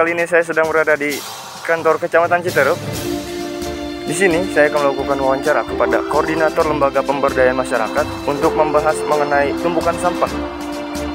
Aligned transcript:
kali 0.00 0.16
ini 0.16 0.24
saya 0.24 0.40
sedang 0.40 0.64
berada 0.64 0.96
di 0.96 1.12
kantor 1.68 2.00
Kecamatan 2.00 2.40
Citerup. 2.40 2.80
Di 4.08 4.16
sini 4.16 4.48
saya 4.48 4.72
akan 4.72 4.88
melakukan 4.88 5.18
wawancara 5.20 5.60
kepada 5.60 6.00
koordinator 6.08 6.64
lembaga 6.64 7.04
pemberdayaan 7.04 7.60
masyarakat 7.60 8.08
untuk 8.24 8.56
membahas 8.56 8.96
mengenai 9.04 9.52
tumpukan 9.60 9.92
sampah 10.00 10.32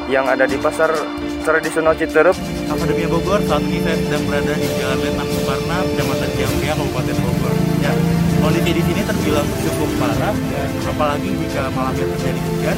yang 0.06 0.30
ada 0.30 0.46
di 0.46 0.62
pasar 0.62 0.94
tradisional 1.42 1.98
Citerup. 1.98 2.38
Akademi 2.70 3.10
Bogor 3.10 3.42
saat 3.50 3.66
ini 3.66 3.82
saya 3.82 3.98
sedang 4.06 4.22
berada 4.30 4.54
di 4.54 4.70
Jalan 4.78 5.02
Letnan 5.02 5.28
Suparna, 5.34 5.78
Kecamatan 5.82 6.30
Ciampea, 6.38 6.74
Kabupaten 6.78 7.18
Bogor. 7.26 7.54
Ya, 7.82 7.92
kondisi 8.38 8.70
di 8.70 8.84
sini 8.86 9.02
terbilang 9.02 9.50
cukup 9.66 9.90
parah 9.98 10.30
dan 10.54 10.70
apalagi 10.94 11.34
jika 11.34 11.74
malamnya 11.74 12.06
terjadi 12.06 12.38
hujan 12.54 12.78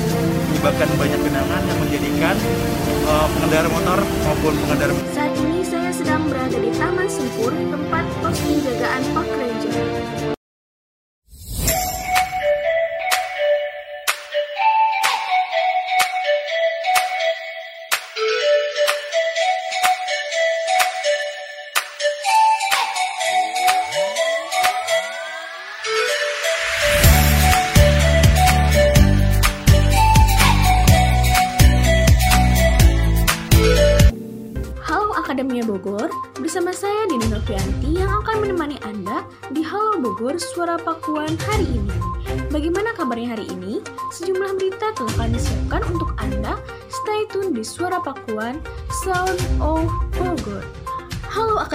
menyebabkan 0.56 0.88
banyak 0.96 1.20
genangan 1.20 1.62
yang 1.68 1.80
menjadikan 1.84 2.36
uh, 3.12 3.28
pengendara 3.36 3.68
motor 3.68 4.00
maupun 4.24 4.54
pengendara 4.56 4.96
sedang 6.08 6.32
berada 6.32 6.56
di 6.56 6.72
Taman 6.72 7.12
Sempur, 7.12 7.52
tempat 7.52 8.08
pos 8.24 8.40
penjagaan 8.40 9.04
Park 9.12 9.28
Ranger. 9.28 10.37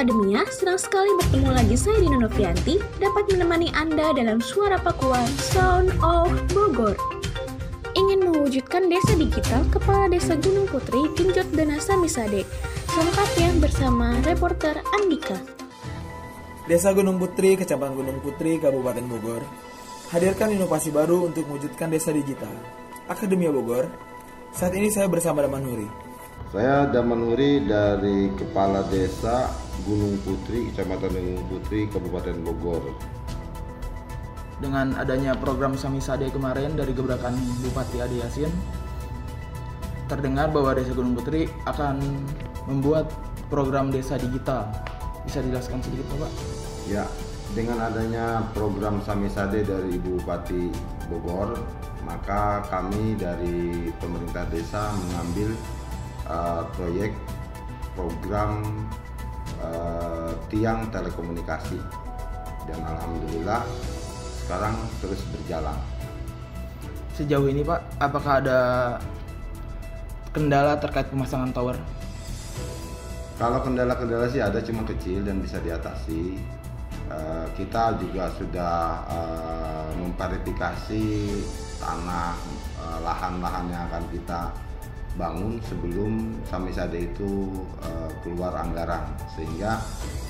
Akademia, 0.03 0.43
senang 0.51 0.83
sekali 0.83 1.07
bertemu 1.15 1.51
lagi 1.55 1.79
saya 1.79 2.03
Dina 2.03 2.19
Novianti 2.19 2.75
dapat 2.99 3.23
menemani 3.31 3.71
Anda 3.71 4.11
dalam 4.11 4.43
Suara 4.43 4.75
Pakuan 4.75 5.31
Sound 5.39 5.95
of 6.03 6.27
Bogor 6.51 6.99
ingin 7.95 8.27
mewujudkan 8.27 8.91
desa 8.91 9.15
digital 9.15 9.63
Kepala 9.71 10.11
Desa 10.11 10.35
Gunung 10.35 10.67
Putri 10.67 11.07
Kinjot 11.15 11.55
Danasa 11.55 11.95
Misade. 11.95 12.43
Selengkapnya 12.91 13.55
bersama 13.63 14.19
reporter 14.27 14.83
Andika. 14.91 15.39
Desa 16.67 16.91
Gunung 16.91 17.23
Putri, 17.23 17.55
Kecamatan 17.55 17.95
Gunung 17.95 18.19
Putri, 18.19 18.59
Kabupaten 18.59 19.07
Bogor, 19.07 19.47
hadirkan 20.11 20.51
inovasi 20.51 20.91
baru 20.91 21.31
untuk 21.31 21.47
mewujudkan 21.47 21.95
desa 21.95 22.11
digital. 22.11 22.51
Akademia 23.07 23.55
Bogor, 23.55 23.87
saat 24.51 24.75
ini 24.75 24.91
saya 24.91 25.07
bersama 25.07 25.47
Daman 25.47 25.63
Huri. 25.63 25.87
Saya 26.51 26.91
Daman 26.91 27.23
Huri 27.23 27.63
dari 27.71 28.35
Kepala 28.35 28.83
Desa 28.91 29.62
Gunung 29.83 30.15
Putri, 30.23 30.71
Kecamatan 30.71 31.13
Gunung 31.17 31.47
Putri, 31.49 31.89
Kabupaten 31.89 32.37
Bogor. 32.45 32.85
dengan 34.63 34.95
adanya 34.95 35.35
program 35.35 35.75
Samisade 35.75 36.31
kemarin 36.31 36.79
dari 36.79 36.95
gebrakan 36.95 37.35
Bupati 37.67 37.99
Adi 37.99 38.23
Yasin 38.23 38.47
terdengar 40.07 40.55
bahwa 40.55 40.79
Desa 40.79 40.95
Gunung 40.95 41.19
Putri 41.19 41.51
akan 41.67 41.99
membuat 42.71 43.11
program 43.51 43.91
desa 43.91 44.15
digital. 44.21 44.71
Bisa 45.27 45.43
dijelaskan 45.43 45.83
sedikit 45.83 46.07
Bapak? 46.15 46.31
Ya, 46.87 47.05
dengan 47.57 47.81
adanya 47.81 48.45
program 48.55 49.01
Samisade 49.03 49.67
dari 49.67 49.97
Ibu 49.99 50.21
Bupati 50.21 50.69
Bogor, 51.11 51.59
maka 52.05 52.63
kami 52.69 53.17
dari 53.17 53.89
pemerintah 53.99 54.45
desa 54.53 54.93
mengambil 54.95 55.51
uh, 56.29 56.65
proyek 56.77 57.17
program 57.97 58.63
uh, 59.63 60.31
tiang 60.51 60.91
telekomunikasi 60.91 61.79
dan 62.67 62.79
alhamdulillah 62.83 63.63
sekarang 64.43 64.75
terus 64.99 65.23
berjalan. 65.31 65.79
Sejauh 67.13 67.47
ini 67.47 67.63
Pak, 67.63 67.81
apakah 68.01 68.41
ada 68.43 68.61
kendala 70.33 70.81
terkait 70.81 71.07
pemasangan 71.13 71.53
tower? 71.53 71.77
Kalau 73.37 73.59
kendala-kendala 73.61 74.29
sih 74.31 74.41
ada 74.41 74.63
cuma 74.65 74.87
kecil 74.87 75.25
dan 75.25 75.43
bisa 75.43 75.61
diatasi. 75.61 76.41
Eh, 77.13 77.47
kita 77.59 78.01
juga 78.01 78.33
sudah 78.41 79.05
eh, 79.13 79.91
memverifikasi 80.01 81.07
tanah 81.77 82.33
eh, 82.81 82.99
lahan-lahan 83.05 83.67
yang 83.69 83.83
akan 83.93 84.05
kita 84.15 84.41
bangun 85.17 85.61
sebelum 85.69 86.41
Samisade 86.49 87.13
itu 87.13 87.53
eh, 87.85 88.11
keluar 88.25 88.57
anggaran 88.57 89.05
sehingga 89.37 89.81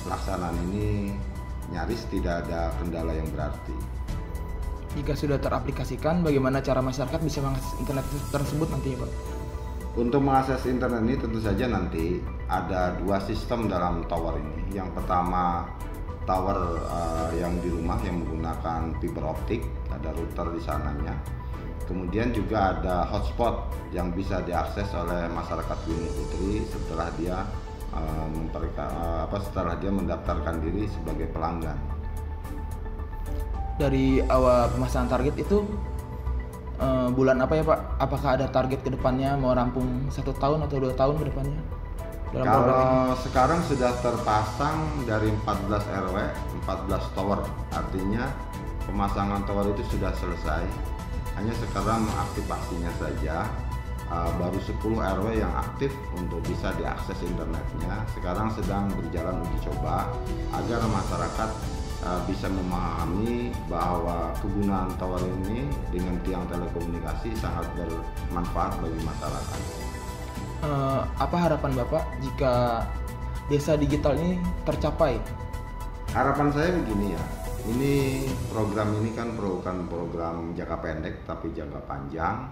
pelaksanaan 0.03 0.55
ini 0.71 1.15
nyaris 1.71 2.03
tidak 2.11 2.43
ada 2.47 2.69
kendala 2.79 3.15
yang 3.15 3.27
berarti. 3.31 3.75
Jika 4.93 5.17
sudah 5.17 5.41
teraplikasikan, 5.41 6.21
bagaimana 6.21 6.61
cara 6.61 6.77
masyarakat 6.83 7.17
bisa 7.25 7.41
mengakses 7.41 7.73
internet 7.81 8.05
tersebut 8.29 8.67
nantinya 8.69 8.97
Pak? 9.07 9.11
Untuk 9.93 10.21
mengakses 10.21 10.65
internet 10.69 11.01
ini 11.05 11.15
tentu 11.17 11.39
saja 11.41 11.65
nanti 11.69 12.21
ada 12.49 12.97
dua 13.01 13.17
sistem 13.21 13.65
dalam 13.65 14.05
tower 14.05 14.37
ini. 14.37 14.77
Yang 14.77 14.93
pertama 15.01 15.65
tower 16.29 16.77
eh, 16.77 17.41
yang 17.41 17.57
di 17.61 17.73
rumah 17.73 17.97
yang 18.05 18.21
menggunakan 18.21 18.93
fiber 19.01 19.33
optik, 19.33 19.65
ada 19.89 20.13
router 20.13 20.53
di 20.53 20.61
sananya. 20.61 21.15
Kemudian 21.83 22.31
juga 22.31 22.75
ada 22.75 23.03
hotspot 23.11 23.67
yang 23.91 24.15
bisa 24.15 24.39
diakses 24.41 24.87
oleh 24.95 25.27
masyarakat 25.29 25.77
Gunung 25.83 26.11
Putri 26.15 26.63
setelah 26.71 27.11
dia 27.19 27.43
eh, 27.91 28.27
memperka- 28.31 28.87
eh, 28.89 29.19
apa 29.27 29.37
setelah 29.43 29.75
dia 29.77 29.91
mendaftarkan 29.91 30.63
diri 30.63 30.87
sebagai 30.87 31.27
pelanggan. 31.35 31.75
Dari 33.75 34.21
awal 34.29 34.69
pemasangan 34.71 35.09
target 35.11 35.35
itu 35.43 35.67
eh, 36.79 37.07
bulan 37.11 37.43
apa 37.43 37.53
ya 37.59 37.63
Pak? 37.67 37.79
Apakah 37.99 38.29
ada 38.39 38.47
target 38.47 38.79
ke 38.79 38.89
depannya 38.95 39.35
mau 39.35 39.51
rampung 39.51 40.07
satu 40.07 40.31
tahun 40.39 40.63
atau 40.65 40.77
dua 40.79 40.93
tahun 40.95 41.19
ke 41.19 41.25
depannya? 41.29 41.61
Dalam? 42.33 42.49
Kalau 42.49 43.13
sekarang 43.21 43.61
sudah 43.69 43.93
terpasang 44.01 45.05
dari 45.05 45.29
14 45.29 45.85
RW, 45.85 46.17
14 46.65 47.13
tower. 47.13 47.45
Artinya 47.69 48.25
pemasangan 48.89 49.45
tower 49.45 49.69
itu 49.69 49.85
sudah 49.93 50.09
selesai. 50.17 50.92
Hanya 51.39 51.53
sekarang 51.57 52.05
mengaktifasinya 52.07 52.91
saja. 52.99 53.47
Uh, 54.13 54.29
baru 54.37 54.59
10 54.61 54.77
RW 54.93 55.41
yang 55.41 55.49
aktif 55.57 55.89
untuk 56.13 56.43
bisa 56.45 56.69
diakses 56.77 57.17
internetnya. 57.23 58.03
Sekarang 58.13 58.51
sedang 58.53 58.91
berjalan 58.93 59.41
uji 59.41 59.73
coba 59.73 60.11
agar 60.53 60.85
masyarakat 60.85 61.49
uh, 62.05 62.21
bisa 62.29 62.45
memahami 62.51 63.55
bahwa 63.65 64.29
kegunaan 64.43 64.93
tower 65.01 65.23
ini 65.41 65.65
dengan 65.89 66.19
tiang 66.21 66.45
telekomunikasi 66.45 67.33
sangat 67.41 67.65
bermanfaat 67.73 68.77
bagi 68.85 69.01
masyarakat. 69.01 69.59
Eh, 70.63 71.01
apa 71.19 71.35
harapan 71.35 71.75
Bapak 71.75 72.03
jika 72.23 72.87
desa 73.51 73.75
digital 73.75 74.15
ini 74.15 74.39
tercapai? 74.63 75.19
Harapan 76.15 76.47
saya 76.55 76.71
begini 76.79 77.19
ya, 77.19 77.23
ini 77.63 78.27
program 78.51 78.91
ini 78.99 79.15
kan 79.15 79.39
bukan 79.39 79.87
program 79.87 80.51
jangka 80.51 80.77
pendek 80.83 81.15
tapi 81.23 81.55
jangka 81.55 81.79
panjang. 81.87 82.51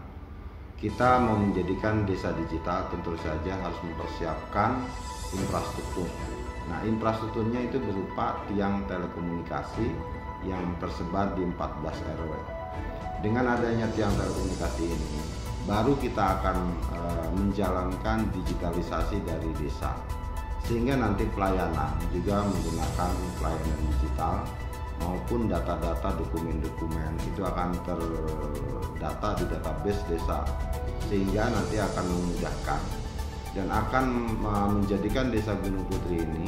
Kita 0.80 1.22
mau 1.22 1.38
menjadikan 1.38 2.10
desa 2.10 2.34
digital 2.34 2.89
tentu 2.89 3.13
saja 3.22 3.53
harus 3.53 3.77
mempersiapkan 3.86 4.82
infrastruktur. 5.36 6.10
Nah, 6.65 6.82
infrastrukturnya 6.88 7.70
itu 7.70 7.77
berupa 7.77 8.41
tiang 8.50 8.82
telekomunikasi 8.89 9.94
yang 10.41 10.74
tersebar 10.82 11.38
di 11.38 11.46
14 11.46 12.18
RW. 12.18 12.34
Dengan 13.22 13.53
adanya 13.53 13.86
tiang 13.94 14.10
telekomunikasi 14.18 14.84
ini, 14.89 15.22
baru 15.70 15.94
kita 16.01 16.41
akan 16.41 16.58
eh, 16.98 17.30
menjalankan 17.38 18.25
digitalisasi 18.34 19.22
dari 19.22 19.51
desa 19.62 19.94
sehingga 20.65 20.94
nanti 20.94 21.25
pelayanan 21.34 21.98
juga 22.13 22.46
menggunakan 22.46 23.12
pelayanan 23.41 23.80
digital 23.91 24.46
maupun 25.01 25.50
data-data 25.50 26.15
dokumen-dokumen 26.17 27.13
itu 27.27 27.41
akan 27.41 27.74
terdata 27.84 29.29
di 29.41 29.46
database 29.50 30.01
desa 30.08 30.46
sehingga 31.10 31.50
nanti 31.51 31.81
akan 31.81 32.05
memudahkan 32.08 32.81
dan 33.51 33.67
akan 33.67 34.05
menjadikan 34.79 35.27
desa 35.34 35.58
Gunung 35.60 35.84
Putri 35.91 36.24
ini 36.24 36.48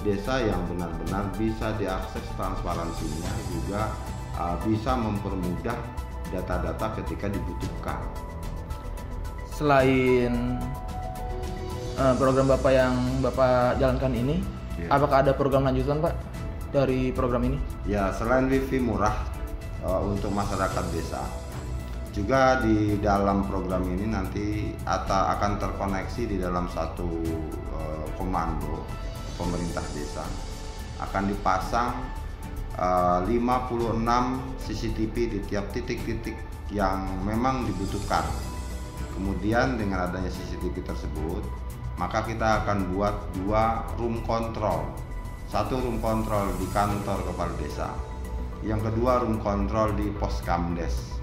desa 0.00 0.40
yang 0.40 0.62
benar-benar 0.70 1.28
bisa 1.36 1.74
diakses 1.76 2.24
transparansinya 2.38 3.32
juga 3.50 3.92
uh, 4.38 4.56
bisa 4.64 4.94
mempermudah 4.94 5.76
data-data 6.30 6.86
ketika 7.02 7.26
dibutuhkan. 7.32 7.98
Selain 9.48 10.60
eh, 11.98 12.14
program 12.20 12.46
Bapak 12.46 12.68
yang 12.68 12.94
Bapak 13.24 13.80
jalankan 13.80 14.12
ini, 14.12 14.36
Iya. 14.78 14.88
Apakah 14.94 15.26
ada 15.26 15.32
program 15.34 15.66
lanjutan 15.66 15.98
Pak 15.98 16.14
dari 16.68 17.10
program 17.12 17.48
ini? 17.48 17.58
Ya, 17.88 18.12
selain 18.12 18.48
wifi 18.48 18.80
murah 18.80 19.16
uh, 19.84 20.02
untuk 20.04 20.32
masyarakat 20.32 20.84
desa, 20.92 21.22
juga 22.12 22.60
di 22.60 22.98
dalam 22.98 23.46
program 23.46 23.86
ini 23.88 24.06
nanti 24.08 24.74
atau 24.82 25.32
akan 25.38 25.52
terkoneksi 25.60 26.22
di 26.26 26.36
dalam 26.36 26.66
satu 26.68 27.08
uh, 27.72 28.06
komando 28.18 28.84
pemerintah 29.38 29.86
desa 29.94 30.26
akan 30.98 31.30
dipasang 31.30 31.94
uh, 32.74 33.22
56 33.22 34.02
CCTV 34.66 35.14
di 35.30 35.38
tiap 35.46 35.70
titik-titik 35.70 36.34
yang 36.74 37.06
memang 37.22 37.64
dibutuhkan. 37.64 38.26
Kemudian 39.14 39.78
dengan 39.78 40.10
adanya 40.10 40.30
CCTV 40.30 40.82
tersebut, 40.86 41.42
maka 41.98 42.22
kita 42.26 42.62
akan 42.62 42.94
buat 42.94 43.14
dua 43.34 43.82
room 43.98 44.22
control. 44.22 44.86
Satu 45.48 45.80
room 45.80 45.96
control 46.04 46.52
di 46.60 46.68
kantor 46.76 47.24
kepala 47.24 47.56
desa. 47.56 47.88
Yang 48.60 48.92
kedua 48.92 49.24
room 49.24 49.40
control 49.40 49.96
di 49.96 50.12
pos 50.12 50.44
kamdes. 50.44 51.16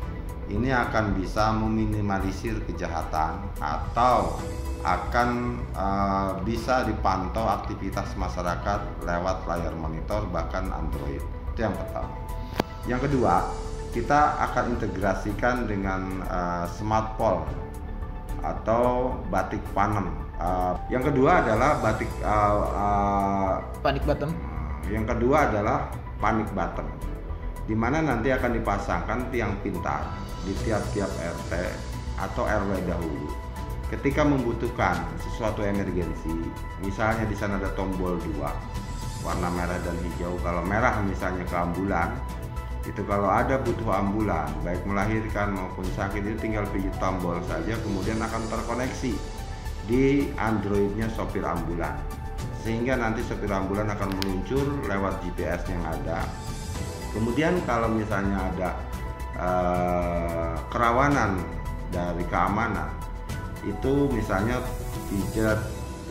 Ini 0.50 0.74
akan 0.74 1.14
bisa 1.14 1.54
meminimalisir 1.54 2.58
kejahatan 2.66 3.38
atau 3.62 4.42
akan 4.82 5.62
uh, 5.78 6.42
bisa 6.42 6.86
dipantau 6.90 7.46
aktivitas 7.46 8.18
masyarakat 8.18 9.06
lewat 9.06 9.46
layar 9.46 9.78
monitor 9.78 10.26
bahkan 10.34 10.74
Android. 10.74 11.22
Itu 11.54 11.70
yang 11.70 11.78
pertama. 11.78 12.10
Yang 12.90 13.10
kedua, 13.10 13.46
kita 13.94 14.42
akan 14.42 14.74
integrasikan 14.74 15.70
dengan 15.70 16.26
uh, 16.26 16.66
smart 16.66 17.14
pole 17.18 17.46
atau 18.42 19.14
batik 19.30 19.62
panem. 19.78 20.25
Uh, 20.36 20.76
yang 20.92 21.00
kedua 21.00 21.40
adalah 21.40 21.80
batik 21.80 22.12
uh, 22.20 22.60
uh, 22.76 23.54
Panik 23.80 24.04
bottom. 24.04 24.32
Yang 24.86 25.06
kedua 25.16 25.50
adalah 25.50 25.90
panik 26.22 26.50
button, 26.54 26.86
di 27.66 27.74
mana 27.74 28.04
nanti 28.04 28.30
akan 28.30 28.54
dipasangkan 28.54 29.34
tiang 29.34 29.58
pintar 29.66 30.06
di 30.46 30.54
tiap-tiap 30.62 31.10
RT 31.10 31.54
atau 32.22 32.46
RW 32.46 32.86
dahulu. 32.86 33.28
Ketika 33.90 34.26
membutuhkan 34.26 34.98
sesuatu 35.22 35.62
emergensi, 35.66 36.34
misalnya 36.82 37.26
di 37.26 37.34
sana 37.38 37.58
ada 37.58 37.70
tombol 37.74 38.18
dua, 38.22 38.54
warna 39.26 39.50
merah 39.54 39.78
dan 39.82 39.98
hijau. 40.02 40.38
Kalau 40.42 40.62
merah 40.66 41.02
misalnya 41.06 41.46
ke 41.46 41.56
ambulan, 41.58 42.14
itu 42.86 43.02
kalau 43.10 43.30
ada 43.30 43.58
butuh 43.62 43.90
ambulan, 44.06 44.50
baik 44.62 44.86
melahirkan 44.86 45.54
maupun 45.54 45.86
sakit 45.98 46.22
itu 46.22 46.38
tinggal 46.38 46.66
pijit 46.70 46.94
tombol 47.02 47.38
saja, 47.50 47.74
kemudian 47.82 48.22
akan 48.22 48.42
terkoneksi 48.50 49.18
di 49.86 50.30
Androidnya 50.38 51.10
sopir 51.14 51.46
ambulan 51.46 51.98
sehingga 52.66 52.98
nanti 52.98 53.22
sopir 53.22 53.50
ambulan 53.54 53.94
akan 53.94 54.10
meluncur 54.18 54.66
lewat 54.90 55.22
GPS 55.22 55.70
yang 55.70 55.86
ada. 55.86 56.26
Kemudian 57.14 57.62
kalau 57.70 57.94
misalnya 57.94 58.42
ada 58.42 58.70
uh, 59.38 60.58
kerawanan 60.74 61.38
dari 61.94 62.26
keamanan, 62.26 62.90
itu 63.62 64.10
misalnya 64.10 64.58
pijat 65.14 65.62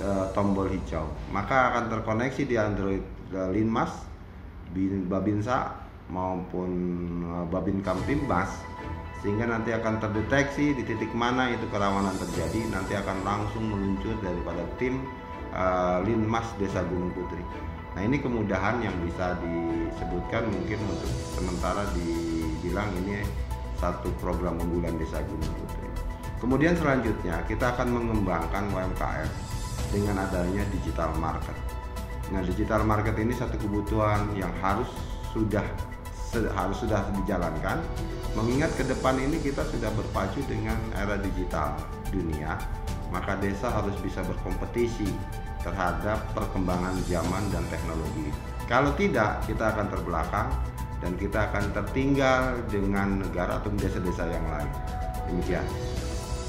uh, 0.06 0.30
tombol 0.30 0.70
hijau, 0.70 1.10
maka 1.34 1.74
akan 1.74 1.90
terkoneksi 1.90 2.42
di 2.46 2.54
Android 2.54 3.02
uh, 3.34 3.50
Linmas, 3.50 3.90
Babinsa 5.10 5.74
maupun 6.06 6.70
uh, 7.26 7.44
Babin 7.50 7.82
Kamtibmas 7.82 8.50
sehingga 9.24 9.48
nanti 9.48 9.72
akan 9.72 10.04
terdeteksi 10.04 10.76
di 10.76 10.84
titik 10.84 11.08
mana 11.16 11.48
itu 11.48 11.64
kerawanan 11.72 12.12
terjadi 12.20 12.68
nanti 12.68 12.92
akan 12.92 13.24
langsung 13.24 13.72
meluncur 13.72 14.12
daripada 14.20 14.60
tim 14.76 15.00
uh, 15.56 16.04
Linmas 16.04 16.44
Desa 16.60 16.84
Gunung 16.84 17.08
Putri. 17.16 17.40
Nah 17.96 18.04
ini 18.04 18.20
kemudahan 18.20 18.84
yang 18.84 18.92
bisa 19.00 19.40
disebutkan 19.40 20.44
mungkin 20.52 20.76
untuk 20.76 21.08
sementara 21.40 21.88
dibilang 21.96 22.92
ini 23.00 23.24
satu 23.80 24.12
program 24.20 24.60
unggulan 24.60 25.00
Desa 25.00 25.24
Gunung 25.24 25.52
Putri. 25.56 25.88
Kemudian 26.44 26.76
selanjutnya 26.76 27.40
kita 27.48 27.72
akan 27.72 27.96
mengembangkan 27.96 28.68
UMKM 28.76 29.30
dengan 29.88 30.20
adanya 30.20 30.68
digital 30.68 31.16
market. 31.16 31.56
Nah 32.28 32.44
digital 32.44 32.84
market 32.84 33.16
ini 33.16 33.32
satu 33.32 33.56
kebutuhan 33.56 34.36
yang 34.36 34.52
harus 34.60 34.92
sudah 35.32 35.64
harus 36.54 36.76
sudah 36.82 37.06
dijalankan. 37.22 37.78
Mengingat 38.34 38.74
ke 38.74 38.82
depan 38.82 39.14
ini 39.22 39.38
kita 39.38 39.62
sudah 39.70 39.94
berpacu 39.94 40.42
dengan 40.50 40.74
era 40.98 41.14
digital 41.22 41.78
dunia 42.10 42.58
maka 43.14 43.38
desa 43.38 43.70
harus 43.70 43.94
bisa 44.02 44.26
berkompetisi 44.26 45.06
terhadap 45.62 46.18
perkembangan 46.34 46.98
zaman 47.06 47.46
dan 47.54 47.62
teknologi. 47.70 48.34
Kalau 48.66 48.90
tidak 48.98 49.46
kita 49.46 49.70
akan 49.70 49.86
terbelakang 49.86 50.50
dan 50.98 51.14
kita 51.14 51.52
akan 51.52 51.70
tertinggal 51.70 52.58
dengan 52.66 53.22
negara 53.22 53.62
atau 53.62 53.70
desa-desa 53.78 54.26
yang 54.26 54.46
lain. 54.50 54.70
Demikian. 55.30 55.66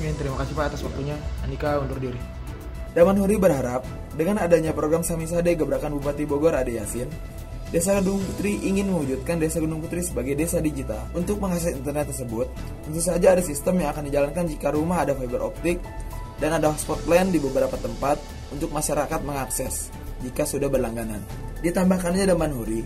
Amin, 0.01 0.15
terima 0.19 0.35
kasih 0.41 0.53
Pak 0.57 0.65
atas 0.73 0.81
waktunya. 0.83 1.15
Andika 1.45 1.79
undur 1.79 2.01
diri. 2.01 2.19
Daman 2.95 3.19
Huri 3.19 3.35
berharap 3.35 3.83
dengan 4.15 4.39
adanya 4.39 4.71
program 4.71 5.03
Samisade 5.03 5.55
Gebrakan 5.59 5.99
Bupati 5.99 6.23
Bogor 6.23 6.55
Ade 6.55 6.79
Yasin, 6.79 7.11
Desa 7.73 7.97
Gunung 7.97 8.21
Putri 8.21 8.61
ingin 8.61 8.87
mewujudkan 8.93 9.41
Desa 9.41 9.57
Gunung 9.57 9.81
Putri 9.81 10.05
sebagai 10.05 10.37
desa 10.37 10.61
digital. 10.61 11.09
Untuk 11.17 11.41
mengakses 11.41 11.73
internet 11.73 12.13
tersebut, 12.13 12.45
tentu 12.85 13.01
saja 13.01 13.33
ada 13.33 13.41
sistem 13.41 13.81
yang 13.81 13.89
akan 13.89 14.05
dijalankan 14.05 14.45
jika 14.45 14.69
rumah 14.69 15.01
ada 15.01 15.17
fiber 15.17 15.41
optik 15.41 15.81
dan 16.37 16.53
ada 16.53 16.69
hotspot 16.69 17.01
plan 17.03 17.33
di 17.33 17.41
beberapa 17.41 17.73
tempat 17.79 18.21
untuk 18.53 18.69
masyarakat 18.69 19.19
mengakses 19.25 19.89
jika 20.21 20.45
sudah 20.45 20.69
berlangganan. 20.69 21.25
Ditambahkannya 21.65 22.29
Daman 22.29 22.53
Huri, 22.53 22.81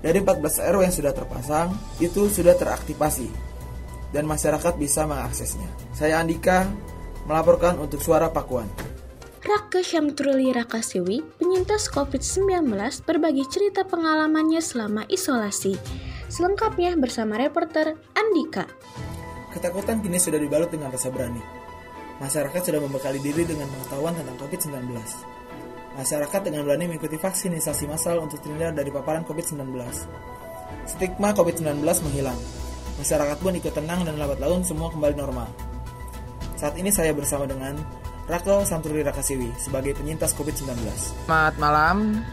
dari 0.00 0.18
14 0.20 0.72
RW 0.72 0.80
yang 0.84 0.96
sudah 0.96 1.12
terpasang, 1.12 1.68
itu 2.00 2.28
sudah 2.32 2.56
teraktivasi 2.56 3.28
dan 4.12 4.24
masyarakat 4.24 4.76
bisa 4.80 5.04
mengaksesnya. 5.04 5.68
Saya 5.92 6.22
Andika, 6.22 6.68
melaporkan 7.24 7.80
untuk 7.80 8.00
Suara 8.04 8.30
Pakuan. 8.30 8.68
Raka 9.44 9.84
Syamtruli 9.84 10.56
Rakasiwi, 10.56 11.36
penyintas 11.36 11.92
COVID-19 11.92 12.64
berbagi 13.04 13.44
cerita 13.52 13.84
pengalamannya 13.84 14.64
selama 14.64 15.04
isolasi. 15.12 15.76
Selengkapnya 16.32 16.96
bersama 16.96 17.36
reporter 17.36 17.92
Andika. 18.16 18.64
Ketakutan 19.52 20.00
kini 20.00 20.16
sudah 20.16 20.40
dibalut 20.40 20.72
dengan 20.72 20.88
rasa 20.88 21.12
berani. 21.12 21.44
Masyarakat 22.24 22.56
sudah 22.56 22.80
membekali 22.88 23.20
diri 23.20 23.44
dengan 23.44 23.68
pengetahuan 23.68 24.16
tentang 24.16 24.36
COVID-19. 24.40 24.80
Masyarakat 25.92 26.40
dengan 26.40 26.64
berani 26.64 26.96
mengikuti 26.96 27.20
vaksinisasi 27.20 27.84
massal 27.84 28.24
untuk 28.24 28.40
terhindar 28.40 28.72
dari 28.72 28.88
paparan 28.88 29.28
COVID-19. 29.28 29.60
Stigma 30.88 31.36
COVID-19 31.36 31.84
menghilang. 31.84 32.40
Masyarakat 32.96 33.36
pun 33.44 33.52
ikut 33.60 33.76
tenang 33.76 34.08
dan 34.08 34.16
lambat 34.16 34.40
laun 34.40 34.64
semua 34.64 34.88
kembali 34.88 35.20
normal. 35.20 35.52
Saat 36.56 36.80
ini 36.80 36.88
saya 36.88 37.12
bersama 37.12 37.44
dengan 37.44 37.76
Rako 38.24 38.64
Samturi 38.64 39.04
Rakasiwi 39.04 39.52
sebagai 39.60 39.92
penyintas 39.92 40.32
COVID-19. 40.32 40.80
Selamat 41.28 41.54
malam 41.60 42.24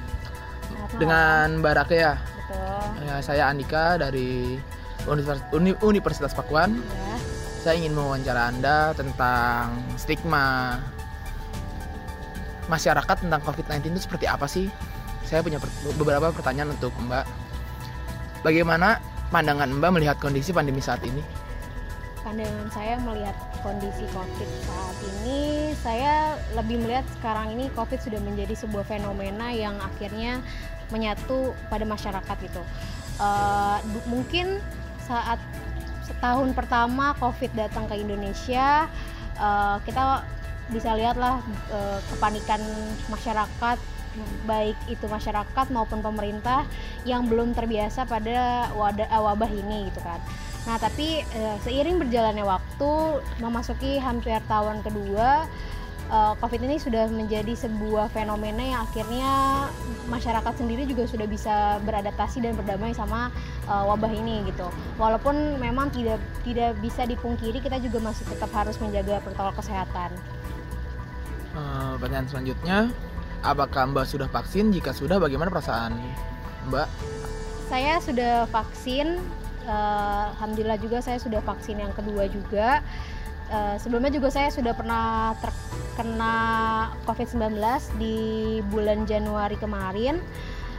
dengan 0.95 1.60
Mbak 1.60 1.74
Rake 1.75 1.98
ya. 2.00 2.15
Betul. 2.15 2.86
Ya, 3.03 3.15
saya 3.19 3.43
Andika 3.51 4.00
dari 4.00 4.55
Universitas, 5.03 5.51
Uni- 5.51 5.79
Universitas 5.83 6.31
Pakuan. 6.31 6.79
Ya. 6.79 7.15
Saya 7.62 7.75
ingin 7.77 7.91
mewawancara 7.93 8.50
Anda 8.50 8.95
tentang 8.95 9.83
stigma 9.93 10.79
masyarakat 12.65 13.27
tentang 13.27 13.41
COVID-19 13.43 13.91
itu 13.91 14.07
seperti 14.07 14.25
apa 14.31 14.48
sih? 14.48 14.71
Saya 15.27 15.43
punya 15.43 15.60
per- 15.60 15.75
beberapa 16.00 16.31
pertanyaan 16.31 16.71
untuk 16.71 16.95
Mbak. 16.98 17.25
Bagaimana 18.41 18.98
pandangan 19.27 19.69
Mbak 19.75 19.91
melihat 19.91 20.17
kondisi 20.24 20.55
pandemi 20.55 20.79
saat 20.79 21.03
ini? 21.03 21.19
Pandangan 22.22 22.70
saya 22.70 23.01
melihat 23.01 23.34
kondisi 23.66 24.06
COVID 24.13 24.50
saat 24.62 24.98
ini, 25.01 25.74
saya 25.82 26.38
lebih 26.54 26.78
melihat 26.86 27.01
sekarang 27.18 27.58
ini 27.58 27.66
COVID 27.74 27.98
sudah 27.98 28.22
menjadi 28.22 28.54
sebuah 28.54 28.86
fenomena 28.86 29.50
yang 29.50 29.74
akhirnya 29.82 30.38
menyatu 30.94 31.58
pada 31.74 31.82
masyarakat 31.82 32.38
gitu. 32.46 32.62
Du- 33.90 34.06
mungkin 34.06 34.62
saat 35.01 35.42
setahun 36.06 36.54
pertama 36.54 37.18
COVID 37.18 37.58
datang 37.58 37.90
ke 37.90 37.98
Indonesia, 37.98 38.86
eh, 39.42 39.78
kita 39.82 40.22
bisa 40.70 40.94
lihatlah 40.94 41.42
eh, 41.74 42.00
kepanikan 42.13 42.62
masyarakat 43.10 43.78
baik 44.44 44.75
itu 44.92 45.08
masyarakat 45.08 45.72
maupun 45.72 46.04
pemerintah 46.04 46.68
yang 47.08 47.32
belum 47.32 47.56
terbiasa 47.56 48.04
pada 48.04 48.68
wabah 48.75 49.48
ini 49.48 49.88
gitu 49.88 50.04
kan. 50.04 50.20
Nah, 50.62 50.77
tapi 50.77 51.25
eh, 51.25 51.58
seiring 51.65 51.98
berjalannya 51.98 52.46
waktu 52.46 52.91
memasuki 53.41 53.98
hampir 53.98 54.38
tahun 54.46 54.86
kedua 54.86 55.50
eh, 56.12 56.34
COVID 56.38 56.62
ini 56.62 56.77
sudah 56.77 57.10
menjadi 57.10 57.58
sebuah 57.58 58.13
fenomena 58.13 58.62
yang 58.62 58.86
akhirnya 58.86 59.32
masyarakat 60.06 60.53
sendiri 60.62 60.86
juga 60.86 61.10
sudah 61.10 61.25
bisa 61.25 61.82
beradaptasi 61.82 62.46
dan 62.46 62.53
berdamai 62.53 62.94
sama 62.94 63.34
eh, 63.65 63.84
wabah 63.89 64.13
ini 64.13 64.46
gitu. 64.53 64.70
Walaupun 65.01 65.58
memang 65.58 65.89
tidak 65.89 66.22
tidak 66.46 66.77
bisa 66.77 67.10
dipungkiri 67.10 67.58
kita 67.58 67.82
juga 67.82 68.13
masih 68.13 68.30
tetap 68.30 68.53
harus 68.53 68.77
menjaga 68.77 69.18
protokol 69.25 69.58
kesehatan. 69.58 70.13
Eh, 71.51 71.94
pertanyaan 72.00 72.27
selanjutnya, 72.32 72.77
apakah 73.44 73.91
Mbak 73.91 74.06
sudah 74.08 74.27
vaksin? 74.32 74.72
Jika 74.72 74.96
sudah, 74.96 75.20
bagaimana 75.20 75.51
perasaan 75.51 76.00
Mbak? 76.72 76.88
Saya 77.68 78.00
sudah 78.00 78.48
vaksin. 78.48 79.20
Eh, 79.65 80.24
Alhamdulillah 80.38 80.80
juga 80.82 81.03
saya 81.03 81.18
sudah 81.22 81.41
vaksin 81.44 81.82
yang 81.82 81.94
kedua 81.94 82.25
juga. 82.30 82.82
Eh, 83.51 83.75
sebelumnya 83.84 84.08
juga 84.15 84.32
saya 84.32 84.48
sudah 84.48 84.72
pernah 84.72 85.36
terkena 85.44 86.36
COVID-19 87.03 87.60
di 88.00 88.18
bulan 88.72 89.03
Januari 89.03 89.60
kemarin. 89.60 90.24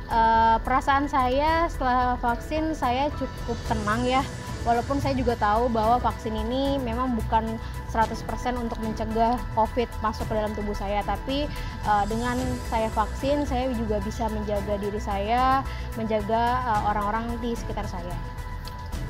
Eh, 0.09 0.57
perasaan 0.65 1.05
saya 1.05 1.69
setelah 1.69 2.17
vaksin 2.17 2.73
saya 2.73 3.13
cukup 3.21 3.61
tenang 3.69 4.09
ya. 4.09 4.25
Walaupun 4.65 5.03
saya 5.03 5.13
juga 5.19 5.35
tahu 5.37 5.69
bahwa 5.69 5.99
vaksin 6.01 6.33
ini 6.33 6.79
memang 6.81 7.19
bukan 7.19 7.61
100% 7.91 8.57
untuk 8.57 8.79
mencegah 8.81 9.37
COVID 9.53 9.91
masuk 10.01 10.25
ke 10.31 10.35
dalam 10.39 10.57
tubuh 10.57 10.73
saya, 10.73 11.05
tapi 11.05 11.45
eh, 11.85 12.05
dengan 12.09 12.41
saya 12.73 12.89
vaksin 12.89 13.45
saya 13.45 13.69
juga 13.77 14.01
bisa 14.01 14.33
menjaga 14.33 14.81
diri 14.81 15.01
saya, 15.03 15.61
menjaga 16.01 16.57
orang-orang 16.89 17.37
di 17.45 17.53
sekitar 17.53 17.85
saya. 17.85 18.32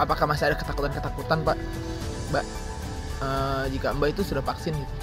Apakah 0.02 0.26
masih 0.26 0.50
ada 0.50 0.56
ketakutan-ketakutan, 0.59 1.47
Pak? 1.47 1.56
Mbak, 2.35 2.44
eh, 3.23 3.64
jika 3.71 3.94
Mbak 3.94 4.09
itu 4.18 4.23
sudah 4.35 4.42
vaksin 4.42 4.75
gitu. 4.75 4.94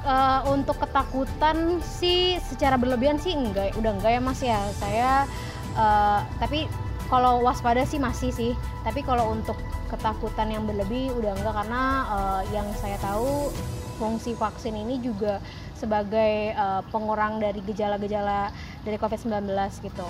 Eh, 0.00 0.40
untuk 0.48 0.80
ketakutan 0.80 1.76
sih 1.84 2.40
secara 2.40 2.80
berlebihan 2.80 3.20
sih 3.20 3.36
enggak 3.36 3.76
udah 3.76 4.00
enggak 4.00 4.16
ya 4.16 4.20
mas 4.24 4.40
ya 4.40 4.56
saya 4.80 5.28
eh, 5.76 6.20
tapi 6.40 6.64
kalau 7.12 7.44
waspada 7.44 7.84
sih 7.84 8.00
masih 8.00 8.32
sih 8.32 8.52
tapi 8.80 9.04
kalau 9.04 9.28
untuk 9.28 9.60
ketakutan 9.92 10.56
yang 10.56 10.64
berlebih 10.64 11.12
udah 11.20 11.36
enggak 11.36 11.52
karena 11.52 11.84
eh, 12.16 12.42
yang 12.56 12.64
saya 12.80 12.96
tahu 13.04 13.52
fungsi 14.00 14.32
vaksin 14.32 14.72
ini 14.72 15.04
juga 15.04 15.36
sebagai 15.76 16.56
eh, 16.56 16.82
pengurang 16.88 17.36
dari 17.36 17.60
gejala-gejala 17.60 18.48
dari 18.80 18.96
COVID-19 18.96 19.52
gitu. 19.84 20.08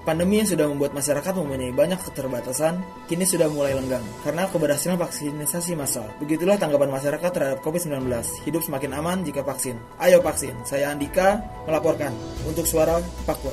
Pandemi 0.00 0.40
yang 0.40 0.48
sudah 0.48 0.64
membuat 0.64 0.96
masyarakat 0.96 1.32
mempunyai 1.36 1.76
banyak 1.76 2.00
keterbatasan, 2.00 2.80
kini 3.04 3.28
sudah 3.28 3.52
mulai 3.52 3.76
lenggang 3.76 4.00
karena 4.24 4.48
keberhasilan 4.48 4.96
vaksinisasi 4.96 5.76
massal. 5.76 6.08
Begitulah 6.16 6.56
tanggapan 6.56 6.88
masyarakat 6.88 7.30
terhadap 7.30 7.60
COVID-19. 7.60 8.08
Hidup 8.48 8.64
semakin 8.64 8.96
aman 8.96 9.20
jika 9.28 9.44
vaksin. 9.44 9.76
Ayo 10.00 10.24
vaksin. 10.24 10.56
Saya 10.64 10.96
Andika 10.96 11.44
melaporkan 11.68 12.16
untuk 12.48 12.64
suara 12.64 12.96
Papua. 13.28 13.52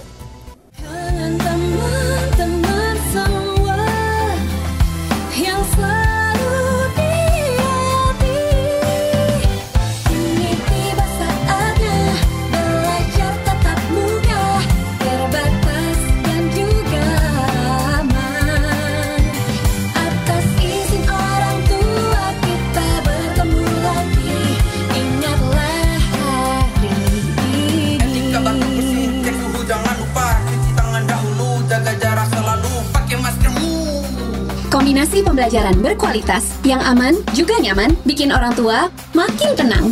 Teman-teman 0.79 2.95
semua 3.11 3.83
yang 5.35 5.61
selalu 5.75 6.16
Kombinasi 34.87 35.19
pembelajaran 35.19 35.83
berkualitas 35.83 36.63
yang 36.63 36.79
aman 36.79 37.19
juga 37.35 37.59
nyaman 37.59 37.91
bikin 38.07 38.31
orang 38.31 38.55
tua 38.55 38.87
makin 39.11 39.51
tenang. 39.51 39.91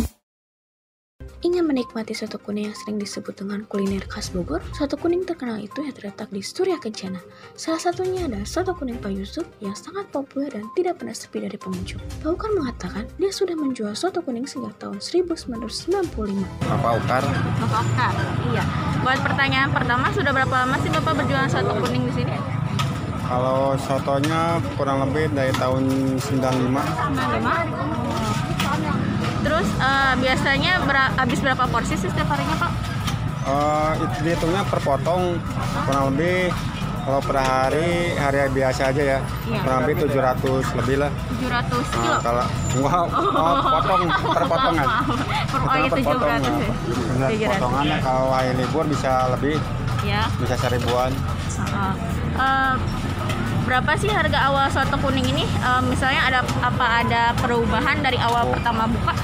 Ingin 1.44 1.68
menikmati 1.68 2.16
soto 2.16 2.40
kuning 2.40 2.72
yang 2.72 2.76
sering 2.80 2.96
disebut 2.96 3.36
dengan 3.36 3.68
kuliner 3.68 4.00
khas 4.08 4.32
Bogor, 4.32 4.64
soto 4.72 4.96
kuning 4.96 5.28
terkenal 5.28 5.60
itu 5.60 5.84
yang 5.84 5.92
terletak 5.92 6.32
di 6.32 6.40
Surya 6.40 6.80
Kencana. 6.80 7.20
Salah 7.60 7.76
satunya 7.76 8.24
adalah 8.24 8.48
soto 8.48 8.72
kuning 8.72 8.96
Pak 8.96 9.12
Yusuf 9.12 9.44
yang 9.60 9.76
sangat 9.76 10.08
populer 10.08 10.48
dan 10.48 10.64
tidak 10.72 10.96
pernah 10.96 11.12
sepi 11.12 11.44
dari 11.44 11.60
pengunjung. 11.60 12.00
Paukar 12.24 12.56
mengatakan 12.56 13.04
dia 13.20 13.28
sudah 13.28 13.52
menjual 13.52 13.92
soto 13.92 14.24
kuning 14.24 14.48
sejak 14.48 14.80
tahun 14.80 14.96
1995. 14.96 16.08
Bapak 16.72 17.04
Ukar 17.04 17.20
Bapak 17.60 17.84
Okta, 17.84 18.08
iya. 18.48 18.64
Buat 19.04 19.20
pertanyaan 19.20 19.68
pertama, 19.76 20.08
sudah 20.16 20.32
berapa 20.32 20.54
lama 20.64 20.80
sih 20.80 20.88
Bapak 20.88 21.20
berjualan 21.20 21.52
soto 21.52 21.84
kuning 21.84 22.08
di 22.08 22.24
sini? 22.24 22.55
Kalau 23.26 23.58
sotonya 23.76 24.42
kurang 24.74 25.02
lebih 25.02 25.30
dari 25.30 25.50
tahun 25.52 25.82
95 26.16 26.26
Terus 29.42 29.68
eh, 29.78 30.14
biasanya 30.16 30.72
bera- 30.82 31.14
habis 31.16 31.38
berapa 31.38 31.64
porsi 31.66 31.94
sih 31.94 32.06
setiap 32.06 32.26
harinya 32.28 32.56
Pak? 32.56 32.70
Eh, 33.46 33.90
itu 34.00 34.16
dihitungnya 34.22 34.62
per 34.64 34.80
potong 34.80 35.38
kurang 35.84 36.10
lebih 36.10 36.50
kalau 36.98 37.22
per 37.22 37.38
hari 37.38 37.86
hari 38.16 38.50
biasa 38.50 38.90
aja 38.90 39.02
ya 39.08 39.18
Iya. 39.46 39.60
kurang 39.62 39.78
lebih 39.86 39.94
700 40.02 40.66
lebih 40.74 40.96
lah 40.98 41.10
700 41.38 41.86
kilo. 41.86 42.02
Nah, 42.04 42.18
kalau 42.18 42.44
enggak 42.74 43.02
oh, 43.06 43.62
potong 43.70 44.02
per 44.26 44.44
potongan. 44.44 44.86
Per, 45.54 45.60
oh 45.62 45.74
iya 45.76 45.88
700 45.88 46.02
ya. 46.42 46.70
Benar, 47.06 47.28
700. 47.30 47.46
potongannya 47.54 47.96
kalau 48.02 48.26
hari 48.28 48.50
libur 48.56 48.84
bisa 48.86 49.30
lebih 49.30 49.54
Ya. 50.02 50.26
bisa 50.36 50.54
seribuan. 50.56 51.10
Eh, 52.36 52.74
berapa 53.66 53.90
sih 53.94 54.08
harga 54.08 54.46
awal 54.46 54.66
soto 54.68 54.96
kuning 54.96 55.26
ini? 55.26 55.42
Eh, 55.42 55.82
misalnya 55.84 56.22
ada 56.24 56.40
apa 56.60 57.02
ada 57.02 57.22
perubahan 57.36 57.98
dari 57.98 58.16
awal 58.16 58.48
pertama 58.48 58.86
buka? 58.86 59.14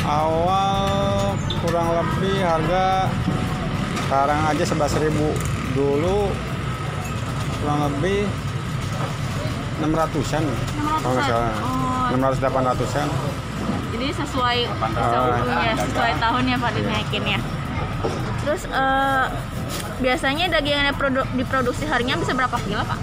awal 0.00 1.36
kurang 1.60 1.92
lebih 1.92 2.40
harga 2.40 3.12
sekarang 4.00 4.40
aja 4.46 4.64
11.000 4.64 5.04
dulu 5.74 6.32
kurang 7.58 7.78
lebih 7.84 8.24
600-an 9.78 10.42
kalau 10.96 11.12
nggak 11.12 11.26
salah 11.28 11.52
Oh. 12.08 12.14
600 12.14 12.40
800-an 12.40 13.08
Jadi 13.90 14.06
sesuai 14.14 14.58
Ah, 14.96 15.60
ya, 15.60 15.74
sesuai 15.76 16.12
tahunnya 16.16 16.56
Pak 16.56 16.70
dinaikin 16.72 17.24
ya. 17.26 17.40
Terus 18.40 18.64
eh, 18.64 19.24
biasanya 19.98 20.48
daging 20.48 20.72
yang 20.74 20.88
diprodu- 20.88 21.28
diproduksi 21.34 21.84
harinya 21.84 22.16
bisa 22.16 22.32
berapa 22.32 22.56
kilo 22.62 22.80
Pak? 22.80 22.96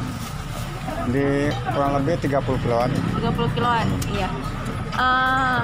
Di 1.10 1.50
kurang 1.70 1.91
lebih 2.02 2.15
30 2.22 2.63
kiloan. 2.63 2.89
30 3.20 3.56
kiloan, 3.56 3.86
iya. 4.12 4.30
Eh, 4.96 5.62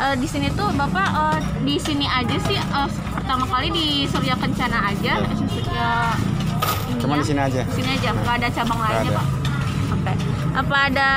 eh, 0.00 0.14
di 0.16 0.26
sini 0.26 0.48
tuh 0.52 0.72
Bapak 0.72 1.08
eh, 1.12 1.38
di 1.62 1.76
sini 1.76 2.06
aja 2.08 2.36
sih 2.42 2.56
eh, 2.56 2.88
pertama 3.12 3.44
kali 3.44 3.68
di 3.70 3.86
Surya 4.08 4.34
Kencana 4.34 4.88
aja 4.90 5.20
ya, 5.20 5.30
ininya, 5.36 5.90
cuma 6.98 7.20
di 7.20 7.26
sini 7.26 7.40
aja. 7.40 7.62
Di 7.68 7.74
sini 7.76 7.90
aja 7.92 8.08
nggak 8.12 8.34
ada 8.40 8.48
cabang 8.50 8.78
Nggak 8.80 8.90
lainnya 8.90 9.12
ada. 9.12 9.20
Pak. 9.20 9.26
Apa 10.54 10.76
ada 10.86 11.10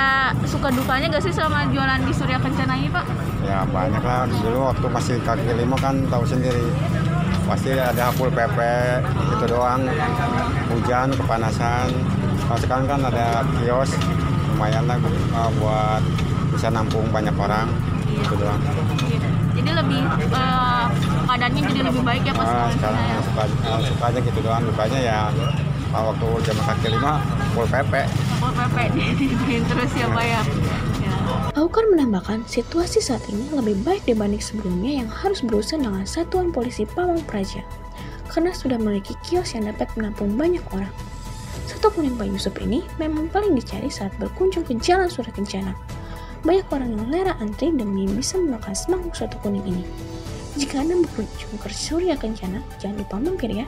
suka 0.50 0.74
dukanya 0.74 1.14
gak 1.14 1.22
sih 1.22 1.30
selama 1.30 1.70
jualan 1.70 2.02
di 2.02 2.10
Surya 2.10 2.42
Kencana 2.42 2.74
ini 2.74 2.90
Pak? 2.90 3.06
ya 3.46 3.64
banyak 3.70 4.02
lah. 4.02 4.26
Dulu 4.28 4.60
waktu 4.74 4.88
masih 4.90 5.16
kaki 5.22 5.46
lima 5.54 5.78
kan 5.78 5.94
tahu 6.10 6.26
sendiri. 6.26 6.68
Pasti 7.46 7.72
ada 7.78 8.10
full 8.18 8.34
PP 8.34 8.58
itu 9.30 9.46
doang. 9.48 9.86
Hujan 10.74 11.14
kepanasan 11.16 11.88
kalau 12.48 12.60
sekarang 12.60 12.86
kan 12.88 13.00
ada 13.04 13.26
kios 13.60 13.92
lumayan 14.50 14.84
lah 14.88 14.98
uh, 15.36 15.50
buat 15.60 16.02
bisa 16.50 16.72
nampung 16.72 17.06
banyak 17.12 17.36
orang 17.36 17.68
itu 18.08 18.34
doang 18.34 18.58
Jadi 19.58 19.72
lebih 19.74 20.02
eh, 20.06 20.86
keadaannya 21.26 21.62
jadi 21.66 21.82
lebih 21.90 22.02
baik 22.02 22.24
ya 22.24 22.34
Pak 22.34 22.46
Ah, 22.46 22.70
sekarang. 22.70 22.72
sekarang 22.74 23.26
suka, 23.26 23.44
uh, 23.68 23.82
suka 23.84 24.04
aja 24.10 24.20
gitu 24.22 24.40
doang 24.40 24.64
dukanya 24.64 25.00
ya 25.02 25.20
kalau 25.88 26.14
waktu 26.14 26.28
zaman 26.46 26.64
kaki 26.64 26.88
lima 26.94 27.14
full 27.52 27.68
PP 27.68 27.94
Oh 28.38 28.52
PP 28.54 28.96
dibeliin 29.18 29.64
terus 29.66 29.92
ya 29.94 30.08
Pak 30.08 30.26
ya. 30.26 30.42
Ya. 31.02 31.14
Aukar 31.58 31.90
menambahkan, 31.90 32.46
situasi 32.46 33.02
saat 33.02 33.26
ini 33.28 33.50
lebih 33.50 33.82
baik 33.82 34.06
dibanding 34.06 34.38
sebelumnya 34.38 35.02
yang 35.02 35.10
harus 35.10 35.42
berurusan 35.42 35.82
dengan 35.82 36.06
Satuan 36.06 36.54
Polisi 36.54 36.86
Pamong 36.86 37.26
Praja, 37.26 37.66
karena 38.30 38.54
sudah 38.54 38.78
memiliki 38.78 39.18
kios 39.26 39.58
yang 39.58 39.66
dapat 39.66 39.90
menampung 39.98 40.38
banyak 40.38 40.62
orang. 40.70 40.94
Soto 41.68 41.92
kuning 41.92 42.16
Pak 42.16 42.32
Yusuf 42.32 42.56
ini 42.64 42.80
memang 42.96 43.28
paling 43.28 43.52
dicari 43.52 43.92
saat 43.92 44.16
berkunjung 44.16 44.64
ke 44.64 44.80
Jalan 44.80 45.12
Surya 45.12 45.36
Kencana. 45.36 45.76
Banyak 46.48 46.72
orang 46.72 46.96
yang 46.96 47.04
rela 47.12 47.34
antri 47.44 47.76
demi 47.76 48.08
bisa 48.08 48.40
memakan 48.40 48.72
semangkuk 48.72 49.12
soto 49.12 49.36
kuning 49.44 49.68
ini. 49.68 49.84
Jika 50.56 50.80
Anda 50.80 50.96
berkunjung 51.04 51.60
ke 51.60 51.68
Surya 51.68 52.16
Kencana, 52.16 52.64
jangan 52.80 53.04
lupa 53.04 53.20
mampir 53.20 53.52
ya. 53.52 53.68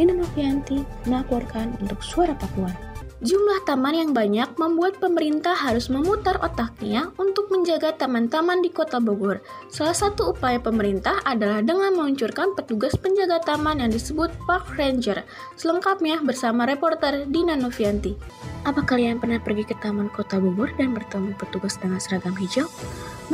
Nina 0.00 0.16
Novianti 0.16 0.80
melaporkan 1.04 1.76
untuk 1.84 2.00
Suara 2.00 2.32
Papua. 2.32 2.87
Jumlah 3.18 3.66
taman 3.66 3.98
yang 3.98 4.10
banyak 4.14 4.54
membuat 4.62 5.02
pemerintah 5.02 5.50
harus 5.50 5.90
memutar 5.90 6.38
otaknya 6.38 7.10
untuk 7.18 7.50
menjaga 7.50 7.90
taman-taman 7.90 8.62
di 8.62 8.70
kota 8.70 9.02
Bogor. 9.02 9.42
Salah 9.66 9.98
satu 9.98 10.30
upaya 10.30 10.62
pemerintah 10.62 11.18
adalah 11.26 11.58
dengan 11.58 11.98
meluncurkan 11.98 12.54
petugas 12.54 12.94
penjaga 12.94 13.42
taman 13.42 13.82
yang 13.82 13.90
disebut 13.90 14.30
Park 14.46 14.70
Ranger. 14.78 15.26
Selengkapnya 15.58 16.22
bersama 16.22 16.62
reporter 16.62 17.26
Dina 17.26 17.58
Novianti. 17.58 18.14
Apa 18.62 18.86
kalian 18.86 19.18
pernah 19.18 19.42
pergi 19.42 19.66
ke 19.66 19.74
Taman 19.82 20.14
Kota 20.14 20.38
Bogor 20.38 20.70
dan 20.78 20.94
bertemu 20.94 21.34
petugas 21.34 21.74
dengan 21.74 21.98
seragam 21.98 22.38
hijau? 22.38 22.70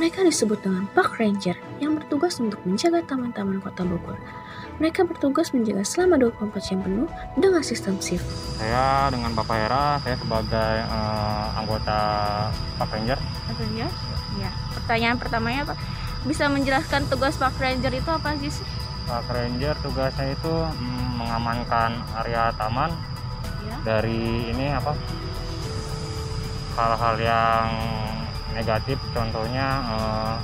Mereka 0.01 0.25
disebut 0.25 0.65
dengan 0.65 0.89
Park 0.97 1.21
Ranger 1.21 1.61
yang 1.85 2.01
bertugas 2.01 2.41
untuk 2.41 2.65
menjaga 2.65 3.05
taman-taman 3.05 3.61
Kota 3.61 3.85
Bogor. 3.85 4.17
Mereka 4.83 5.07
bertugas 5.07 5.55
menjaga 5.55 5.87
selama 5.87 6.19
24 6.19 6.59
jam 6.67 6.79
penuh 6.83 7.07
dengan 7.39 7.63
sistem 7.63 7.95
shift. 8.03 8.27
Saya 8.59 9.07
dengan 9.15 9.31
Bapak 9.39 9.55
Hera, 9.55 10.03
saya 10.03 10.19
sebagai 10.19 10.73
eh, 10.83 11.47
anggota 11.55 11.99
Park 12.75 12.91
Ranger. 12.91 13.19
Ranger? 13.55 13.91
Ya. 14.35 14.51
Pertanyaan 14.75 15.17
pertamanya 15.23 15.61
apa? 15.71 15.75
Bisa 16.27 16.51
menjelaskan 16.51 17.07
tugas 17.07 17.39
Park 17.39 17.55
Ranger 17.63 17.95
itu 17.95 18.11
apa 18.11 18.35
sih? 18.43 18.67
Park 19.07 19.31
Ranger 19.31 19.79
tugasnya 19.79 20.35
itu 20.35 20.51
mm, 20.51 21.23
mengamankan 21.23 22.03
area 22.25 22.51
taman 22.57 22.91
Ya. 23.65 23.81
dari 23.81 24.53
ini 24.53 24.77
apa 24.77 24.93
hal-hal 26.77 27.17
yang 27.17 27.69
negatif 28.53 29.01
contohnya 29.17 29.69
eh, 29.89 30.35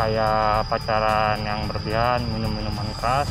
kayak 0.00 0.64
pacaran 0.64 1.36
yang 1.44 1.68
berlebihan 1.68 2.24
minum 2.32 2.48
minuman 2.56 2.88
keras 2.96 3.28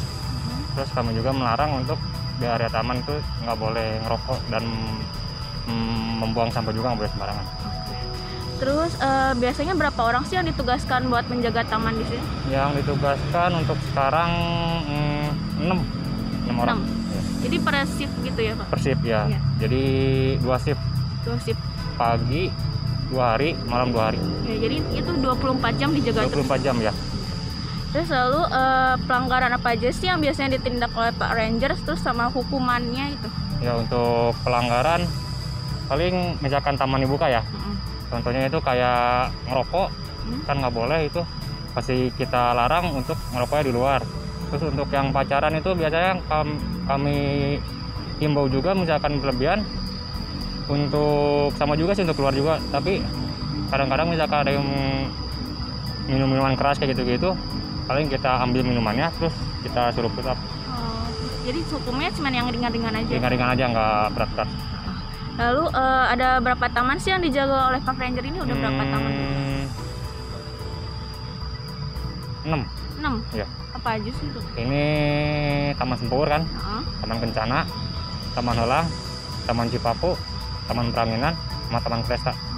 terus 0.75 0.89
kami 0.91 1.11
juga 1.11 1.31
melarang 1.31 1.79
untuk 1.79 1.97
di 2.35 2.45
area 2.45 2.67
taman 2.67 2.99
itu 2.99 3.15
nggak 3.41 3.57
boleh 3.57 3.89
ngerokok 4.01 4.39
dan 4.45 4.63
mm, 5.65 6.11
membuang 6.19 6.49
sampah 6.49 6.71
juga 6.71 6.91
nggak 6.91 6.99
boleh 6.99 7.11
sembarangan 7.11 7.47
Terus 8.55 8.95
eh, 8.97 9.33
biasanya 9.35 9.73
berapa 9.73 9.99
orang 10.01 10.23
sih 10.23 10.35
yang 10.35 10.47
ditugaskan 10.47 11.07
buat 11.07 11.27
menjaga 11.27 11.63
taman 11.65 11.91
di 11.93 12.05
sini? 12.05 12.23
yang 12.49 12.71
ditugaskan 12.71 13.51
untuk 13.53 13.75
sekarang 13.85 14.31
mm, 14.85 15.27
6 15.65 15.75
6 16.47 16.55
orang 16.57 16.79
Jadi 17.38 17.57
per 17.57 17.75
shift 17.85 18.15
gitu 18.21 18.39
ya 18.41 18.53
Pak? 18.55 18.67
per 18.67 18.79
shift 18.79 19.03
ya 19.03 19.21
Iya. 19.27 19.39
jadi 19.59 19.83
dua 20.39 20.57
shift 20.57 20.83
Dua 21.21 21.38
shift. 21.38 21.59
pagi 21.95 22.47
dua 23.05 23.35
hari 23.35 23.59
malam 23.65 23.91
dua 23.91 24.09
hari 24.09 24.19
Ya, 24.43 24.55
jadi 24.57 24.75
itu 24.93 25.11
24 25.15 25.35
jam 25.75 25.89
dijaga 25.91 26.19
terus. 26.23 26.47
24 26.47 26.63
jam 26.63 26.75
ya 26.79 26.91
Terus 27.95 28.12
lalu 28.12 28.43
eh, 28.51 28.95
pelanggaran 29.08 29.55
apa 29.55 29.71
aja 29.71 29.88
sih 29.88 30.12
yang 30.12 30.19
biasanya 30.19 30.60
ditindak 30.60 30.91
oleh 30.99 31.15
Pak 31.15 31.31
Ranger 31.31 31.71
terus 31.79 32.03
sama 32.03 32.27
hukumannya 32.27 33.15
itu? 33.15 33.29
ya 33.63 33.71
untuk 33.79 34.36
pelanggaran 34.43 35.08
paling 35.88 36.36
misalkan 36.43 36.75
taman 36.75 37.08
dibuka 37.08 37.31
ya. 37.31 37.39
Contohnya 38.12 38.51
itu 38.51 38.60
kayak 38.60 39.31
ngerokok 39.47 39.88
kan 40.43 40.55
nggak 40.60 40.75
boleh 40.75 41.08
itu. 41.08 41.23
Pasti 41.71 42.12
kita 42.19 42.51
larang 42.51 42.99
untuk 42.99 43.15
ngerokoknya 43.31 43.63
di 43.63 43.73
luar. 43.73 44.03
Terus 44.51 44.75
untuk 44.75 44.91
yang 44.91 45.15
pacaran 45.15 45.55
itu 45.55 45.71
biasanya 45.71 46.19
kam- 46.27 46.60
kami 46.84 47.15
himbau 48.19 48.51
juga 48.51 48.75
misalkan 48.75 49.23
berlebihan. 49.23 49.63
Untuk 50.67 51.55
sama 51.55 51.79
juga 51.79 51.95
sih 51.95 52.03
untuk 52.03 52.19
keluar 52.19 52.36
juga. 52.36 52.60
Tapi 52.75 52.99
kadang-kadang 53.71 54.12
misalkan 54.12 54.43
ada 54.43 54.51
yang 54.51 54.67
minum 56.12 56.27
minuman 56.27 56.60
keras 56.60 56.77
kayak 56.77 56.93
gitu-gitu 56.93 57.34
paling 57.86 58.08
kita 58.08 58.32
ambil 58.39 58.62
minumannya 58.62 59.08
terus 59.13 59.34
kita 59.62 59.89
suruh 59.91 60.10
push 60.10 60.26
up 60.26 60.39
Oh, 60.67 61.06
jadi 61.43 61.60
hukumnya 61.63 62.10
cuma 62.10 62.28
yang 62.30 62.48
ringan-ringan 62.48 62.93
aja. 62.95 63.12
ringan-ringan 63.12 63.50
aja 63.52 63.63
nggak 63.67 64.04
berat-berat 64.12 64.50
Lalu 65.36 65.63
eh, 65.67 66.06
ada 66.10 66.30
berapa 66.39 66.65
taman 66.67 66.95
sih 66.95 67.12
yang 67.12 67.19
dijaga 67.19 67.67
oleh 67.67 67.80
Park 67.80 68.00
Ranger 68.00 68.24
ini? 68.24 68.39
Udah 68.39 68.56
berapa 68.56 68.84
taman? 68.84 69.12
enam 72.45 72.62
6. 72.95 73.36
ya 73.36 73.45
Apa 73.74 73.89
aja 73.95 74.12
sih 74.12 74.26
itu? 74.26 74.39
ini 74.56 74.84
Taman 75.76 75.98
Sempur 75.98 76.26
kan 76.26 76.41
Heeh. 76.41 76.82
Taman 77.02 77.17
Kencana 77.19 77.60
Taman 78.32 78.56
Helang 78.56 78.88
Taman 79.43 79.67
Cipapu 79.67 80.13
Taman 80.65 80.89
Pranginan 80.89 81.34
sama 81.67 81.80
Taman 81.80 82.02
Kresta 82.02 82.32
Oh. 82.32 82.54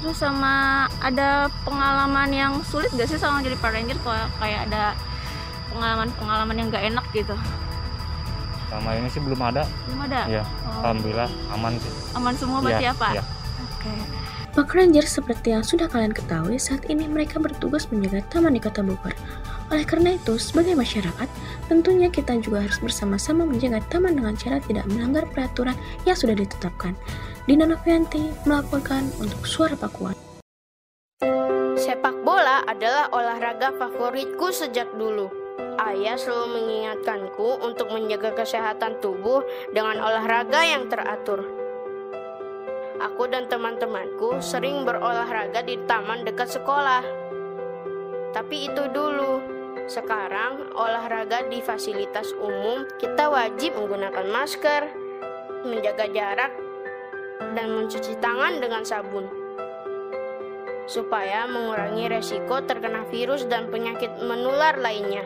Terus 0.00 0.16
sama 0.16 0.88
ada 1.04 1.52
pengalaman 1.62 2.32
yang 2.32 2.52
sulit 2.64 2.88
gak 2.96 3.08
sih 3.08 3.20
sama 3.20 3.44
jadi 3.44 3.56
Park 3.60 3.76
Ranger 3.76 4.00
kalau 4.00 4.24
kayak 4.40 4.72
ada 4.72 4.96
pengalaman-pengalaman 5.70 6.56
yang 6.56 6.66
gak 6.72 6.84
enak 6.88 7.06
gitu? 7.12 7.36
sama 8.70 8.94
ini 8.94 9.10
sih 9.10 9.18
belum 9.18 9.42
ada 9.42 9.66
Belum 9.90 10.06
ada? 10.06 10.30
ya 10.30 10.46
Oh. 10.62 10.86
Alhamdulillah 10.86 11.26
aman 11.50 11.74
sih 11.82 11.90
Aman 12.14 12.34
semua 12.38 12.62
berarti 12.62 12.86
Iya, 12.86 12.94
ya 12.94 13.10
iya. 13.18 13.22
Oke. 13.66 13.92
Park 14.54 14.70
Ranger 14.74 15.06
seperti 15.06 15.54
yang 15.54 15.62
sudah 15.66 15.90
kalian 15.90 16.14
ketahui 16.14 16.58
saat 16.58 16.86
ini 16.86 17.06
mereka 17.06 17.42
bertugas 17.42 17.86
menjaga 17.90 18.22
taman 18.30 18.54
di 18.54 18.62
Kota 18.62 18.82
Bogor. 18.82 19.14
Oleh 19.70 19.86
karena 19.86 20.18
itu, 20.18 20.34
sebagai 20.42 20.74
masyarakat, 20.74 21.30
tentunya 21.70 22.10
kita 22.10 22.34
juga 22.42 22.66
harus 22.66 22.82
bersama-sama 22.82 23.46
menjaga 23.46 23.78
taman 23.86 24.18
dengan 24.18 24.34
cara 24.34 24.58
tidak 24.58 24.90
melanggar 24.90 25.22
peraturan 25.30 25.78
yang 26.02 26.18
sudah 26.18 26.34
ditetapkan. 26.34 26.98
Dina 27.50 27.66
Novianti 27.66 28.30
melaporkan 28.46 29.10
untuk 29.18 29.42
Suara 29.42 29.74
Pakuan. 29.74 30.14
Sepak 31.74 32.22
bola 32.22 32.62
adalah 32.62 33.10
olahraga 33.10 33.74
favoritku 33.74 34.54
sejak 34.54 34.86
dulu. 34.94 35.26
Ayah 35.82 36.14
selalu 36.14 36.46
mengingatkanku 36.46 37.58
untuk 37.58 37.90
menjaga 37.90 38.38
kesehatan 38.38 39.02
tubuh 39.02 39.42
dengan 39.74 39.98
olahraga 39.98 40.62
yang 40.62 40.86
teratur. 40.86 41.42
Aku 43.02 43.26
dan 43.26 43.50
teman-temanku 43.50 44.38
sering 44.38 44.86
berolahraga 44.86 45.66
di 45.66 45.74
taman 45.90 46.22
dekat 46.22 46.54
sekolah. 46.54 47.02
Tapi 48.30 48.70
itu 48.70 48.86
dulu. 48.94 49.42
Sekarang 49.90 50.70
olahraga 50.78 51.42
di 51.50 51.58
fasilitas 51.58 52.30
umum 52.38 52.86
kita 53.02 53.26
wajib 53.26 53.74
menggunakan 53.74 54.30
masker, 54.30 54.86
menjaga 55.66 56.06
jarak, 56.14 56.69
dan 57.56 57.72
mencuci 57.74 58.16
tangan 58.20 58.60
dengan 58.60 58.84
sabun 58.84 59.40
supaya 60.90 61.46
mengurangi 61.46 62.10
resiko 62.10 62.66
terkena 62.66 63.06
virus 63.06 63.46
dan 63.46 63.70
penyakit 63.70 64.10
menular 64.18 64.74
lainnya. 64.74 65.22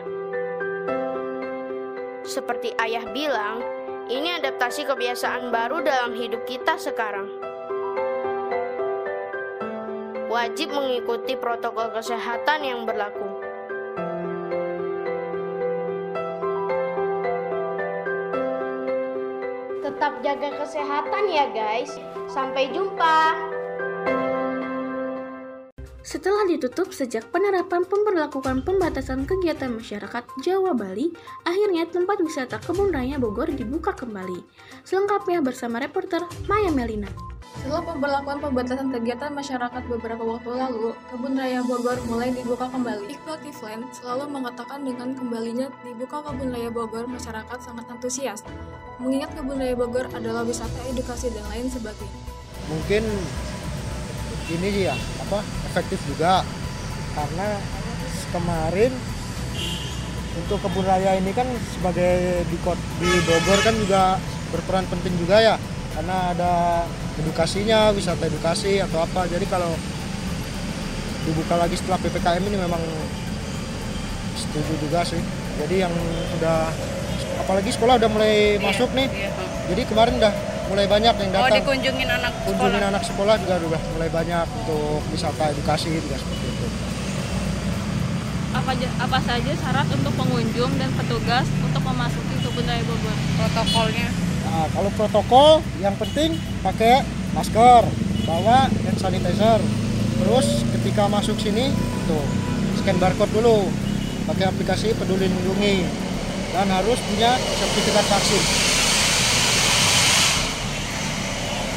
Seperti 2.21 2.69
ayah 2.77 3.05
bilang, 3.09 3.65
ini 4.05 4.37
adaptasi 4.37 4.85
kebiasaan 4.85 5.49
baru 5.49 5.81
dalam 5.81 6.13
hidup 6.13 6.45
kita 6.45 6.77
sekarang. 6.77 7.25
Wajib 10.29 10.69
mengikuti 10.69 11.33
protokol 11.33 11.89
kesehatan 11.97 12.61
yang 12.61 12.85
berlaku. 12.85 13.24
Jaga 20.25 20.49
kesehatan 20.57 21.29
ya 21.29 21.45
guys. 21.53 21.93
Sampai 22.25 22.73
jumpa. 22.73 23.37
Setelah 26.05 26.45
ditutup 26.49 26.93
sejak 26.93 27.29
penerapan 27.33 27.85
pemberlakuan 27.85 28.61
pembatasan 28.61 29.25
kegiatan 29.25 29.73
masyarakat 29.73 30.25
Jawa 30.45 30.73
Bali, 30.77 31.13
akhirnya 31.45 31.85
tempat 31.89 32.21
wisata 32.21 32.61
Kebun 32.61 32.93
Raya 32.93 33.17
Bogor 33.21 33.49
dibuka 33.49 33.93
kembali. 33.93 34.41
Selengkapnya 34.85 35.41
bersama 35.41 35.81
reporter 35.81 36.21
Maya 36.45 36.69
Melina. 36.69 37.09
Setelah 37.55 37.83
pemberlakuan 37.87 38.39
pembatasan 38.43 38.91
kegiatan 38.91 39.31
masyarakat 39.31 39.81
beberapa 39.87 40.23
waktu 40.23 40.51
lalu, 40.51 40.91
Kebun 41.07 41.39
Raya 41.39 41.63
Bogor 41.63 41.97
mulai 42.11 42.29
dibuka 42.35 42.67
kembali. 42.67 43.07
Iqbal 43.15 43.37
Kiflan 43.41 43.87
selalu 43.95 44.27
mengatakan 44.27 44.83
dengan 44.83 45.15
kembalinya 45.15 45.71
dibuka 45.87 46.19
Kebun 46.19 46.51
Raya 46.51 46.67
Bogor, 46.67 47.07
masyarakat 47.07 47.57
sangat 47.63 47.85
antusias. 47.87 48.43
Mengingat 48.99 49.31
Kebun 49.33 49.55
Raya 49.55 49.75
Bogor 49.79 50.11
adalah 50.11 50.43
wisata 50.43 50.79
edukasi 50.91 51.31
dan 51.31 51.45
lain 51.47 51.71
sebagainya. 51.71 52.19
mungkin 52.65 53.05
ini 54.49 54.67
dia 54.73 54.97
apa 55.21 55.37
efektif 55.69 56.01
juga 56.09 56.41
karena 57.13 57.61
kemarin 58.33 58.89
untuk 60.35 60.59
kebun 60.65 60.83
raya 60.83 61.15
ini 61.15 61.31
kan 61.31 61.47
sebagai 61.77 62.43
di 62.49 62.57
di 62.99 63.09
Bogor 63.23 63.59
kan 63.61 63.75
juga 63.79 64.17
berperan 64.49 64.85
penting 64.89 65.13
juga 65.21 65.37
ya 65.39 65.55
karena 65.95 66.17
ada 66.29 66.51
edukasinya 67.15 67.95
wisata 67.95 68.27
edukasi 68.27 68.83
atau 68.83 68.99
apa 68.99 69.25
jadi 69.25 69.45
kalau 69.47 69.71
dibuka 71.23 71.55
lagi 71.55 71.75
setelah 71.75 71.97
ppkm 71.97 72.43
ini 72.43 72.57
memang 72.59 72.83
setuju 74.35 74.73
juga 74.77 75.01
sih 75.01 75.21
jadi 75.57 75.87
yang 75.87 75.93
udah 76.35 76.69
apalagi 77.39 77.71
sekolah 77.71 77.95
udah 77.95 78.09
mulai 78.11 78.59
masuk 78.59 78.91
nih 78.91 79.07
jadi 79.71 79.81
kemarin 79.87 80.19
udah 80.19 80.33
mulai 80.65 80.85
banyak 80.85 81.13
yang 81.13 81.29
Oh, 81.29 81.37
datang 81.39 81.57
dikunjungin 81.61 82.09
anak 82.09 82.31
kunjungin 82.43 82.73
sekolah. 82.75 82.91
anak 82.91 83.03
sekolah 83.05 83.35
juga 83.39 83.53
udah 83.63 83.81
mulai 83.95 84.09
banyak 84.09 84.45
untuk 84.59 84.99
wisata 85.13 85.53
edukasi 85.53 85.93
juga 85.95 86.17
seperti 86.17 86.45
itu. 86.49 86.67
Apa, 88.49 88.71
apa 88.73 89.19
saja 89.21 89.51
syarat 89.53 89.87
untuk 89.93 90.13
pengunjung 90.15 90.71
dan 90.79 90.89
petugas 90.95 91.45
untuk 91.61 91.81
memasuki 91.83 92.35
Kebun 92.41 92.65
Raya 92.65 92.81
Bogor? 92.81 93.15
Protokolnya. 93.37 94.07
Nah, 94.55 94.71
kalau 94.71 94.87
protokol 94.95 95.59
yang 95.83 95.91
penting 95.99 96.39
pakai 96.63 97.03
masker, 97.35 97.83
bawa 98.23 98.71
hand 98.71 98.95
sanitizer. 98.95 99.59
Terus 100.15 100.63
ketika 100.71 101.11
masuk 101.11 101.35
sini 101.35 101.75
tuh 102.07 102.23
scan 102.79 102.95
barcode 102.95 103.35
dulu, 103.35 103.67
pakai 104.31 104.47
aplikasi 104.47 104.95
Peduli 104.95 105.27
Lindungi 105.27 105.83
dan 106.55 106.71
harus 106.71 106.95
punya 107.03 107.35
sertifikat 107.35 108.07
vaksin. 108.07 108.43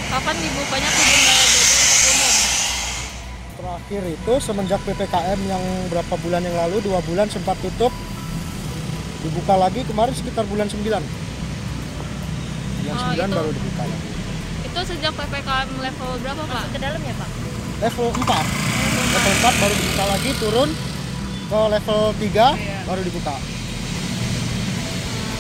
kapan 0.09 0.35
dibukanya 0.41 0.89
kebun 0.89 1.21
raya 1.21 1.45
Bogor 1.51 1.79
untuk 1.83 2.01
umum? 2.11 2.35
Terakhir 3.59 4.03
itu 4.07 4.35
semenjak 4.39 4.81
PPKM 4.87 5.41
yang 5.51 5.65
berapa 5.91 6.15
bulan 6.23 6.43
yang 6.47 6.57
lalu, 6.63 6.79
dua 6.87 7.03
bulan 7.03 7.27
sempat 7.27 7.59
tutup. 7.59 7.91
Dibuka 9.27 9.59
lagi 9.59 9.83
kemarin 9.83 10.15
sekitar 10.15 10.47
bulan 10.47 10.71
9. 10.71 11.28
Bulan 12.89 13.05
Oh, 13.05 13.13
9 13.13 13.21
itu- 13.21 13.37
baru 13.37 13.51
dibuka 13.53 13.83
lagi. 13.85 14.09
Itu 14.65 14.81
sejak 14.83 15.13
PPKM 15.13 15.69
level 15.77 16.11
berapa 16.19 16.43
Pak? 16.43 16.65
ke 16.73 16.79
dalam 16.79 17.01
ya 17.01 17.15
Pak? 17.15 17.31
Level 17.79 18.09
4. 18.17 18.45
Level 19.09 19.35
4 19.39 19.55
baru 19.55 19.75
dibuka 19.77 20.05
lagi, 20.09 20.31
turun 20.35 20.71
ke 21.49 21.61
level 21.69 22.01
3 22.17 22.47
baru 22.85 23.01
dibuka. 23.05 23.35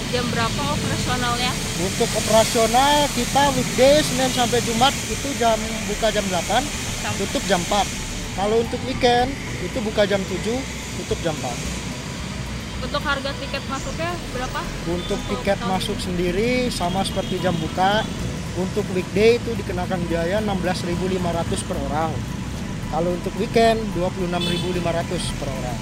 Jam 0.08 0.24
berapa 0.28 0.62
operasionalnya? 0.72 1.52
Untuk 1.78 2.08
operasional 2.10 2.94
kita 3.12 3.42
weekday 3.52 4.00
Senin 4.00 4.30
sampai 4.30 4.60
Jumat 4.64 4.92
itu 5.04 5.28
jam 5.36 5.56
buka 5.84 6.08
jam 6.08 6.24
8, 6.24 6.64
tutup 7.16 7.44
jam 7.44 7.60
4. 7.62 7.84
Kalau 8.32 8.60
untuk 8.60 8.80
weekend 8.84 9.28
itu 9.60 9.78
buka 9.80 10.04
jam 10.04 10.20
7, 10.24 10.60
tutup 10.96 11.18
jam 11.20 11.36
4. 11.36 11.77
Untuk 12.78 13.02
harga 13.02 13.30
tiket 13.42 13.62
masuknya 13.66 14.10
berapa? 14.32 14.60
Untuk 14.86 15.20
tiket 15.28 15.58
masuk 15.66 15.98
sendiri 15.98 16.70
sama 16.70 17.02
seperti 17.02 17.42
jam 17.42 17.54
buka. 17.58 18.06
Untuk 18.58 18.86
weekday 18.90 19.38
itu 19.38 19.54
dikenakan 19.54 20.02
biaya 20.10 20.42
16.500 20.42 21.68
per 21.68 21.78
orang. 21.90 22.10
Kalau 22.88 23.10
untuk 23.14 23.34
weekend 23.38 23.78
26.500 23.94 25.38
per 25.38 25.48
orang. 25.52 25.78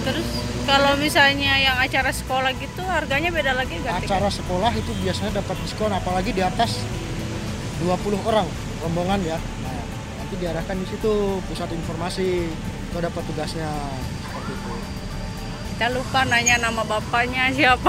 Terus 0.00 0.28
kalau 0.64 0.92
misalnya 0.96 1.60
yang 1.60 1.76
acara 1.76 2.08
sekolah 2.14 2.56
gitu 2.56 2.80
harganya 2.86 3.28
beda 3.28 3.52
lagi 3.52 3.76
nggak? 3.80 4.06
Acara 4.06 4.30
sekolah 4.32 4.72
itu 4.72 4.92
biasanya 5.02 5.42
dapat 5.44 5.56
diskon 5.60 5.92
apalagi 5.92 6.30
di 6.32 6.40
atas 6.40 6.80
20 7.84 8.16
orang 8.24 8.46
rombongan 8.80 9.20
ya. 9.24 9.36
Nah, 9.36 9.82
nanti 10.20 10.34
diarahkan 10.40 10.76
di 10.78 10.86
situ 10.88 11.42
pusat 11.48 11.68
informasi 11.74 12.48
itu 12.48 12.96
dapat 12.96 13.22
tugasnya. 13.28 13.68
Kita 15.80 15.96
lupa 15.96 16.28
nanya 16.28 16.60
nama 16.60 16.84
bapaknya 16.84 17.48
siapa? 17.56 17.88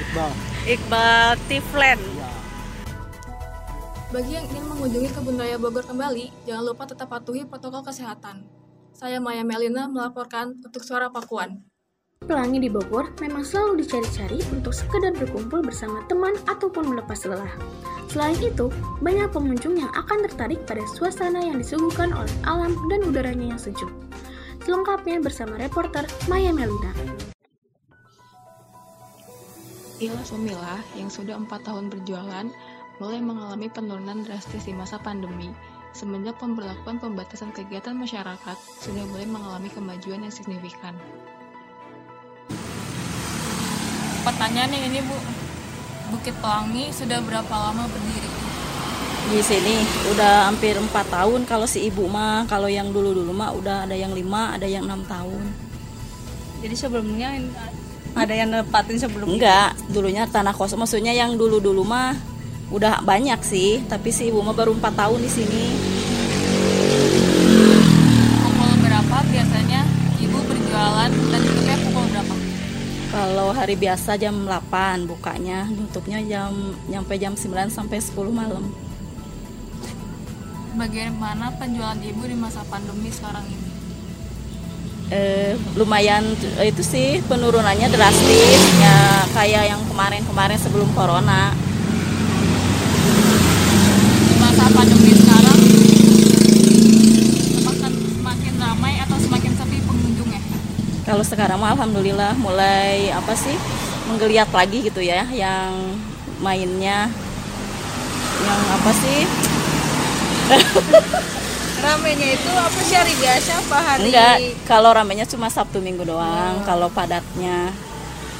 Iqbal. 0.00 0.32
Iqbal 0.64 1.36
Tiflen. 1.52 2.00
Bagi 4.08 4.32
yang 4.32 4.48
ingin 4.48 4.72
mengunjungi 4.72 5.12
Kebun 5.12 5.36
Raya 5.36 5.60
Bogor 5.60 5.84
kembali, 5.84 6.48
jangan 6.48 6.64
lupa 6.64 6.88
tetap 6.88 7.12
patuhi 7.12 7.44
protokol 7.44 7.84
kesehatan. 7.84 8.48
Saya 8.96 9.20
Maya 9.20 9.44
Melina 9.44 9.84
melaporkan 9.84 10.56
untuk 10.64 10.80
Suara 10.80 11.12
Pakuan. 11.12 11.60
Pelangi 12.24 12.56
di 12.56 12.72
Bogor 12.72 13.12
memang 13.20 13.44
selalu 13.44 13.84
dicari-cari 13.84 14.40
untuk 14.48 14.72
sekedar 14.72 15.12
berkumpul 15.12 15.60
bersama 15.60 16.08
teman 16.08 16.32
ataupun 16.48 16.88
melepas 16.88 17.20
lelah. 17.28 17.52
Selain 18.08 18.40
itu, 18.40 18.72
banyak 19.04 19.28
pengunjung 19.28 19.76
yang 19.76 19.92
akan 19.92 20.24
tertarik 20.24 20.64
pada 20.64 20.80
suasana 20.96 21.44
yang 21.44 21.60
disuguhkan 21.60 22.16
oleh 22.16 22.32
alam 22.48 22.72
dan 22.88 23.04
udaranya 23.04 23.52
yang 23.52 23.60
sejuk. 23.60 23.92
Selengkapnya 24.62 25.18
bersama 25.18 25.58
reporter 25.58 26.06
Maya 26.30 26.54
Melina. 26.54 26.94
Ila 29.98 30.22
Sumila 30.22 30.78
yang 30.94 31.10
sudah 31.10 31.34
empat 31.34 31.66
tahun 31.66 31.90
berjualan 31.90 32.46
mulai 33.02 33.18
mengalami 33.18 33.66
penurunan 33.66 34.22
drastis 34.22 34.62
di 34.62 34.70
masa 34.70 35.02
pandemi. 35.02 35.50
Semenjak 35.92 36.38
pemberlakuan 36.38 37.02
pembatasan 37.02 37.50
kegiatan 37.50 37.98
masyarakat, 37.98 38.56
sudah 38.80 39.04
mulai 39.10 39.26
mengalami 39.26 39.66
kemajuan 39.68 40.22
yang 40.22 40.32
signifikan. 40.32 40.94
Pertanyaan 44.22 44.72
yang 44.72 44.84
ini 44.94 45.00
Bu, 45.02 45.16
Bukit 46.14 46.38
Pelangi 46.38 46.94
sudah 46.94 47.18
berapa 47.18 47.50
lama 47.50 47.90
berdiri? 47.90 48.41
Di 49.30 49.38
sini 49.38 49.86
udah 50.10 50.50
hampir 50.50 50.74
empat 50.74 51.06
tahun 51.06 51.46
kalau 51.46 51.62
si 51.68 51.86
ibu 51.86 52.10
mah 52.10 52.48
kalau 52.50 52.66
yang 52.66 52.90
dulu 52.90 53.14
dulu 53.14 53.30
mah 53.30 53.54
udah 53.54 53.86
ada 53.86 53.94
yang 53.94 54.10
lima 54.10 54.56
ada 54.56 54.66
yang 54.66 54.82
enam 54.88 55.06
tahun. 55.06 55.46
Jadi 56.62 56.74
sebelumnya 56.74 57.38
ada 58.12 58.34
yang 58.34 58.50
nempatin 58.50 58.98
sebelum 58.98 59.38
enggak 59.38 59.78
dulunya 59.90 60.26
tanah 60.26 60.52
kosong 60.52 60.82
maksudnya 60.82 61.14
yang 61.14 61.38
dulu 61.38 61.62
dulu 61.62 61.86
mah 61.86 62.18
udah 62.74 63.04
banyak 63.06 63.38
sih 63.46 63.84
tapi 63.86 64.10
si 64.10 64.32
ibu 64.32 64.42
mah 64.42 64.56
baru 64.56 64.74
empat 64.74 64.94
tahun 64.98 65.20
di 65.22 65.30
sini. 65.30 65.64
Pukul 68.42 68.72
berapa 68.82 69.16
biasanya 69.30 69.80
Ibu 70.22 70.38
berjualan 70.38 71.10
dan 71.10 71.40
tutupnya 71.42 71.76
pukul 71.82 72.06
berapa? 72.14 72.34
kalau 73.12 73.52
hari 73.52 73.76
biasa 73.76 74.16
jam 74.16 74.48
8 74.48 75.04
bukanya 75.04 75.68
tutupnya 75.68 76.24
jam 76.24 76.72
nyampe 76.88 77.12
jam 77.20 77.36
9 77.36 77.68
sampai 77.68 78.00
10 78.00 78.16
malam 78.32 78.72
Bagaimana 80.72 81.52
penjualan 81.60 82.00
Ibu 82.00 82.22
di 82.24 82.36
masa 82.36 82.64
pandemi 82.64 83.12
sekarang 83.12 83.44
ini? 83.44 83.72
eh, 85.12 85.52
lumayan 85.76 86.24
eh, 86.56 86.72
itu 86.72 86.80
sih 86.80 87.20
penurunannya 87.28 87.92
drastis 87.92 88.62
ya 88.80 89.28
kayak 89.36 89.68
yang 89.68 89.80
kemarin-kemarin 89.84 90.56
sebelum 90.56 90.88
corona 90.96 91.52
Di 94.24 94.34
masa 94.40 94.64
pandemi 94.72 95.12
sekarang 95.12 95.60
semakin, 97.60 97.92
semakin 98.16 98.52
ramai 98.56 98.92
atau 99.04 99.16
semakin 99.20 99.52
sepi 99.52 99.78
pengunjungnya? 99.84 100.40
Kalau 101.04 101.24
sekarang 101.26 101.60
mah 101.60 101.76
alhamdulillah 101.76 102.32
mulai 102.40 103.12
apa 103.12 103.36
sih 103.36 103.54
menggeliat 104.08 104.48
lagi 104.48 104.88
gitu 104.88 105.04
ya 105.04 105.28
yang 105.28 105.76
mainnya 106.40 107.06
yang 108.42 108.60
apa 108.74 108.90
sih 108.96 109.51
Ramenya 111.82 112.28
itu 112.30 112.50
apa 112.54 112.78
sih 112.78 112.94
hari 112.94 113.14
biasa 113.18 113.50
apa 113.58 113.78
hari? 113.82 114.00
enggak 114.06 114.36
kalau 114.70 114.90
ramenya 114.94 115.26
cuma 115.26 115.50
Sabtu 115.50 115.82
Minggu 115.82 116.06
doang 116.06 116.62
kalau 116.62 116.86
padatnya 116.86 117.74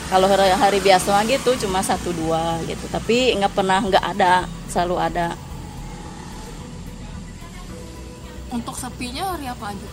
kalau 0.06 0.28
hari, 0.28 0.52
hari 0.52 0.78
biasa 0.78 1.08
mah 1.10 1.24
gitu 1.24 1.56
cuma 1.66 1.80
satu 1.82 2.12
dua 2.12 2.60
gitu 2.68 2.84
tapi 2.86 3.32
nggak 3.34 3.50
pernah 3.56 3.80
nggak 3.82 4.04
ada 4.14 4.44
selalu 4.68 4.96
ada 5.00 5.34
Untuk 8.52 8.76
sepinya 8.76 9.32
hari 9.32 9.48
apa 9.48 9.64
aja? 9.72 9.88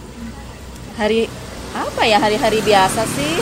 hari 1.00 1.32
apa 1.72 2.02
ya 2.04 2.20
hari-hari 2.20 2.60
biasa 2.60 3.08
sih 3.08 3.40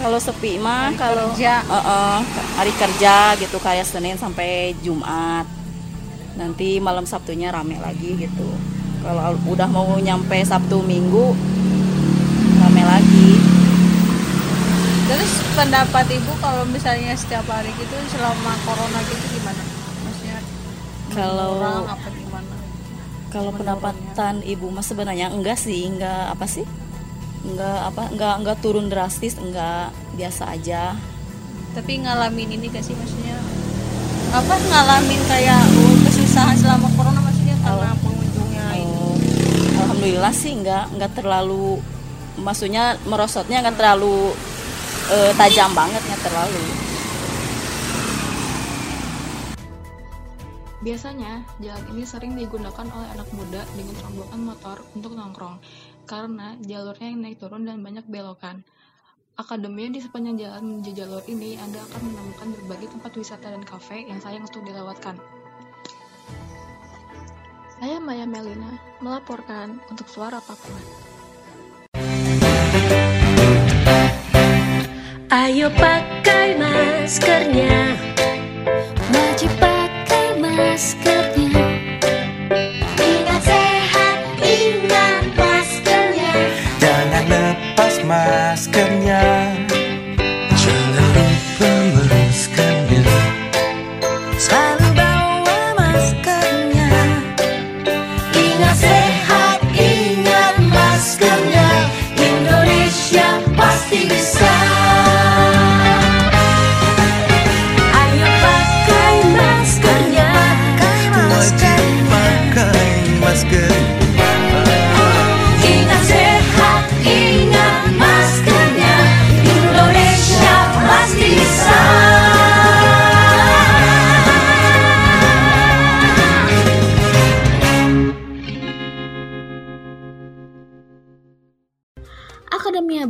kalau 0.00 0.16
sepi 0.16 0.56
mah 0.56 0.94
kalau 0.96 1.34
kerja. 1.36 1.60
Eh, 1.62 1.74
eh, 1.74 2.18
hari 2.56 2.72
kerja 2.72 3.36
gitu 3.36 3.58
kayak 3.60 3.84
Senin 3.84 4.16
sampai 4.16 4.72
Jumat 4.80 5.57
nanti 6.38 6.78
malam 6.78 7.02
Sabtunya 7.02 7.50
rame 7.50 7.76
lagi 7.76 8.14
gitu. 8.14 8.48
Kalau 9.02 9.34
udah 9.44 9.66
mau 9.66 9.98
nyampe 9.98 10.38
Sabtu 10.42 10.80
Minggu 10.80 11.34
rame 12.58 12.82
lagi. 12.82 13.30
Terus 15.08 15.32
pendapat 15.52 16.06
Ibu 16.06 16.32
kalau 16.38 16.62
misalnya 16.64 17.16
setiap 17.16 17.48
hari 17.48 17.72
gitu 17.74 17.96
selama 18.12 18.52
corona 18.62 19.00
gitu 19.02 19.24
gimana? 19.34 19.62
Maksudnya 20.04 20.38
Kalau- 21.10 21.58
orang 21.58 21.86
apa 21.90 22.08
gimana? 22.08 22.54
kalau 23.28 23.52
pendapatan 23.52 24.40
ibu 24.40 24.72
mah 24.72 24.80
sebenarnya 24.80 25.28
enggak 25.28 25.60
sih 25.60 25.84
enggak 25.84 26.32
apa 26.32 26.48
sih? 26.48 26.64
Enggak 27.44 27.92
apa 27.92 28.02
enggak 28.08 28.34
enggak 28.40 28.56
turun 28.64 28.88
drastis 28.88 29.36
enggak 29.36 29.92
biasa 30.16 30.48
aja. 30.48 30.96
Tapi 31.76 32.00
ngalamin 32.00 32.56
ini 32.56 32.72
gak 32.72 32.80
sih 32.80 32.96
maksudnya? 32.96 33.36
Apa 34.32 34.56
ngalamin 34.56 35.20
kayak 35.28 35.60
oh, 36.38 36.46
kesusahan 36.46 36.56
selama 36.62 36.88
corona 36.94 37.20
maksudnya 37.20 37.56
karena 37.58 37.90
pengunjungnya 37.98 38.66
ini. 38.78 39.06
Alhamdulillah 39.74 40.34
sih 40.34 40.52
nggak 40.62 40.84
nggak 40.94 41.12
terlalu 41.18 41.82
maksudnya 42.38 42.94
merosotnya 43.10 43.58
nggak 43.66 43.74
terlalu 43.74 44.30
eh, 45.10 45.32
tajam 45.34 45.74
banget 45.74 45.98
nggak 46.06 46.22
terlalu 46.22 46.62
Biasanya, 50.78 51.42
jalan 51.58 51.84
ini 51.90 52.06
sering 52.06 52.38
digunakan 52.38 52.86
oleh 52.86 53.10
anak 53.10 53.26
muda 53.34 53.66
dengan 53.74 53.98
rombongan 53.98 54.40
motor 54.46 54.78
untuk 54.94 55.18
nongkrong, 55.18 55.58
karena 56.06 56.54
jalurnya 56.62 57.10
yang 57.10 57.20
naik 57.26 57.42
turun 57.42 57.66
dan 57.66 57.82
banyak 57.82 58.06
belokan. 58.06 58.62
Akademi 59.34 59.90
di 59.90 59.98
sepanjang 59.98 60.38
jalan 60.38 60.62
menuju 60.62 60.90
jalur 60.94 61.26
ini, 61.26 61.58
Anda 61.58 61.82
akan 61.82 62.02
menemukan 62.14 62.48
berbagai 62.54 62.94
tempat 62.94 63.10
wisata 63.10 63.50
dan 63.50 63.66
kafe 63.66 64.06
yang 64.06 64.22
sayang 64.22 64.46
untuk 64.46 64.62
dilewatkan. 64.62 65.18
Saya 67.78 68.02
Maya 68.02 68.26
Melina, 68.26 68.74
melaporkan 68.98 69.78
untuk 69.86 70.10
Suara 70.10 70.42
Pakuan. 70.42 70.82
Ayo 75.30 75.70
pakai 75.78 76.58
maskernya 76.58 77.94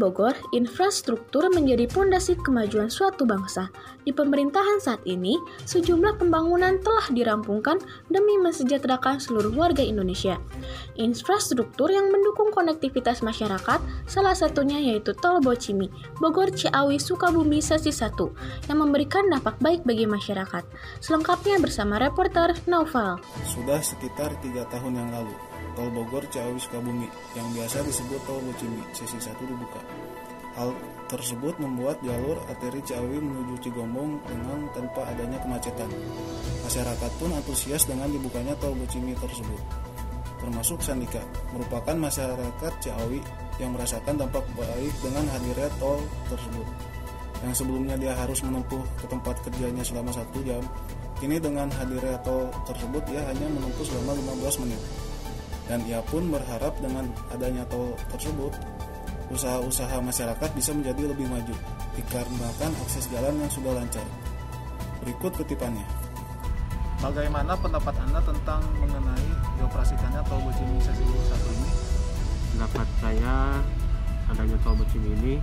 Bogor, 0.09 0.33
infrastruktur 0.57 1.53
menjadi 1.53 1.85
pondasi 1.85 2.33
kemajuan 2.41 2.89
suatu 2.89 3.29
bangsa. 3.29 3.69
Di 4.09 4.17
pemerintahan 4.17 4.81
saat 4.81 5.05
ini, 5.05 5.37
sejumlah 5.69 6.17
pembangunan 6.17 6.81
telah 6.81 7.13
dirampungkan 7.13 7.77
demi 8.09 8.41
mensejahterakan 8.41 9.21
seluruh 9.21 9.53
warga 9.53 9.85
Indonesia. 9.85 10.41
Infrastruktur 10.97 11.93
yang 11.93 12.09
mendukung 12.09 12.49
konektivitas 12.57 13.21
masyarakat, 13.21 13.85
salah 14.09 14.33
satunya 14.33 14.81
yaitu 14.81 15.13
Tol 15.13 15.45
Bocimi, 15.45 15.93
Bogor 16.25 16.57
Ciawi 16.57 16.97
Sukabumi 16.97 17.61
sesi 17.61 17.93
1, 17.93 18.17
yang 18.73 18.81
memberikan 18.81 19.29
dampak 19.29 19.61
baik 19.61 19.85
bagi 19.85 20.09
masyarakat. 20.09 20.65
Selengkapnya 21.05 21.61
bersama 21.61 22.01
reporter 22.01 22.57
Naufal. 22.65 23.21
Sudah 23.45 23.85
sekitar 23.85 24.33
tiga 24.41 24.65
tahun 24.73 25.05
yang 25.05 25.13
lalu, 25.13 25.37
Tol 25.79 25.95
Bogor 25.95 26.27
Ciawi 26.27 26.59
Sukabumi 26.59 27.07
yang 27.39 27.47
biasa 27.55 27.87
disebut 27.87 28.19
Tol 28.27 28.43
Bocimi 28.43 28.83
sesi 28.91 29.15
1 29.15 29.31
dibuka. 29.47 29.79
Hal 30.59 30.75
tersebut 31.07 31.55
membuat 31.63 32.03
jalur 32.03 32.35
arteri 32.51 32.83
Ciawi 32.83 33.23
menuju 33.23 33.63
Cigombong 33.63 34.19
dengan 34.27 34.67
tanpa 34.75 35.07
adanya 35.07 35.39
kemacetan. 35.39 35.87
Masyarakat 36.67 37.13
pun 37.23 37.31
antusias 37.31 37.87
dengan 37.87 38.11
dibukanya 38.11 38.59
Tol 38.59 38.75
Bocimi 38.75 39.15
tersebut. 39.23 39.63
Termasuk 40.43 40.83
Sandika, 40.83 41.23
merupakan 41.55 41.95
masyarakat 41.95 42.73
Ciawi 42.83 43.23
yang 43.63 43.71
merasakan 43.71 44.19
dampak 44.19 44.43
baik 44.59 44.95
dengan 44.99 45.31
hadirnya 45.31 45.71
tol 45.79 45.99
tersebut. 46.27 46.67
Yang 47.43 47.55
sebelumnya 47.63 47.95
dia 47.99 48.15
harus 48.19 48.43
menempuh 48.43 48.83
ke 48.99 49.07
tempat 49.07 49.35
kerjanya 49.47 49.83
selama 49.83 50.11
satu 50.11 50.39
jam, 50.43 50.63
kini 51.23 51.39
dengan 51.39 51.71
hadirnya 51.71 52.19
tol 52.23 52.51
tersebut 52.67 53.03
ia 53.15 53.23
hanya 53.31 53.47
menempuh 53.51 53.83
selama 53.83 54.15
15 54.15 54.63
menit 54.63 54.83
dan 55.69 55.85
ia 55.85 56.01
pun 56.09 56.33
berharap 56.33 56.73
dengan 56.81 57.05
adanya 57.29 57.63
tol 57.69 57.93
tersebut 58.09 58.57
usaha-usaha 59.29 60.01
masyarakat 60.01 60.51
bisa 60.57 60.73
menjadi 60.73 61.13
lebih 61.13 61.29
maju 61.29 61.53
dikarenakan 62.01 62.73
akses 62.89 63.05
jalan 63.13 63.37
yang 63.37 63.53
sudah 63.53 63.77
lancar. 63.77 64.05
Berikut 65.05 65.37
kutipannya. 65.37 65.85
Bagaimana 66.99 67.55
pendapat 67.55 67.95
Anda 68.03 68.19
tentang 68.25 68.65
mengenai 68.83 69.29
dioperasikannya 69.61 70.25
tol 70.27 70.43
Bocimi 70.43 70.83
sesi 70.83 71.05
1 71.05 71.55
ini? 71.55 71.71
Pendapat 72.57 72.89
saya 72.99 73.63
adanya 74.33 74.57
tol 74.65 74.75
Bocimi 74.75 75.13
ini 75.23 75.35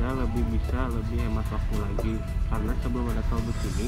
saya 0.00 0.16
lebih 0.16 0.42
bisa 0.50 0.88
lebih 0.90 1.20
hemat 1.22 1.46
waktu 1.52 1.76
lagi 1.78 2.14
karena 2.48 2.72
sebelum 2.82 3.06
ada 3.12 3.22
tol 3.30 3.38
Bocimi 3.44 3.86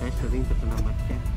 saya 0.00 0.10
sering 0.18 0.42
terkena 0.48 0.76
macet 0.82 1.35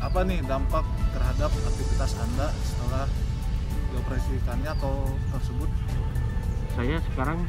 apa 0.00 0.24
nih 0.24 0.40
dampak 0.48 0.84
terhadap 1.12 1.52
aktivitas 1.52 2.16
Anda 2.16 2.48
setelah 2.64 3.04
dioperasikannya 3.92 4.72
tol 4.80 5.12
tersebut? 5.28 5.70
saya 6.72 6.96
sekarang 7.12 7.44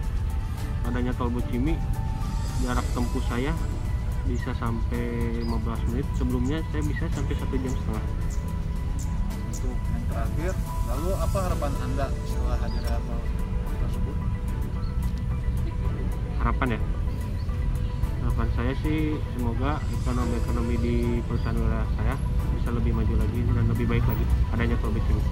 adanya 0.84 1.16
tol 1.16 1.32
Bocimi 1.32 1.80
jarak 2.66 2.84
tempuh 2.92 3.24
saya 3.32 3.56
bisa 4.28 4.52
sampai 4.60 5.40
15 5.48 5.90
menit 5.94 6.08
sebelumnya 6.20 6.60
saya 6.76 6.84
bisa 6.84 7.06
sampai 7.16 7.34
satu 7.40 7.56
jam 7.58 7.74
setengah 7.74 8.06
Untuk 9.52 9.78
yang 9.78 10.06
terakhir, 10.10 10.54
lalu 10.90 11.10
apa 11.22 11.38
harapan 11.48 11.74
Anda 11.86 12.08
setelah 12.28 12.58
hadirnya 12.60 12.98
tol 13.00 13.22
tersebut? 13.80 14.16
harapan 16.42 16.68
ya 16.76 16.80
harapan 18.32 18.48
saya 18.56 18.74
sih 18.80 19.20
semoga 19.36 19.84
ekonomi-ekonomi 19.92 20.76
di 20.80 20.96
perusahaan 21.28 21.52
wilayah 21.60 21.88
saya 22.00 22.16
bisa 22.56 22.70
lebih 22.72 22.96
maju 22.96 23.14
lagi 23.20 23.40
dan 23.44 23.66
lebih 23.68 23.86
baik 23.92 24.06
lagi 24.08 24.26
adanya 24.56 24.76
tol 24.80 24.92
Bocimi 24.96 25.24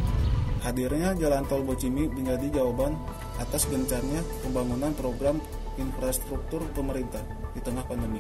Hadirnya 0.59 1.09
jalan 1.15 1.43
tol 1.47 1.63
Bocimi 1.63 2.11
menjadi 2.11 2.59
jawaban 2.59 2.99
atas 3.39 3.71
gencarnya 3.71 4.19
pembangunan 4.43 4.91
program 4.99 5.39
infrastruktur 5.79 6.59
pemerintah 6.75 7.23
di 7.55 7.63
tengah 7.63 7.87
pandemi. 7.87 8.19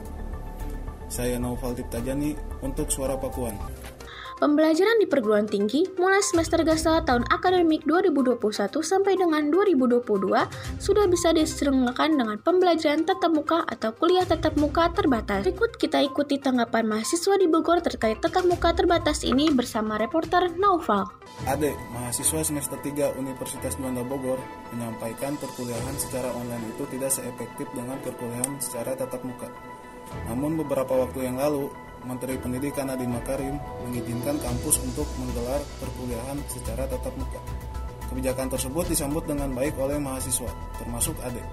Saya 1.11 1.35
Naufal 1.35 1.75
Tiptajani 1.75 2.63
untuk 2.63 2.87
Suara 2.87 3.19
Pakuan. 3.19 3.59
Pembelajaran 4.39 5.03
di 5.03 5.07
perguruan 5.07 5.51
tinggi 5.51 5.83
mulai 5.99 6.23
semester 6.23 6.63
gasa 6.63 7.03
tahun 7.03 7.27
akademik 7.27 7.83
2021 7.83 8.39
sampai 8.79 9.19
dengan 9.19 9.51
2022 9.51 9.99
sudah 10.79 11.05
bisa 11.11 11.35
diselenggarakan 11.35 12.15
dengan 12.15 12.39
pembelajaran 12.39 13.03
tatap 13.03 13.35
muka 13.35 13.67
atau 13.67 13.91
kuliah 13.91 14.23
tatap 14.23 14.55
muka 14.55 14.95
terbatas. 14.95 15.43
Berikut 15.43 15.75
kita 15.75 15.99
ikuti 16.07 16.39
tanggapan 16.39 16.87
mahasiswa 16.87 17.35
di 17.35 17.51
Bogor 17.51 17.83
terkait 17.83 18.23
tatap 18.23 18.47
muka 18.47 18.71
terbatas 18.71 19.27
ini 19.27 19.51
bersama 19.51 19.99
reporter 19.99 20.55
Naufal. 20.55 21.11
Ade, 21.43 21.75
mahasiswa 21.91 22.39
semester 22.39 22.79
3 22.79 23.19
Universitas 23.19 23.75
Juanda 23.75 24.07
Bogor, 24.07 24.39
menyampaikan 24.71 25.35
perkuliahan 25.35 25.99
secara 25.99 26.31
online 26.31 26.63
itu 26.79 26.87
tidak 26.95 27.11
seefektif 27.11 27.67
dengan 27.75 27.99
perkuliahan 27.99 28.55
secara 28.63 28.95
tatap 28.95 29.19
muka. 29.19 29.51
Namun 30.31 30.55
beberapa 30.63 30.95
waktu 30.95 31.27
yang 31.27 31.35
lalu, 31.35 31.67
Menteri 32.07 32.39
Pendidikan 32.39 32.87
Nadiem 32.87 33.11
Makarim 33.11 33.55
mengizinkan 33.85 34.39
kampus 34.39 34.79
untuk 34.83 35.07
menggelar 35.19 35.59
perkuliahan 35.83 36.39
secara 36.47 36.87
tatap 36.87 37.15
muka. 37.19 37.41
Kebijakan 38.09 38.47
tersebut 38.49 38.85
disambut 38.89 39.23
dengan 39.27 39.53
baik 39.53 39.77
oleh 39.77 39.99
mahasiswa, 40.01 40.49
termasuk 40.79 41.15
Ade. 41.21 41.43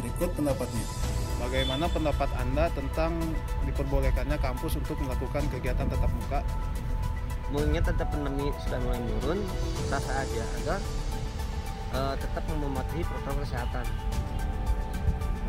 Berikut 0.00 0.30
pendapatnya. 0.38 0.86
Bagaimana 1.42 1.84
pendapat 1.90 2.30
Anda 2.38 2.70
tentang 2.72 3.18
diperbolehkannya 3.66 4.38
kampus 4.40 4.78
untuk 4.78 4.96
melakukan 5.02 5.44
kegiatan 5.52 5.90
tatap 5.90 6.12
muka? 6.14 6.40
mengingat 7.52 7.84
tetap 7.92 8.08
pandemi 8.08 8.48
sudah 8.64 8.80
mulai 8.80 9.00
menurun, 9.04 9.38
sah 9.92 10.00
saja 10.00 10.42
agar 10.60 10.80
eh, 11.92 12.14
tetap 12.16 12.42
mematuhi 12.48 13.04
protokol 13.04 13.44
kesehatan. 13.44 13.84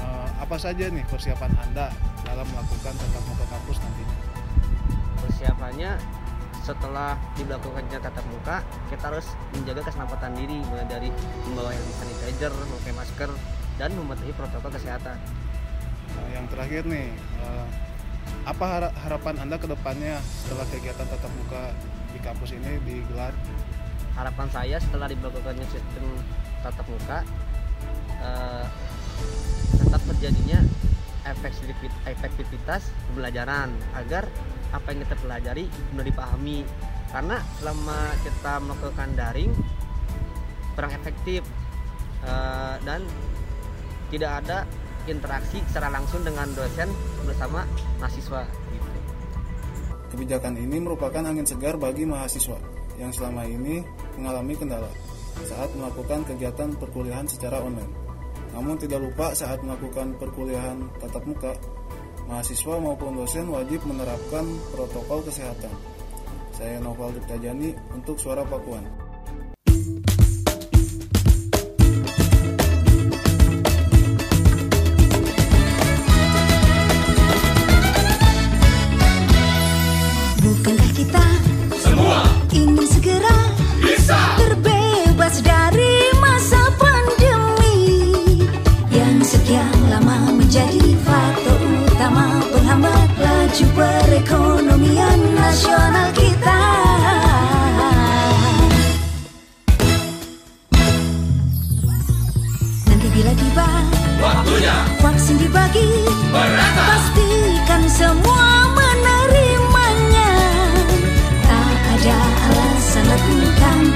Eh, 0.03 0.29
apa 0.43 0.55
saja 0.59 0.91
nih 0.91 1.03
persiapan 1.07 1.51
Anda 1.63 1.87
dalam 2.27 2.43
melakukan 2.51 2.93
tatap 2.99 3.23
muka 3.23 3.45
kampus 3.47 3.79
nantinya? 3.79 4.12
Persiapannya 5.43 5.99
setelah 6.63 7.19
dilakukannya 7.35 7.99
tatap 7.99 8.23
muka, 8.31 8.63
kita 8.87 9.11
harus 9.11 9.27
menjaga 9.51 9.91
keselamatan 9.91 10.31
diri 10.39 10.63
mulai 10.71 10.87
dari 10.87 11.11
membawa 11.43 11.75
hand 11.75 11.83
sanitizer, 11.99 12.47
memakai 12.47 12.95
masker, 12.95 13.27
dan 13.75 13.91
mematuhi 13.91 14.31
protokol 14.39 14.71
kesehatan. 14.71 15.19
Nah, 16.15 16.27
yang 16.31 16.47
terakhir 16.47 16.87
nih, 16.87 17.11
eh, 17.43 17.67
apa 18.47 18.63
hara- 18.63 18.95
harapan 19.03 19.35
Anda 19.43 19.59
ke 19.59 19.67
depannya 19.67 20.23
setelah 20.23 20.63
kegiatan 20.71 21.11
tatap 21.11 21.31
muka 21.35 21.75
di 22.15 22.19
kampus 22.23 22.55
ini 22.55 22.79
digelar? 22.87 23.35
Harapan 24.15 24.47
saya 24.47 24.79
setelah 24.79 25.11
dilakukannya 25.11 25.67
sistem 25.67 26.07
tatap 26.63 26.87
muka, 26.87 27.19
eh, 28.15 28.65
tetap 29.75 30.01
terjadinya 30.07 30.63
efektivitas 32.05 32.91
pembelajaran 33.11 33.71
agar 33.95 34.27
apa 34.73 34.87
yang 34.91 34.99
kita 35.05 35.15
pelajari 35.21 35.65
benar 35.93 36.05
dipahami 36.09 36.65
karena 37.13 37.37
selama 37.61 37.99
kita 38.25 38.53
melakukan 38.59 39.09
daring 39.13 39.51
kurang 40.73 40.91
efektif 40.97 41.45
eh, 42.25 42.75
dan 42.81 43.05
tidak 44.09 44.31
ada 44.45 44.57
interaksi 45.05 45.59
secara 45.69 45.91
langsung 45.93 46.23
dengan 46.25 46.47
dosen 46.55 46.89
bersama 47.25 47.67
mahasiswa. 47.99 48.43
Kebijakan 50.13 50.53
ini 50.61 50.77
merupakan 50.77 51.25
angin 51.25 51.41
segar 51.41 51.73
bagi 51.81 52.05
mahasiswa 52.05 52.61
yang 53.01 53.09
selama 53.09 53.49
ini 53.49 53.81
mengalami 54.21 54.53
kendala 54.53 54.89
saat 55.41 55.73
melakukan 55.73 56.21
kegiatan 56.29 56.77
perkuliahan 56.77 57.25
secara 57.25 57.57
online. 57.57 58.02
Namun 58.53 58.77
tidak 58.77 59.01
lupa 59.01 59.33
saat 59.33 59.59
melakukan 59.65 60.13
perkuliahan 60.21 60.77
tatap 61.01 61.25
muka, 61.25 61.53
mahasiswa 62.29 62.77
maupun 62.77 63.17
dosen 63.17 63.49
wajib 63.49 63.81
menerapkan 63.89 64.45
protokol 64.71 65.25
kesehatan. 65.25 65.73
Saya 66.53 66.77
Noval 66.77 67.17
Diptajani 67.17 67.73
untuk 67.97 68.21
Suara 68.21 68.45
Pakuan. 68.45 69.02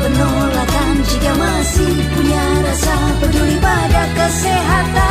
Penolakan 0.08 0.94
jika 1.04 1.32
masih 1.36 1.94
punya 2.16 2.44
rasa 2.64 2.96
peduli 3.20 3.58
pada 3.60 4.04
kesehatan. 4.16 5.07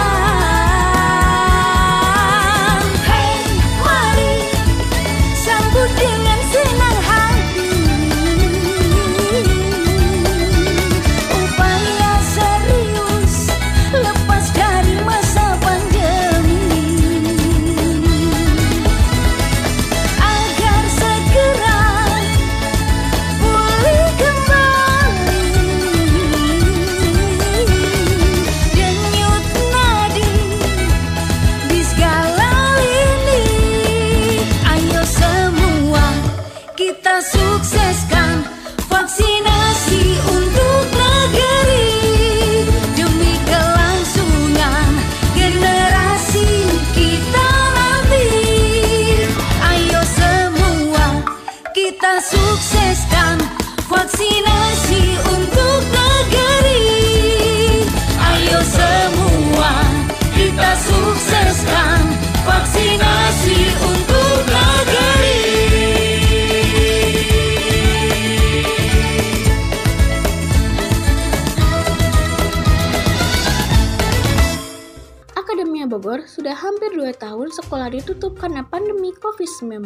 Hampir 76.57 76.97
2 76.97 77.13
tahun 77.21 77.53
sekolah 77.53 77.93
ditutup 77.93 78.41
karena 78.41 78.65
pandemi 78.65 79.13
COVID-19. 79.13 79.85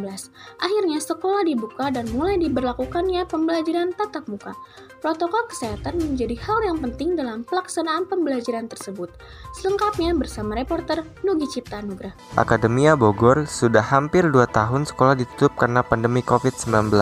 Akhirnya 0.63 1.03
sekolah 1.03 1.43
dibuka 1.43 1.91
dan 1.91 2.07
mulai 2.15 2.39
diberlakukannya 2.39 3.27
pembelajaran 3.27 3.91
tatap 3.99 4.31
muka. 4.31 4.55
Protokol 5.03 5.51
kesehatan 5.51 5.99
menjadi 5.99 6.39
hal 6.47 6.59
yang 6.71 6.79
penting 6.79 7.19
dalam 7.19 7.43
pelaksanaan 7.43 8.07
pembelajaran 8.07 8.71
tersebut. 8.71 9.11
Selengkapnya 9.59 10.15
bersama 10.15 10.55
reporter 10.55 11.03
Nugi 11.27 11.51
Cipta 11.51 11.83
Nugra. 11.83 12.15
Akademia 12.39 12.95
Bogor 12.95 13.51
sudah 13.51 13.83
hampir 13.83 14.31
2 14.31 14.47
tahun 14.49 14.87
sekolah 14.87 15.19
ditutup 15.19 15.59
karena 15.59 15.83
pandemi 15.83 16.23
COVID-19. 16.23 16.95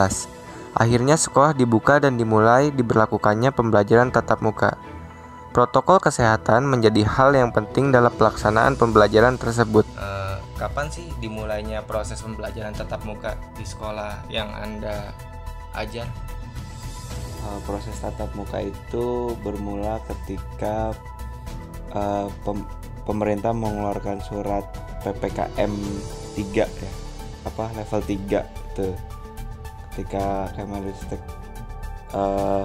Akhirnya 0.78 1.20
sekolah 1.20 1.52
dibuka 1.52 1.98
dan 1.98 2.16
dimulai 2.16 2.70
diberlakukannya 2.72 3.50
pembelajaran 3.50 4.14
tatap 4.14 4.40
muka. 4.40 4.78
Protokol 5.58 5.98
kesehatan 5.98 6.70
menjadi 6.70 7.02
hal 7.02 7.34
yang 7.34 7.50
penting 7.50 7.90
dalam 7.90 8.14
pelaksanaan 8.14 8.78
pembelajaran 8.78 9.34
tersebut. 9.42 9.82
Eh, 9.98 10.38
kapan 10.54 10.86
sih 10.86 11.10
dimulainya 11.18 11.82
proses 11.82 12.22
pembelajaran 12.22 12.70
tatap 12.78 13.02
muka 13.02 13.34
di 13.58 13.66
sekolah 13.66 14.22
yang 14.30 14.46
Anda 14.54 15.10
ajar? 15.74 16.06
Uh, 17.42 17.58
proses 17.66 17.98
tatap 17.98 18.30
muka 18.38 18.70
itu 18.70 19.34
bermula 19.42 19.98
ketika 20.06 20.94
uh, 21.90 22.30
pem- 22.46 22.70
pemerintah 23.02 23.50
mengeluarkan 23.50 24.22
surat 24.22 24.62
PPKM 25.02 25.74
3 26.38 26.54
ya. 26.54 26.92
Apa 27.50 27.66
level 27.74 27.98
3 28.06 28.46
itu. 28.46 28.88
Ketika 29.90 30.54
Kemenristek 30.54 31.18
uh, 32.14 32.62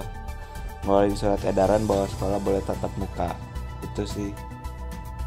ngeluarin 0.84 1.16
surat 1.16 1.40
edaran 1.44 1.88
bahwa 1.88 2.06
sekolah 2.08 2.38
boleh 2.40 2.62
tatap 2.64 2.92
muka. 3.00 3.32
Itu 3.82 4.04
sih 4.04 4.30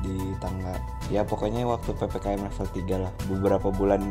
di 0.05 0.13
tanggal 0.37 0.77
ya 1.09 1.25
pokoknya 1.25 1.65
waktu 1.65 1.89
PPKM 1.95 2.45
level 2.45 2.67
3 2.69 3.03
lah 3.03 3.11
beberapa 3.25 3.73
bulan 3.73 4.01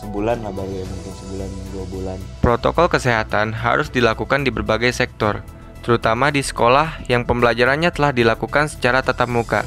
sebulan 0.00 0.40
lah 0.40 0.52
baru 0.54 0.72
ya 0.72 0.84
mungkin 0.88 1.12
sebulan 1.12 1.48
dua 1.74 1.84
bulan 1.92 2.18
Protokol 2.40 2.86
kesehatan 2.88 3.52
harus 3.52 3.92
dilakukan 3.92 4.46
di 4.46 4.50
berbagai 4.54 4.92
sektor, 4.94 5.44
terutama 5.84 6.32
di 6.32 6.40
sekolah 6.40 7.04
yang 7.10 7.28
pembelajarannya 7.28 7.92
telah 7.92 8.12
dilakukan 8.12 8.70
secara 8.72 9.04
tatap 9.04 9.28
muka. 9.28 9.62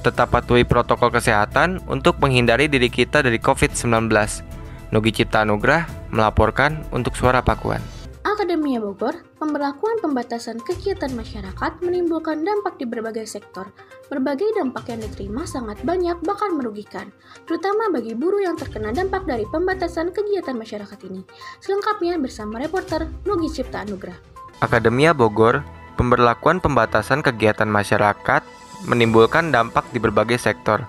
Tetap 0.00 0.32
patuhi 0.32 0.64
protokol 0.64 1.12
kesehatan 1.12 1.84
untuk 1.84 2.16
menghindari 2.24 2.72
diri 2.72 2.88
kita 2.88 3.20
dari 3.20 3.36
COVID-19. 3.36 4.08
Nugi 4.96 5.12
Cipta 5.12 5.44
Anugrah 5.44 5.84
melaporkan 6.08 6.88
untuk 6.88 7.12
Suara 7.20 7.44
Pakuan. 7.44 7.99
Akademia 8.30 8.78
Bogor, 8.78 9.26
pemberlakuan 9.42 9.98
pembatasan 9.98 10.62
kegiatan 10.62 11.10
masyarakat 11.10 11.82
menimbulkan 11.82 12.46
dampak 12.46 12.78
di 12.78 12.86
berbagai 12.86 13.26
sektor. 13.26 13.66
Berbagai 14.06 14.54
dampak 14.54 14.86
yang 14.86 15.02
diterima 15.02 15.42
sangat 15.50 15.82
banyak 15.82 16.14
bahkan 16.22 16.54
merugikan, 16.54 17.10
terutama 17.50 17.90
bagi 17.90 18.14
buruh 18.14 18.38
yang 18.38 18.54
terkena 18.54 18.94
dampak 18.94 19.26
dari 19.26 19.42
pembatasan 19.50 20.14
kegiatan 20.14 20.54
masyarakat 20.54 21.10
ini. 21.10 21.26
Selengkapnya 21.58 22.22
bersama 22.22 22.62
reporter 22.62 23.10
Nugi 23.26 23.50
Cipta 23.50 23.82
Anugrah. 23.82 24.14
Akademia 24.62 25.10
Bogor, 25.10 25.66
pemberlakuan 25.98 26.62
pembatasan 26.62 27.26
kegiatan 27.26 27.66
masyarakat 27.66 28.46
menimbulkan 28.86 29.50
dampak 29.50 29.90
di 29.90 29.98
berbagai 29.98 30.38
sektor. 30.38 30.86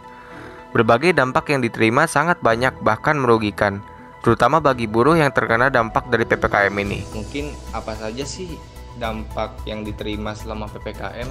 Berbagai 0.77 1.17
dampak 1.17 1.49
yang 1.49 1.65
diterima 1.65 2.05
sangat 2.05 2.37
banyak 2.45 2.77
bahkan 2.85 3.17
merugikan, 3.17 3.81
terutama 4.21 4.61
bagi 4.61 4.85
buruh 4.85 5.17
yang 5.17 5.33
terkena 5.33 5.73
dampak 5.73 6.05
dari 6.09 6.25
PPKM 6.25 6.73
ini. 6.77 7.01
Mungkin 7.13 7.53
apa 7.73 7.97
saja 7.97 8.21
sih 8.21 8.57
dampak 9.01 9.53
yang 9.65 9.81
diterima 9.81 10.37
selama 10.37 10.69
PPKM? 10.69 11.29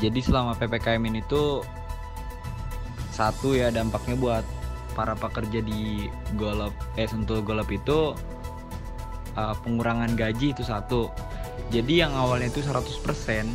Jadi 0.00 0.20
selama 0.24 0.56
PPKM 0.58 1.02
ini 1.06 1.20
tuh 1.28 1.62
satu 3.12 3.56
ya 3.56 3.72
dampaknya 3.72 4.16
buat 4.18 4.44
para 4.96 5.12
pekerja 5.12 5.60
di 5.60 6.08
Golop 6.40 6.72
eh 6.96 7.04
Sentul 7.04 7.44
Golop 7.44 7.68
itu 7.68 8.16
uh, 9.36 9.54
pengurangan 9.60 10.16
gaji 10.16 10.56
itu 10.56 10.64
satu. 10.64 11.12
Jadi 11.68 12.00
yang 12.00 12.16
awalnya 12.16 12.48
itu 12.48 12.64
100% 12.64 13.48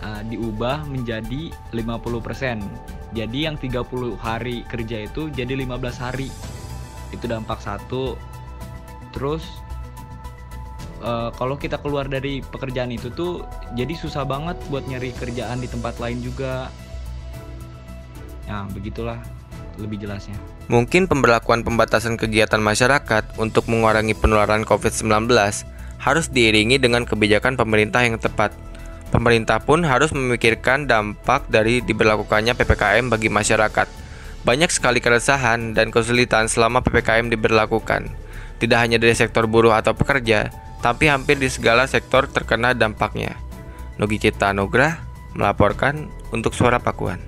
uh, 0.00 0.22
diubah 0.28 0.88
menjadi 0.88 1.52
50%. 1.72 3.16
Jadi 3.16 3.38
yang 3.42 3.56
30 3.58 4.16
hari 4.16 4.62
kerja 4.64 5.04
itu 5.04 5.28
jadi 5.28 5.52
15 5.60 6.04
hari. 6.04 6.28
Itu 7.10 7.26
dampak 7.26 7.62
satu. 7.62 8.14
Terus 9.10 9.42
uh, 11.02 11.34
kalau 11.34 11.58
kita 11.58 11.80
keluar 11.80 12.06
dari 12.06 12.40
pekerjaan 12.44 12.94
itu 12.94 13.10
tuh 13.10 13.44
jadi 13.74 13.92
susah 13.96 14.22
banget 14.24 14.56
buat 14.70 14.86
nyari 14.86 15.12
kerjaan 15.16 15.60
di 15.60 15.68
tempat 15.68 15.98
lain 15.98 16.22
juga. 16.22 16.70
Nah, 18.50 18.66
begitulah 18.70 19.18
lebih 19.78 20.02
jelasnya. 20.02 20.36
Mungkin 20.70 21.10
pemberlakuan 21.10 21.66
pembatasan 21.66 22.14
kegiatan 22.14 22.62
masyarakat 22.62 23.38
untuk 23.40 23.66
mengurangi 23.66 24.14
penularan 24.14 24.62
COVID-19 24.62 25.30
harus 26.00 26.26
diiringi 26.32 26.80
dengan 26.80 27.04
kebijakan 27.04 27.58
pemerintah 27.58 28.02
yang 28.06 28.16
tepat. 28.16 28.54
Pemerintah 29.10 29.58
pun 29.58 29.82
harus 29.82 30.14
memikirkan 30.14 30.86
dampak 30.86 31.50
dari 31.50 31.82
diberlakukannya 31.82 32.54
PPKM 32.54 33.10
bagi 33.10 33.26
masyarakat. 33.26 33.99
Banyak 34.40 34.72
sekali 34.72 35.04
keresahan 35.04 35.76
dan 35.76 35.92
kesulitan 35.92 36.48
selama 36.48 36.80
PPKM 36.80 37.28
diberlakukan. 37.28 38.08
Tidak 38.56 38.78
hanya 38.80 38.96
dari 38.96 39.12
sektor 39.12 39.44
buruh 39.44 39.76
atau 39.76 39.92
pekerja, 39.92 40.48
tapi 40.80 41.12
hampir 41.12 41.36
di 41.36 41.48
segala 41.52 41.84
sektor 41.84 42.24
terkena 42.24 42.72
dampaknya. 42.72 43.36
Nugi 44.00 44.16
Cipta 44.16 44.48
Anugrah 44.48 44.96
melaporkan 45.36 46.08
untuk 46.32 46.56
Suara 46.56 46.80
Pakuan. 46.80 47.20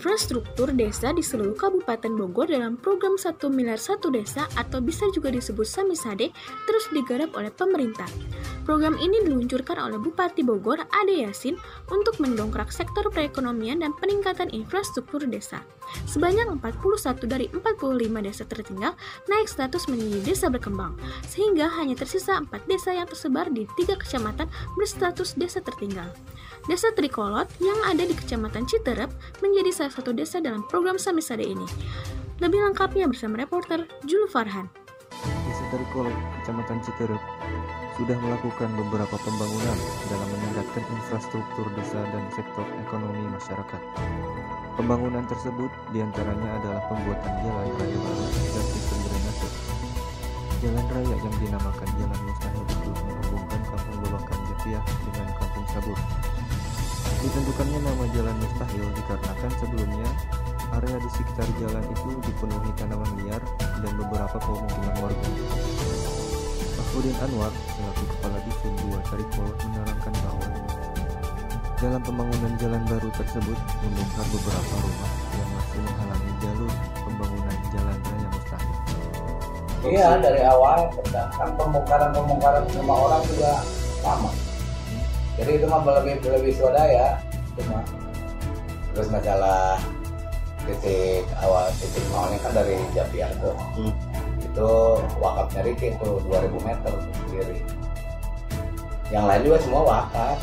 Infrastruktur 0.00 0.72
desa 0.72 1.12
di 1.12 1.20
seluruh 1.20 1.52
Kabupaten 1.52 2.16
Bogor 2.16 2.48
dalam 2.48 2.80
program 2.80 3.20
1 3.20 3.36
miliar 3.52 3.76
1 3.76 4.00
desa 4.08 4.48
atau 4.56 4.80
bisa 4.80 5.04
juga 5.12 5.28
disebut 5.28 5.68
Samisade 5.68 6.32
terus 6.64 6.88
digarap 6.88 7.36
oleh 7.36 7.52
pemerintah. 7.52 8.08
Program 8.64 8.96
ini 8.96 9.20
diluncurkan 9.28 9.76
oleh 9.76 10.00
Bupati 10.00 10.40
Bogor 10.40 10.80
Ade 10.88 11.20
Yasin 11.20 11.60
untuk 11.92 12.16
mendongkrak 12.16 12.72
sektor 12.72 13.12
perekonomian 13.12 13.84
dan 13.84 13.92
peningkatan 13.92 14.48
infrastruktur 14.56 15.20
desa. 15.28 15.60
Sebanyak 16.08 16.48
41 16.48 17.20
dari 17.28 17.52
45 17.52 18.24
desa 18.24 18.48
tertinggal 18.48 18.96
naik 19.28 19.52
status 19.52 19.84
menjadi 19.84 20.32
desa 20.32 20.46
berkembang, 20.48 20.96
sehingga 21.28 21.68
hanya 21.76 21.92
tersisa 21.92 22.40
4 22.40 22.48
desa 22.80 22.96
yang 22.96 23.04
tersebar 23.04 23.52
di 23.52 23.68
tiga 23.76 23.92
kecamatan 23.92 24.48
berstatus 24.72 25.36
desa 25.36 25.60
tertinggal. 25.60 26.08
Desa 26.64 26.88
Trikolot 26.96 27.44
yang 27.60 27.76
ada 27.84 28.08
di 28.08 28.16
Kecamatan 28.16 28.64
Citerep 28.64 29.12
menjadi 29.44 29.68
salah 29.68 29.92
satu 29.92 30.16
desa 30.16 30.40
dalam 30.40 30.64
program 30.64 30.96
Samisade 30.96 31.44
ini. 31.44 31.68
Lebih 32.40 32.72
lengkapnya 32.72 33.04
bersama 33.04 33.36
reporter 33.44 33.84
Jul 34.08 34.24
Farhan. 34.32 34.72
Desa 35.12 35.64
Trikolot, 35.68 36.16
Kecamatan 36.40 36.80
Citerep, 36.80 37.20
sudah 38.00 38.16
melakukan 38.16 38.72
beberapa 38.72 39.16
pembangunan 39.28 39.78
dalam 40.08 40.28
meningkatkan 40.40 40.84
infrastruktur 40.88 41.68
desa 41.76 42.00
dan 42.00 42.24
sektor 42.32 42.64
ekonomi 42.80 43.28
masyarakat. 43.28 43.82
Pembangunan 44.80 45.28
tersebut 45.28 45.68
di 45.92 46.00
antaranya 46.00 46.48
adalah 46.64 46.80
pembuatan 46.88 47.32
jalan 47.44 47.68
raya 47.76 47.98
baru 48.00 48.24
dan 48.56 48.64
sistem 48.72 48.98
drainase. 49.04 49.48
Jalan 50.60 50.86
raya 50.92 51.16
yang 51.24 51.36
dinamakan 51.40 51.88
Jalan 51.96 52.20
Mustahil 52.20 52.59
Jatiah 54.70 54.86
dengan 55.02 55.26
Kampung 55.34 55.66
Sabur. 55.74 55.98
Ditentukannya 57.26 57.78
nama 57.82 58.04
Jalan 58.14 58.36
Mustahil 58.38 58.86
dikarenakan 58.94 59.50
sebelumnya 59.58 60.08
area 60.78 60.96
di 61.02 61.10
sekitar 61.10 61.48
jalan 61.58 61.82
itu 61.90 62.10
dipenuhi 62.22 62.70
tanaman 62.78 63.10
liar 63.18 63.42
dan 63.58 63.92
beberapa 63.98 64.38
pemukiman 64.38 64.94
warga. 65.02 65.28
Mahfudin 66.78 67.16
Anwar 67.18 67.50
selaku 67.50 68.02
Kepala 68.14 68.38
Disun 68.46 68.74
2 68.94 69.08
Saripolot 69.10 69.58
menerangkan 69.58 70.14
bahwa 70.22 70.46
dalam 71.82 72.02
pembangunan 72.06 72.52
jalan 72.62 72.82
baru 72.86 73.10
tersebut 73.18 73.58
membongkar 73.82 74.26
beberapa 74.30 74.74
rumah 74.86 75.10
yang 75.34 75.50
masih 75.50 75.80
menghalangi 75.82 76.32
jalur 76.38 76.72
pembangunan 77.02 77.56
jalan 77.74 77.96
raya 78.06 78.28
mustahil. 78.30 78.76
Iya 79.82 80.08
dari 80.22 80.42
awal 80.46 80.94
kan 81.10 81.50
pembongkaran-pembongkaran 81.58 82.70
rumah 82.78 82.96
orang 83.10 83.22
juga 83.26 83.52
lama. 84.06 84.49
Jadi 85.40 85.56
itu 85.56 85.64
mah 85.64 85.80
lebih 85.80 86.20
lebih 86.20 86.52
swadaya. 86.52 87.16
Cuma 87.56 87.80
terus 88.92 89.08
masalah 89.08 89.80
titik 90.68 91.24
awal 91.40 91.72
titik 91.80 92.04
nolnya 92.12 92.36
kan 92.44 92.52
dari 92.52 92.76
Japian 92.92 93.32
tuh 93.40 93.56
itu 94.36 94.70
wakafnya 95.16 95.64
Riki 95.64 95.96
tuh 95.96 96.20
2000 96.28 96.60
meter 96.60 96.92
sendiri. 97.24 97.58
Yang 99.08 99.24
lain 99.24 99.42
juga 99.48 99.58
semua 99.64 99.82
wakaf. 99.88 100.36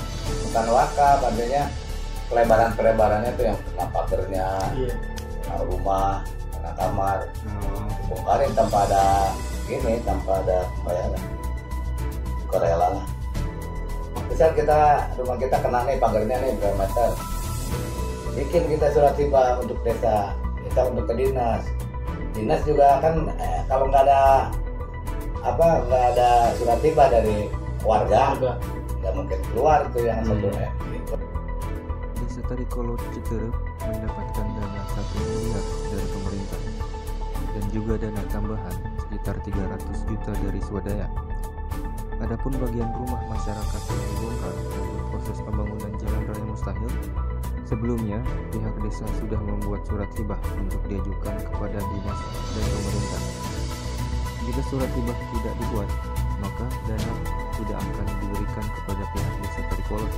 Bukan 0.50 0.66
wakaf 0.74 1.18
artinya 1.22 1.64
pelebaran 2.28 2.72
pelebarannya 2.74 3.32
tuh 3.38 3.46
yang 3.54 3.58
kena 3.70 3.86
pagernya 3.94 4.48
kena 5.46 5.56
rumah 5.70 6.26
kena 6.58 6.72
kamar. 6.74 7.20
Bongkarin 8.10 8.52
tanpa 8.58 8.90
ada 8.90 9.30
ini 9.70 10.02
tanpa 10.02 10.42
ada 10.42 10.66
pembayaran. 10.82 11.24
Kerela 12.48 12.88
lah 12.98 13.17
misal 14.28 14.50
kita 14.54 14.80
rumah 15.18 15.38
kita 15.40 15.58
kena 15.60 15.80
nih 15.88 15.98
pagernya 15.98 16.38
nih 16.44 16.52
berapa 16.60 16.76
meter 16.78 17.10
bikin 18.38 18.64
kita 18.70 18.88
surat 18.94 19.14
tiba 19.18 19.58
untuk 19.58 19.80
desa 19.82 20.36
kita 20.68 20.82
untuk 20.94 21.10
ke 21.10 21.14
dinas 21.18 21.64
dinas 22.38 22.62
juga 22.68 23.02
kan 23.02 23.34
eh, 23.42 23.62
kalau 23.66 23.90
nggak 23.90 24.06
ada 24.06 24.52
apa 25.42 25.68
nggak 25.90 26.06
ada 26.14 26.30
surat 26.60 26.80
tiba 26.84 27.10
dari 27.10 27.50
warga 27.82 28.38
nggak 29.02 29.14
mungkin 29.16 29.40
keluar 29.54 29.88
itu 29.90 30.00
yang 30.06 30.22
satu 30.22 30.48
eh, 30.54 30.70
gitu. 30.92 31.16
Desa 32.18 32.42
Tarikolot 32.46 33.02
Citerep 33.16 33.56
mendapatkan 33.88 34.46
dana 34.58 34.82
1 34.92 35.24
miliar 35.24 35.64
dari 35.88 36.08
pemerintah 36.12 36.62
dan 37.56 37.66
juga 37.72 37.94
dana 37.98 38.22
tambahan 38.30 38.76
sekitar 39.02 39.36
300 39.42 40.10
juta 40.12 40.32
dari 40.44 40.62
swadaya. 40.62 41.08
Adapun 42.18 42.50
bagian 42.58 42.90
rumah 42.98 43.22
masyarakat 43.30 43.82
yang 43.94 44.06
dibongkar 44.18 44.54
untuk 44.58 45.06
proses 45.14 45.38
pembangunan 45.46 45.92
jalan 46.02 46.22
raya 46.26 46.46
mustahil, 46.50 46.92
sebelumnya 47.62 48.18
pihak 48.50 48.76
desa 48.82 49.06
sudah 49.22 49.38
membuat 49.38 49.86
surat 49.86 50.10
hibah 50.18 50.42
untuk 50.58 50.82
diajukan 50.90 51.36
kepada 51.46 51.78
dinas 51.78 52.20
dan 52.58 52.66
pemerintah. 52.74 53.24
Jika 54.50 54.62
surat 54.66 54.90
hibah 54.98 55.18
tidak 55.30 55.54
dibuat, 55.62 55.90
maka 56.42 56.66
dana 56.90 57.14
tidak 57.62 57.78
akan 57.86 58.08
diberikan 58.26 58.66
kepada 58.66 59.04
pihak 59.14 59.34
desa 59.46 59.62
Trikolor. 59.70 60.12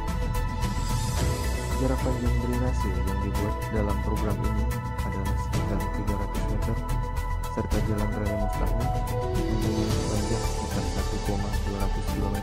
Jarak 1.84 2.00
panjang 2.00 2.36
drainase 2.44 2.92
yang 2.92 3.20
dibuat 3.28 3.56
dalam 3.76 3.98
program 4.08 4.38
ini 4.40 4.66
adalah 5.04 5.36
sekitar 5.48 5.80
300 6.00 6.52
meter 6.52 6.76
serta 7.56 7.78
jalan 7.92 8.10
raya 8.20 8.36
mustahil 8.40 8.88
memiliki 9.36 10.00
panjang 10.08 10.69
1,200 11.26 12.14
km. 12.16 12.38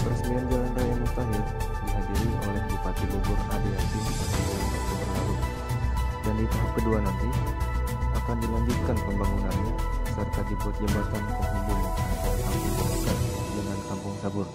Peresmian 0.00 0.44
jalan 0.48 0.70
raya 0.72 0.94
mustahil 0.96 1.42
dihadiri 1.84 2.28
oleh 2.48 2.62
Bupati 2.72 3.04
Bogor 3.12 3.40
Ade 3.52 3.68
Yasin 3.68 4.04
pada 4.08 4.38
bulan 4.40 4.70
Oktober 4.72 5.08
lalu. 5.12 5.34
Dan 6.20 6.34
di 6.40 6.46
tahap 6.48 6.70
kedua 6.74 6.98
nanti 7.04 7.30
akan 8.16 8.36
dilanjutkan 8.40 8.96
pembangunannya 9.04 9.72
serta 10.10 10.40
dibuat 10.48 10.74
jembatan 10.80 11.22
penghubung 11.36 11.82
antara 11.84 12.38
Kampung 12.40 12.74
Babakan 12.76 13.18
dengan 13.54 13.78
Kampung 13.86 14.16
Sabur. 14.24 14.48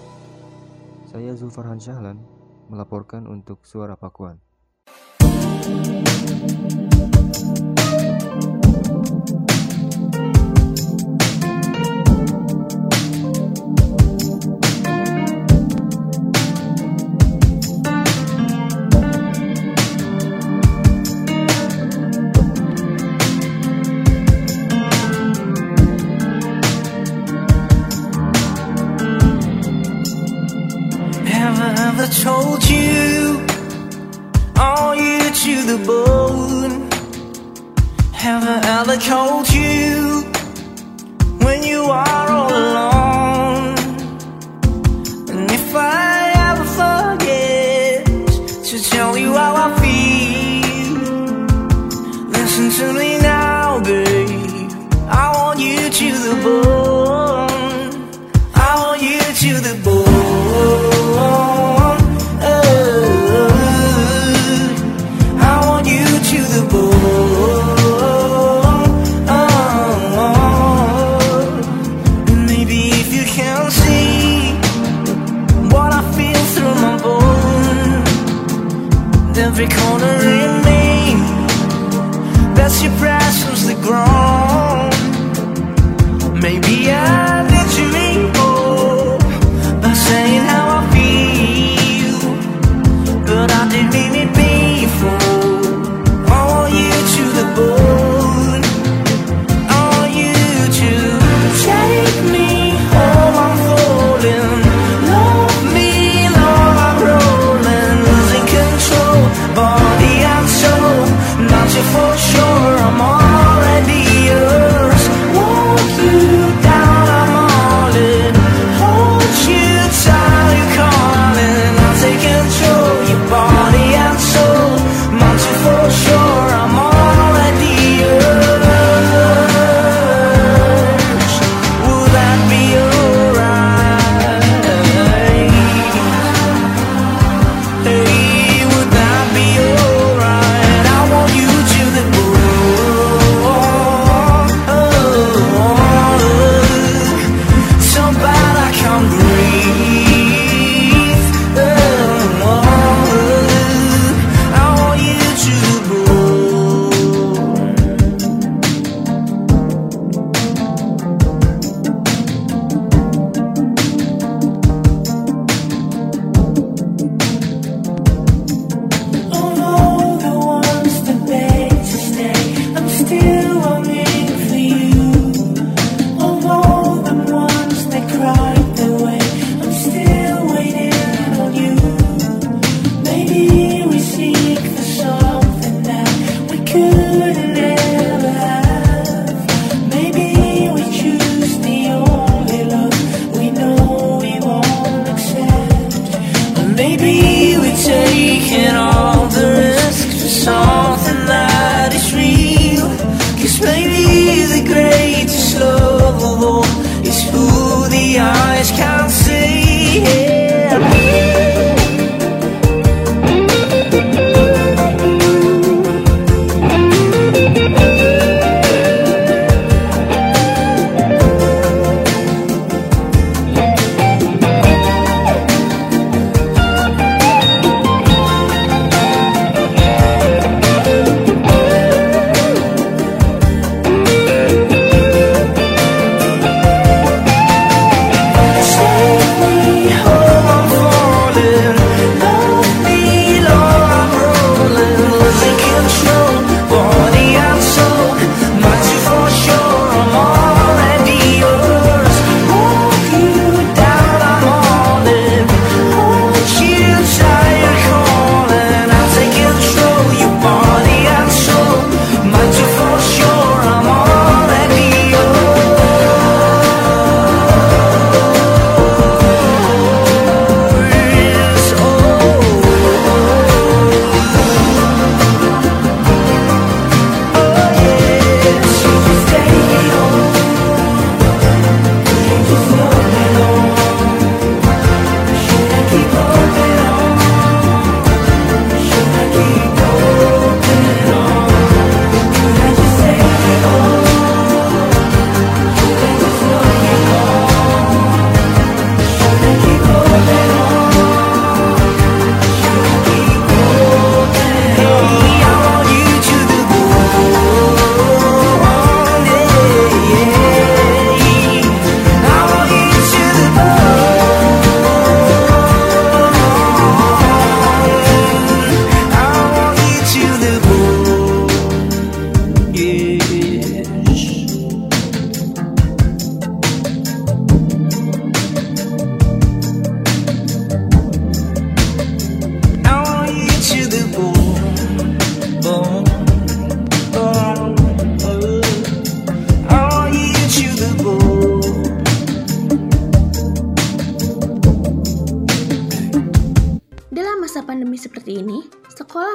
Saya 1.06 1.32
Zulfarhan 1.38 1.80
Syahlan 1.80 2.18
melaporkan 2.66 3.30
untuk 3.30 3.62
Suara 3.62 3.94
Pakuan. 3.94 4.42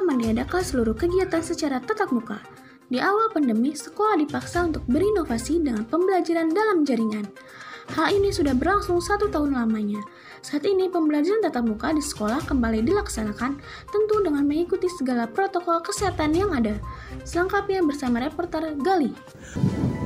Sekolah 0.02 0.18
meniadakan 0.18 0.66
seluruh 0.66 0.97
kegiatan 0.97 1.45
secara 1.45 1.78
tatap 1.78 2.10
muka. 2.10 2.41
Di 2.89 2.97
awal 2.97 3.30
pandemi, 3.30 3.78
sekolah 3.78 4.18
dipaksa 4.18 4.66
untuk 4.66 4.82
berinovasi 4.89 5.62
dengan 5.62 5.86
pembelajaran 5.86 6.49
dalam 6.49 6.82
jaringan. 6.82 7.30
Hal 7.93 8.10
ini 8.10 8.34
sudah 8.34 8.58
berlangsung 8.58 8.97
satu 8.97 9.30
tahun 9.30 9.54
lamanya. 9.54 10.02
Saat 10.41 10.66
ini 10.66 10.89
pembelajaran 10.89 11.45
tatap 11.45 11.70
muka 11.70 11.93
di 11.93 12.02
sekolah 12.02 12.41
kembali 12.49 12.82
dilaksanakan 12.82 13.62
tentu 13.93 14.16
dengan 14.26 14.41
mengikuti 14.41 14.89
segala 14.97 15.30
protokol 15.30 15.86
kesehatan 15.86 16.34
yang 16.34 16.49
ada. 16.49 16.82
Selengkapnya 17.22 17.86
bersama 17.86 18.26
reporter 18.26 18.74
Gali. 18.82 19.14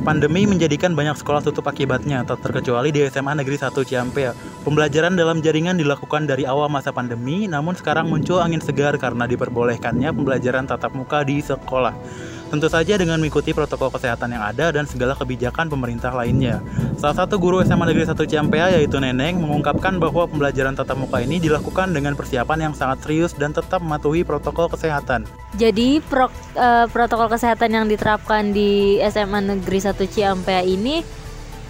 Pandemi 0.06 0.46
menjadikan 0.46 0.94
banyak 0.94 1.18
sekolah 1.18 1.42
tutup 1.42 1.66
akibatnya, 1.66 2.22
tak 2.22 2.46
terkecuali 2.46 2.94
di 2.94 3.02
SMA 3.10 3.42
Negeri 3.42 3.58
1 3.58 3.74
Ciampea. 3.82 4.38
Pembelajaran 4.62 5.18
dalam 5.18 5.42
jaringan 5.42 5.82
dilakukan 5.82 6.30
dari 6.30 6.46
awal 6.46 6.70
masa 6.70 6.94
pandemi, 6.94 7.50
namun 7.50 7.74
sekarang 7.74 8.06
muncul 8.06 8.38
angin 8.38 8.62
segar 8.62 9.02
karena 9.02 9.26
diperbolehkannya 9.26 10.14
pembelajaran 10.14 10.70
tatap 10.70 10.94
muka 10.94 11.26
di 11.26 11.42
sekolah. 11.42 11.98
Tentu 12.46 12.70
saja 12.70 12.94
dengan 12.94 13.18
mengikuti 13.18 13.58
protokol 13.58 13.90
kesehatan 13.90 14.30
yang 14.30 14.46
ada 14.46 14.70
dan 14.70 14.86
segala 14.86 15.18
kebijakan 15.18 15.66
pemerintah 15.66 16.14
lainnya. 16.14 16.62
Salah 16.96 17.26
satu 17.26 17.42
guru 17.42 17.66
SMA 17.66 17.90
Negeri 17.90 18.06
1 18.06 18.14
Ciampea 18.22 18.78
yaitu 18.78 19.02
Neneng 19.02 19.42
mengungkapkan 19.42 19.98
bahwa 19.98 20.30
pembelajaran 20.30 20.78
tatap 20.78 21.02
muka 21.02 21.26
ini 21.26 21.42
dilakukan 21.42 21.90
dengan 21.90 22.14
persiapan 22.14 22.70
yang 22.70 22.74
sangat 22.78 23.02
serius 23.02 23.34
dan 23.34 23.50
tetap 23.50 23.82
mematuhi 23.82 24.22
protokol 24.22 24.70
kesehatan. 24.70 25.26
Jadi 25.58 26.06
pro, 26.06 26.30
eh, 26.54 26.86
protokol 26.94 27.34
kesehatan 27.34 27.70
yang 27.74 27.86
diterapkan 27.90 28.54
di 28.54 29.02
SMA 29.10 29.42
Negeri 29.42 29.80
1 29.82 30.06
Ciampea 30.06 30.62
ini 30.62 31.02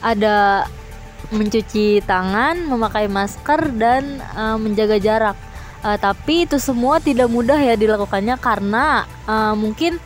ada 0.04 0.68
mencuci 1.32 2.04
tangan, 2.06 2.68
memakai 2.68 3.08
masker 3.08 3.72
dan 3.80 4.20
eh, 4.20 4.58
menjaga 4.60 5.00
jarak. 5.00 5.38
Eh, 5.86 5.98
tapi 6.02 6.50
itu 6.50 6.58
semua 6.58 6.98
tidak 6.98 7.30
mudah 7.30 7.58
ya 7.62 7.78
dilakukannya 7.78 8.36
karena 8.42 9.06
eh, 9.30 9.56
mungkin 9.56 10.02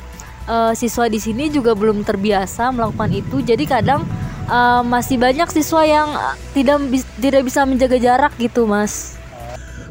eh, 0.49 0.73
siswa 0.73 1.05
di 1.05 1.21
sini 1.21 1.53
juga 1.53 1.77
belum 1.77 2.01
terbiasa 2.01 2.73
melakukan 2.73 3.13
itu. 3.13 3.45
Jadi 3.45 3.69
kadang 3.69 4.01
eh, 4.49 4.81
masih 4.81 5.21
banyak 5.21 5.47
siswa 5.53 5.85
yang 5.85 6.09
eh, 6.09 6.35
tidak 6.57 6.81
tidak 7.21 7.41
bisa 7.45 7.61
menjaga 7.69 7.97
jarak 8.01 8.33
gitu, 8.41 8.65
Mas. 8.65 9.19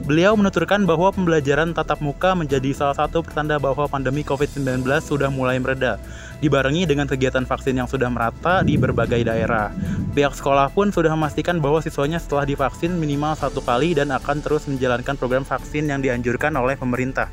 Beliau 0.08 0.32
menuturkan 0.40 0.88
bahwa 0.88 1.12
pembelajaran 1.12 1.76
tatap 1.76 2.00
muka 2.00 2.32
menjadi 2.32 2.72
salah 2.72 2.96
satu 2.96 3.20
pertanda 3.20 3.60
bahwa 3.60 3.84
pandemi 3.92 4.24
COVID-19 4.24 4.80
sudah 5.04 5.28
mulai 5.28 5.60
mereda, 5.60 6.00
dibarengi 6.40 6.88
dengan 6.88 7.04
kegiatan 7.04 7.44
vaksin 7.44 7.76
yang 7.76 7.84
sudah 7.84 8.08
merata 8.08 8.64
di 8.64 8.80
berbagai 8.80 9.20
daerah. 9.26 9.68
Pihak 10.16 10.32
sekolah 10.32 10.72
pun 10.72 10.88
sudah 10.94 11.12
memastikan 11.12 11.60
bahwa 11.60 11.84
siswanya 11.84 12.16
setelah 12.16 12.48
divaksin 12.48 12.96
minimal 12.96 13.36
satu 13.36 13.60
kali 13.60 13.92
dan 13.92 14.08
akan 14.08 14.40
terus 14.40 14.64
menjalankan 14.64 15.18
program 15.20 15.44
vaksin 15.44 15.92
yang 15.92 16.00
dianjurkan 16.00 16.56
oleh 16.56 16.80
pemerintah. 16.80 17.28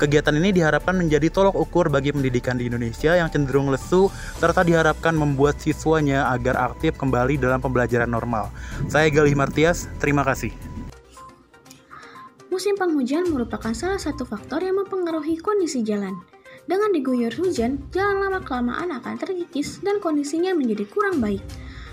Kegiatan 0.00 0.32
ini 0.32 0.56
diharapkan 0.56 0.96
menjadi 0.96 1.28
tolok 1.28 1.60
ukur 1.60 1.92
bagi 1.92 2.08
pendidikan 2.08 2.56
di 2.56 2.72
Indonesia 2.72 3.12
yang 3.12 3.28
cenderung 3.28 3.68
lesu, 3.68 4.08
serta 4.40 4.64
diharapkan 4.64 5.12
membuat 5.12 5.60
siswanya 5.60 6.32
agar 6.32 6.56
aktif 6.72 6.96
kembali 6.96 7.36
dalam 7.36 7.60
pembelajaran 7.60 8.08
normal. 8.08 8.48
Saya 8.88 9.12
Galih 9.12 9.36
Martias, 9.36 9.92
terima 10.00 10.24
kasih. 10.24 10.56
Musim 12.48 12.80
penghujan 12.80 13.28
merupakan 13.28 13.76
salah 13.76 14.00
satu 14.00 14.24
faktor 14.24 14.64
yang 14.64 14.80
mempengaruhi 14.80 15.36
kondisi 15.36 15.84
jalan. 15.84 16.16
Dengan 16.64 16.96
diguyur 16.96 17.36
hujan, 17.36 17.84
jalan 17.92 18.24
lama-kelamaan 18.24 18.96
akan 18.96 19.20
terkikis 19.20 19.84
dan 19.84 20.00
kondisinya 20.00 20.56
menjadi 20.56 20.88
kurang 20.88 21.20
baik. 21.20 21.44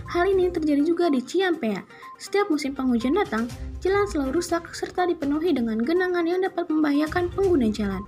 Hal 0.07 0.23
ini 0.31 0.47
terjadi 0.47 0.87
juga 0.87 1.11
di 1.11 1.19
Ciampea. 1.19 1.83
Setiap 2.15 2.47
musim 2.47 2.71
penghujan 2.71 3.19
datang, 3.19 3.51
jalan 3.83 4.07
selalu 4.07 4.39
rusak 4.39 4.71
serta 4.71 5.03
dipenuhi 5.03 5.51
dengan 5.51 5.75
genangan 5.83 6.23
yang 6.23 6.39
dapat 6.39 6.71
membahayakan 6.71 7.27
pengguna 7.35 7.67
jalan. 7.67 7.99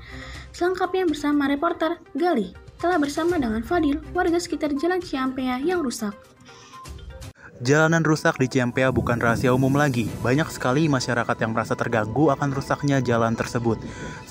Selengkapnya 0.55 1.03
bersama 1.03 1.51
reporter 1.51 1.99
Gali, 2.15 2.55
telah 2.79 2.95
bersama 2.95 3.35
dengan 3.35 3.59
Fadil, 3.67 3.99
warga 4.15 4.39
sekitar 4.39 4.71
jalan 4.79 5.03
Ciampea 5.03 5.59
yang 5.59 5.83
rusak. 5.83 6.15
Jalanan 7.59 8.07
rusak 8.07 8.39
di 8.39 8.47
Ciampea 8.47 8.87
bukan 8.95 9.19
rahasia 9.19 9.51
umum 9.51 9.75
lagi. 9.75 10.07
Banyak 10.23 10.47
sekali 10.47 10.87
masyarakat 10.87 11.35
yang 11.43 11.51
merasa 11.51 11.75
terganggu 11.75 12.31
akan 12.31 12.55
rusaknya 12.55 13.03
jalan 13.03 13.35
tersebut. 13.35 13.75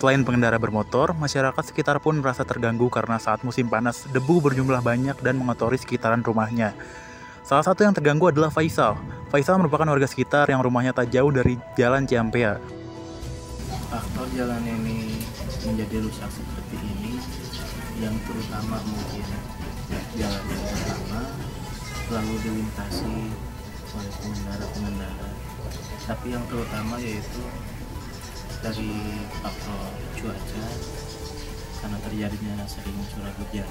Selain 0.01 0.25
pengendara 0.25 0.57
bermotor, 0.57 1.13
masyarakat 1.13 1.61
sekitar 1.61 2.01
pun 2.01 2.25
merasa 2.25 2.49
terganggu 2.49 2.89
karena 2.89 3.21
saat 3.21 3.45
musim 3.45 3.69
panas, 3.69 4.09
debu 4.17 4.41
berjumlah 4.41 4.81
banyak 4.81 5.21
dan 5.21 5.37
mengotori 5.37 5.77
sekitaran 5.77 6.25
rumahnya. 6.25 6.73
Salah 7.49 7.65
satu 7.65 7.81
yang 7.81 7.97
terganggu 7.97 8.29
adalah 8.29 8.53
Faisal. 8.53 9.01
Faisal 9.33 9.57
merupakan 9.57 9.89
warga 9.89 10.05
sekitar 10.05 10.53
yang 10.53 10.61
rumahnya 10.61 10.93
tak 10.93 11.09
jauh 11.09 11.33
dari 11.33 11.57
jalan 11.81 12.05
Ciampea. 12.05 12.61
faktor 13.89 14.29
jalan 14.37 14.61
ini 14.69 15.25
menjadi 15.65 16.05
rusak 16.05 16.29
seperti 16.29 16.77
ini 16.77 17.17
yang 18.05 18.13
terutama 18.29 18.77
mungkin 18.85 19.25
jalan 20.13 20.45
yang 20.45 20.65
pertama 20.69 21.21
selalu 22.05 22.35
dilintasi 22.45 23.17
oleh 23.97 24.13
pengendara-pengendara 24.21 25.31
tapi 26.05 26.27
yang 26.37 26.45
terutama 26.53 27.01
yaitu 27.01 27.43
dari 28.61 28.93
faktor 29.41 29.89
cuaca 30.21 30.65
karena 31.81 31.99
terjadinya 32.05 32.55
sering 32.69 33.01
curah 33.09 33.33
hujan 33.41 33.69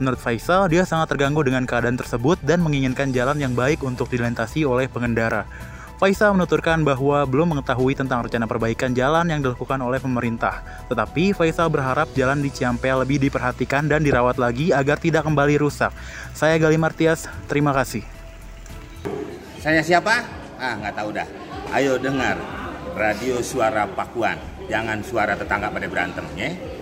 Menurut 0.00 0.16
Faisal, 0.16 0.64
dia 0.72 0.88
sangat 0.88 1.12
terganggu 1.12 1.44
dengan 1.44 1.68
keadaan 1.68 2.00
tersebut 2.00 2.40
dan 2.40 2.64
menginginkan 2.64 3.12
jalan 3.12 3.36
yang 3.36 3.52
baik 3.52 3.84
untuk 3.84 4.08
dilintasi 4.08 4.64
oleh 4.64 4.88
pengendara. 4.88 5.44
Faisal 6.00 6.32
menuturkan 6.32 6.80
bahwa 6.80 7.28
belum 7.28 7.52
mengetahui 7.52 7.92
tentang 7.92 8.24
rencana 8.24 8.48
perbaikan 8.48 8.96
jalan 8.96 9.28
yang 9.28 9.44
dilakukan 9.44 9.76
oleh 9.84 10.00
pemerintah. 10.00 10.64
Tetapi 10.88 11.36
Faisal 11.36 11.68
berharap 11.68 12.08
jalan 12.16 12.40
di 12.40 12.48
Ciampea 12.48 13.04
lebih 13.04 13.20
diperhatikan 13.20 13.84
dan 13.84 14.00
dirawat 14.00 14.40
lagi 14.40 14.72
agar 14.72 14.96
tidak 14.96 15.28
kembali 15.28 15.60
rusak. 15.60 15.92
Saya 16.32 16.56
Gali 16.56 16.80
Martias, 16.80 17.28
terima 17.44 17.76
kasih. 17.76 18.00
Saya 19.60 19.84
siapa? 19.84 20.24
Ah, 20.56 20.80
nggak 20.80 20.96
tahu 20.96 21.12
dah. 21.12 21.28
Ayo 21.76 22.00
dengar 22.00 22.40
radio 22.96 23.44
suara 23.44 23.84
Pakuan. 23.84 24.40
Jangan 24.72 25.04
suara 25.04 25.36
tetangga 25.36 25.68
pada 25.68 25.84
berantem, 25.84 26.24
ya. 26.32 26.79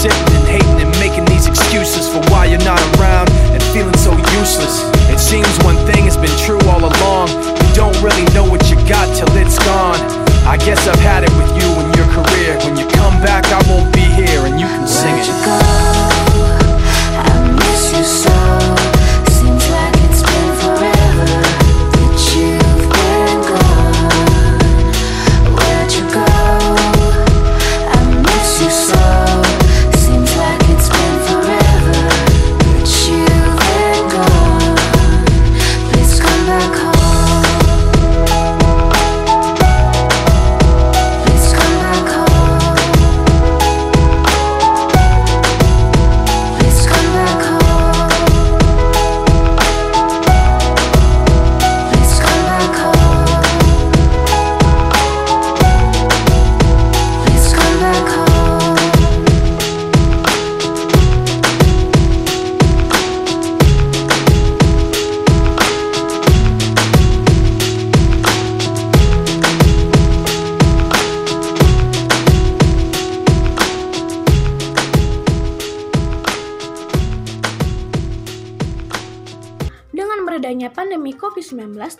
Sitting 0.00 0.32
and 0.32 0.48
hating 0.48 0.80
and 0.80 0.90
making 0.96 1.26
these 1.26 1.46
excuses 1.46 2.08
for 2.08 2.24
why 2.32 2.46
you're 2.46 2.64
not 2.64 2.80
around 2.96 3.28
and 3.52 3.62
feeling 3.68 3.96
so 4.00 4.16
useless. 4.40 4.88
It 5.12 5.20
seems 5.20 5.52
one 5.60 5.76
thing 5.84 6.08
has 6.08 6.16
been 6.16 6.32
true 6.40 6.60
all 6.72 6.80
along. 6.80 7.28
You 7.28 7.68
don't 7.76 7.96
really 8.00 8.24
know 8.32 8.48
what 8.48 8.64
you 8.70 8.76
got 8.88 9.04
till 9.14 9.28
it's 9.36 9.58
gone. 9.60 10.00
I 10.48 10.56
guess 10.56 10.88
I've 10.88 11.04
had 11.04 11.24
it 11.24 11.32
with 11.36 11.52
you 11.52 11.68
and 11.76 11.94
your 12.00 12.08
career. 12.16 12.56
When 12.64 12.80
you 12.80 12.88
come 12.96 13.20
back, 13.20 13.44
I 13.52 13.60
won't 13.68 13.92
be 13.92 14.00
here 14.00 14.40
and 14.48 14.58
you 14.58 14.66
can 14.66 14.88
sing 14.88 15.12
Where'd 15.12 15.28
it. 15.28 15.89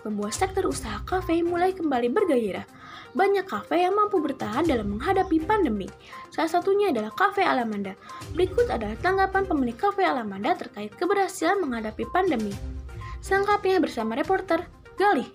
Membuat 0.05 0.37
sektor 0.37 0.69
usaha 0.69 1.01
kafe 1.09 1.41
mulai 1.41 1.73
kembali 1.73 2.13
bergairah. 2.13 2.69
Banyak 3.17 3.49
kafe 3.49 3.83
yang 3.83 3.97
mampu 3.97 4.21
bertahan 4.23 4.69
dalam 4.69 4.95
menghadapi 4.95 5.43
pandemi. 5.43 5.91
Salah 6.31 6.47
satunya 6.47 6.95
adalah 6.95 7.11
Cafe 7.11 7.43
Alamanda. 7.43 7.99
Berikut 8.39 8.71
adalah 8.71 8.95
tanggapan 9.03 9.51
pemilik 9.51 9.75
Cafe 9.75 10.07
Alamanda 10.07 10.55
terkait 10.55 10.95
keberhasilan 10.95 11.59
menghadapi 11.59 12.07
pandemi. 12.15 12.55
Selengkapnya 13.19 13.83
bersama 13.83 14.15
reporter 14.15 14.63
Galih. 14.95 15.27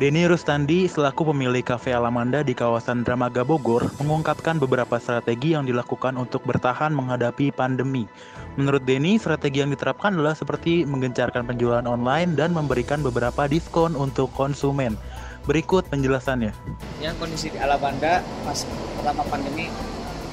Denny 0.00 0.24
Rustandi 0.24 0.88
selaku 0.88 1.28
pemilik 1.28 1.60
Cafe 1.60 1.92
Alamanda 1.92 2.40
di 2.40 2.56
kawasan 2.56 3.04
Dramaga 3.04 3.44
Bogor 3.44 3.84
mengungkapkan 4.00 4.56
beberapa 4.56 4.96
strategi 4.96 5.52
yang 5.52 5.68
dilakukan 5.68 6.16
untuk 6.16 6.40
bertahan 6.48 6.88
menghadapi 6.88 7.52
pandemi. 7.52 8.08
Menurut 8.56 8.80
Denny, 8.88 9.20
strategi 9.20 9.60
yang 9.60 9.68
diterapkan 9.68 10.16
adalah 10.16 10.32
seperti 10.32 10.88
menggencarkan 10.88 11.44
penjualan 11.44 11.84
online 11.84 12.32
dan 12.32 12.56
memberikan 12.56 13.04
beberapa 13.04 13.44
diskon 13.44 13.92
untuk 13.92 14.32
konsumen. 14.32 14.96
Berikut 15.44 15.84
penjelasannya. 15.92 16.56
yang 17.04 17.12
kondisi 17.20 17.52
di 17.52 17.60
Alabanda 17.60 18.24
pas 18.48 18.56
pertama 18.96 19.20
pandemi 19.28 19.68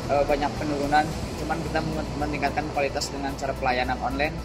eh, 0.08 0.24
banyak 0.24 0.52
penurunan 0.64 1.04
cuman 1.44 1.58
kita 1.68 1.80
men- 1.84 2.12
meningkatkan 2.24 2.64
kualitas 2.72 3.12
dengan 3.12 3.36
cara 3.36 3.52
pelayanan 3.60 4.00
online 4.00 4.36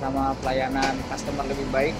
sama 0.00 0.32
pelayanan 0.40 0.96
customer 1.12 1.44
lebih 1.52 1.68
baik 1.68 1.92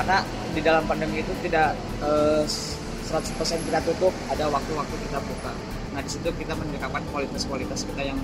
karena 0.00 0.24
di 0.56 0.60
dalam 0.64 0.88
pandemi 0.88 1.20
itu 1.20 1.28
tidak 1.44 1.76
eh, 2.00 2.42
100% 2.48 3.68
kita 3.68 3.78
tutup 3.84 4.16
ada 4.32 4.48
waktu-waktu 4.48 4.96
kita 5.04 5.20
buka 5.20 5.52
nah 5.92 6.00
di 6.00 6.08
situ 6.08 6.32
kita 6.40 6.56
meningkatkan 6.56 7.04
kualitas-kualitas 7.12 7.84
kita 7.84 8.08
yang 8.08 8.16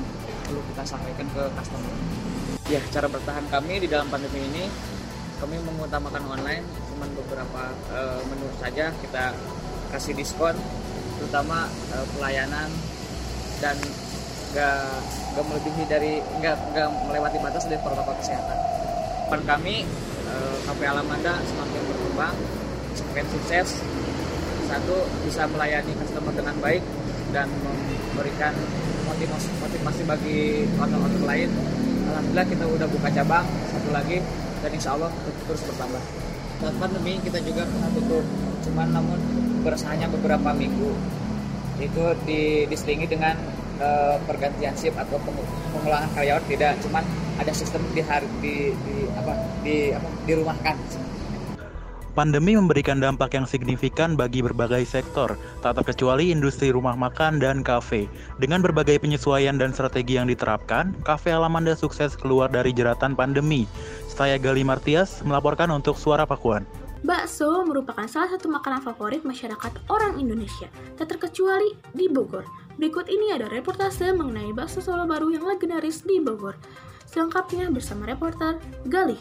perlu 0.48 0.64
kita 0.72 0.82
sampaikan 0.88 1.28
ke 1.36 1.42
customer 1.52 1.92
ya 2.72 2.80
cara 2.88 3.06
bertahan 3.12 3.44
kami 3.52 3.84
di 3.84 3.88
dalam 3.92 4.08
pandemi 4.08 4.40
ini 4.40 4.64
kami 5.36 5.60
mengutamakan 5.60 6.24
online 6.24 6.64
cuman 6.64 7.08
beberapa 7.12 7.62
eh, 7.92 8.20
menu 8.24 8.48
saja 8.56 8.88
kita 9.04 9.36
kasih 9.92 10.16
diskon 10.16 10.56
terutama 11.20 11.68
eh, 11.92 12.06
pelayanan 12.16 12.72
dan 13.60 13.76
nggak 14.56 14.80
nggak 15.36 15.44
melebihi 15.44 15.82
dari 15.84 16.12
nggak 16.40 16.56
nggak 16.72 16.88
melewati 17.12 17.36
batas 17.44 17.68
dari 17.68 17.76
protokol 17.84 18.16
kesehatan. 18.16 18.56
Harapan 19.26 19.42
kami 19.42 19.76
eh, 20.26 20.56
Cafe 20.66 20.84
Alamanda 20.86 21.34
semakin 21.46 21.80
berkembang, 21.86 22.34
semakin 22.98 23.24
sukses. 23.32 23.68
Satu 24.66 25.06
bisa 25.22 25.46
melayani 25.46 25.94
customer 25.94 26.34
dengan 26.34 26.58
baik 26.58 26.82
dan 27.30 27.46
memberikan 27.62 28.50
motivasi 29.06 29.48
motivasi 29.62 30.02
bagi 30.02 30.66
owner-owner 30.74 31.22
lain. 31.22 31.50
Alhamdulillah 32.06 32.46
kita 32.50 32.64
udah 32.66 32.88
buka 32.90 33.08
cabang 33.14 33.46
satu 33.70 33.88
lagi 33.94 34.18
dan 34.62 34.70
insya 34.74 34.98
Allah 34.98 35.10
terus 35.46 35.62
bertambah. 35.70 36.02
Saat 36.56 36.74
pandemi 36.82 37.20
kita 37.22 37.38
juga 37.46 37.62
pernah 37.68 37.90
tutup, 37.94 38.24
cuman 38.66 38.88
namun 38.90 39.18
berusahanya 39.62 40.10
beberapa 40.10 40.50
minggu 40.56 40.90
itu 41.76 42.04
di, 42.24 42.64
diselingi 42.66 43.06
dengan 43.06 43.36
eh, 43.78 44.16
pergantian 44.24 44.72
shift 44.74 44.96
atau 44.96 45.20
pengu- 45.20 45.46
pengulangan 45.76 46.08
karyawan 46.16 46.42
tidak, 46.48 46.74
cuman 46.82 47.04
ada 47.36 47.52
sistem 47.52 47.82
di 47.92 48.02
hari 48.02 48.28
di, 48.40 48.54
di 48.72 48.96
apa 49.16 49.32
di 49.60 49.76
apa 49.92 50.08
dirumahkan. 50.24 50.76
Pandemi 52.16 52.56
memberikan 52.56 52.96
dampak 52.96 53.36
yang 53.36 53.44
signifikan 53.44 54.16
bagi 54.16 54.40
berbagai 54.40 54.88
sektor, 54.88 55.36
tak 55.60 55.76
terkecuali 55.76 56.32
industri 56.32 56.72
rumah 56.72 56.96
makan 56.96 57.36
dan 57.36 57.60
kafe. 57.60 58.08
Dengan 58.40 58.64
berbagai 58.64 58.96
penyesuaian 59.04 59.60
dan 59.60 59.76
strategi 59.76 60.16
yang 60.16 60.24
diterapkan, 60.24 60.96
Cafe 61.04 61.36
Alamanda 61.36 61.76
sukses 61.76 62.16
keluar 62.16 62.48
dari 62.48 62.72
jeratan 62.72 63.12
pandemi. 63.12 63.68
Saya 64.08 64.40
Gali 64.40 64.64
Martias 64.64 65.20
melaporkan 65.28 65.68
untuk 65.68 66.00
Suara 66.00 66.24
Pakuan. 66.24 66.64
Bakso 67.04 67.68
merupakan 67.68 68.08
salah 68.08 68.32
satu 68.32 68.48
makanan 68.48 68.80
favorit 68.80 69.20
masyarakat 69.20 69.76
orang 69.92 70.16
Indonesia, 70.16 70.72
tak 70.96 71.12
terkecuali 71.12 71.76
di 71.92 72.08
Bogor. 72.08 72.48
Berikut 72.80 73.12
ini 73.12 73.36
ada 73.36 73.44
reportase 73.52 74.16
mengenai 74.16 74.56
bakso 74.56 74.80
Solo 74.80 75.04
baru 75.04 75.28
yang 75.36 75.44
legendaris 75.44 76.00
di 76.00 76.16
Bogor. 76.24 76.56
Selengkapnya 77.06 77.70
bersama 77.70 78.06
reporter 78.06 78.58
Galih. 78.86 79.18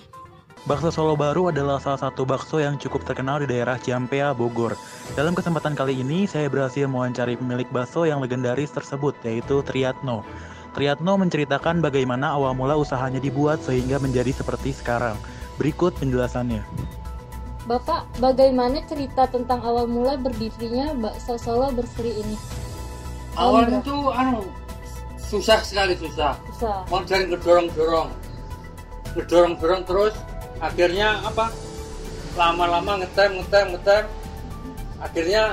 Bakso 0.66 0.90
Solo 0.90 1.14
Baru 1.14 1.54
adalah 1.54 1.78
salah 1.78 2.10
satu 2.10 2.26
bakso 2.26 2.58
yang 2.58 2.82
cukup 2.82 3.06
terkenal 3.06 3.38
di 3.38 3.48
daerah 3.48 3.78
Ciampea, 3.78 4.34
Bogor. 4.34 4.74
Dalam 5.14 5.38
kesempatan 5.38 5.78
kali 5.78 6.02
ini, 6.02 6.26
saya 6.26 6.50
berhasil 6.50 6.90
mewawancari 6.90 7.38
pemilik 7.38 7.70
bakso 7.70 8.10
yang 8.10 8.18
legendaris 8.18 8.74
tersebut, 8.74 9.14
yaitu 9.22 9.62
Triatno. 9.62 10.26
Triatno 10.74 11.22
menceritakan 11.22 11.86
bagaimana 11.86 12.34
awal 12.34 12.58
mula 12.58 12.74
usahanya 12.82 13.22
dibuat 13.22 13.62
sehingga 13.62 14.02
menjadi 14.02 14.34
seperti 14.34 14.74
sekarang. 14.74 15.16
Berikut 15.62 15.94
penjelasannya. 16.02 16.66
Bapak, 17.70 18.10
bagaimana 18.18 18.82
cerita 18.90 19.30
tentang 19.30 19.62
awal 19.62 19.86
mula 19.86 20.18
berdirinya 20.18 20.98
bakso 20.98 21.38
Solo 21.38 21.70
berseri 21.70 22.26
ini? 22.26 22.38
awalnya 23.36 23.84
tuh 23.84 24.12
anu 24.16 24.42
susah 25.36 25.60
sekali 25.68 25.94
susah. 26.00 26.32
Susah. 26.56 26.88
mau 26.88 27.04
cari 27.04 27.28
ngedorong 27.28 27.68
dorong 27.76 28.10
ngedorong 29.16 29.54
dorong 29.60 29.82
terus 29.84 30.16
akhirnya 30.64 31.20
apa? 31.28 31.52
Lama-lama 32.40 33.04
ngetem 33.04 33.44
ngetem 33.44 33.66
ngetem. 33.76 34.04
Akhirnya 35.04 35.44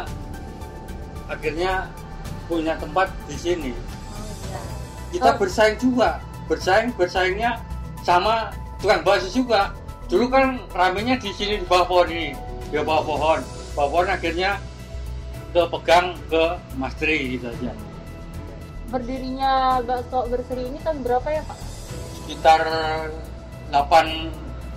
akhirnya 1.27 1.73
punya 2.47 2.79
tempat 2.79 3.11
di 3.27 3.37
sini. 3.39 3.73
Kita 5.11 5.35
Oh. 5.35 5.39
bersaing 5.39 5.79
juga. 5.79 6.23
Bersaing 6.47 6.95
bersaingnya 6.95 7.59
sama 8.07 8.51
tukang 8.79 9.03
bakso 9.03 9.31
juga. 9.31 9.75
Dulu 10.07 10.27
kan 10.31 10.59
ramenya 10.75 11.19
di 11.19 11.31
sini 11.35 11.63
di 11.63 11.67
bawah 11.67 11.87
pohon 11.87 12.09
ini. 12.11 12.35
Di 12.71 12.79
bawah 12.83 13.03
pohon. 13.03 13.41
Bawah 13.79 13.89
pohon 13.91 14.09
akhirnya 14.11 14.59
kepegang 15.53 16.17
ke 16.27 16.43
Mas 16.81 16.95
Tri 16.97 17.37
gitu 17.37 17.53
aja 17.53 17.92
Berdirinya 18.93 19.81
bakso 19.81 20.29
berseri 20.29 20.69
ini 20.69 20.79
tahun 20.79 21.01
berapa 21.01 21.25
ya 21.27 21.43
Pak? 21.43 21.59
sekitar 22.23 22.61
8 23.73 23.75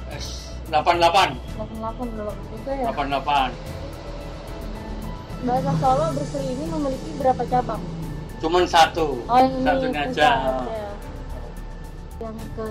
eh, 0.09 0.23
88 0.71 0.73
88 0.73 0.97
udah 0.97 2.25
lama 2.25 2.33
juga 2.49 2.71
ya. 2.73 2.85
88 2.89 3.51
Bakso 5.45 5.71
Solo 5.77 6.05
berseri 6.15 6.47
ini 6.49 6.65
memiliki 6.65 7.09
berapa 7.15 7.43
cabang? 7.45 7.83
cuman 8.35 8.63
satu 8.65 9.19
Oh 9.25 9.37
ini 9.37 9.61
satunya 9.61 10.01
aja 10.05 10.29
ya. 10.63 10.89
Yang 12.17 12.37
ke 12.55 12.67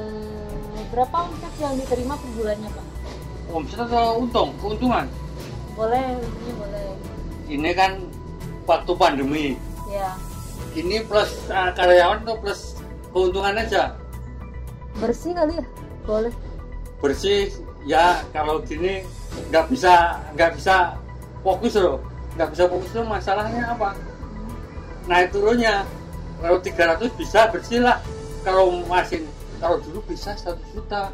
berapa 0.88 1.16
omset 1.22 1.55
yang 1.57 1.74
diterima 1.74 2.14
per 2.16 2.30
bulannya 2.32 2.68
Pak? 2.68 2.86
omset 3.51 3.78
atau 3.78 4.18
untung 4.18 4.51
keuntungan 4.59 5.07
Boleh, 5.74 6.16
ini 6.16 6.53
boleh. 6.55 6.88
ini 7.47 7.70
kan 7.72 8.01
waktu 8.64 8.92
pandemi 8.95 9.47
Ya. 9.86 10.16
Ini 10.74 11.06
plus 11.06 11.30
uh, 11.50 11.70
karyawan 11.72 12.26
atau 12.26 12.36
plus 12.42 12.78
keuntungan 13.14 13.54
aja. 13.54 13.94
Bersih 14.98 15.32
kali 15.34 15.58
ya? 15.58 15.64
Boleh. 16.04 16.34
bersih 17.04 17.52
ya 17.84 18.24
kalau 18.32 18.64
gini 18.64 19.04
nggak 19.52 19.68
bisa 19.68 20.18
nggak 20.34 20.56
bisa 20.56 20.96
fokus 21.44 21.76
loh. 21.78 22.00
Nggak 22.34 22.48
bisa 22.56 22.64
fokus 22.66 22.90
tuh 22.90 23.04
masalahnya 23.06 23.62
apa? 23.70 23.94
Naik 25.06 25.36
turunnya 25.36 25.84
kalau 26.40 26.58
300 26.58 27.12
bisa 27.20 27.40
bersih 27.52 27.84
lah. 27.84 28.00
Kalau 28.44 28.82
masih 28.88 29.24
kalau 29.60 29.80
dulu 29.84 30.00
bisa 30.08 30.32
satu 30.34 30.60
juta. 30.72 31.12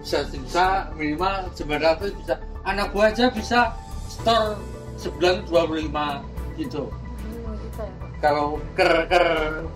Bisa 0.00 0.22
bisa 0.30 0.64
minimal 0.94 1.50
900 1.58 2.14
bisa. 2.22 2.34
Anak 2.66 2.90
buah 2.94 3.14
aja 3.14 3.30
bisa 3.30 3.74
store 4.10 4.58
sebulan 4.98 5.44
25 5.50 6.58
gitu. 6.58 6.86
Hmm, 6.86 7.54
gitu 7.62 7.82
ya. 7.82 8.05
Kalau 8.18 8.58
ker 8.72 9.04
ker 9.06 9.26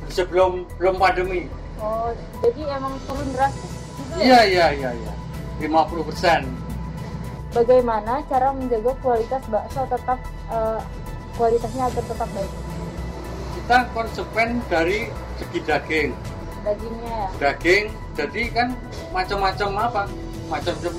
sebelum 0.09 0.64
belum 0.76 0.97
pandemi 0.97 1.47
Oh, 1.80 2.12
jadi 2.45 2.76
emang 2.76 2.93
turun 3.09 3.24
drastis 3.32 3.72
juga 3.97 4.14
ya? 4.20 4.20
iya 4.20 4.41
iya 4.45 4.66
iya 4.70 4.91
iya 4.95 5.12
50 5.64 6.09
persen 6.09 6.43
Bagaimana 7.51 8.22
cara 8.30 8.55
menjaga 8.55 8.93
kualitas 9.01 9.43
bakso 9.49 9.82
tetap 9.84 10.18
eh, 10.49 10.80
kualitasnya 11.34 11.88
agar 11.88 12.05
tetap 12.05 12.28
baik? 12.30 12.53
kita 13.51 13.78
konsekuen 13.91 14.51
dari 14.66 14.99
segi 15.36 15.61
daging 15.62 16.11
Dagingnya 16.61 17.09
ya. 17.09 17.28
daging 17.41 17.84
jadi 18.12 18.43
kan 18.53 18.68
macam-macam 19.11 19.68
apa 19.80 20.03
macam-macam 20.47 20.93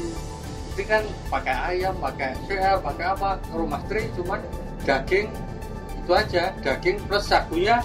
itu 0.72 0.84
kan 0.88 1.04
pakai 1.30 1.56
ayam 1.70 1.94
pakai 2.00 2.32
VL 2.48 2.80
pakai 2.82 3.06
apa 3.06 3.30
rumah 3.52 3.82
tri 3.86 4.08
cuman 4.16 4.40
daging 4.82 5.28
itu 6.02 6.12
aja 6.12 6.44
daging 6.60 6.98
plus 7.06 7.30
sagunya 7.30 7.78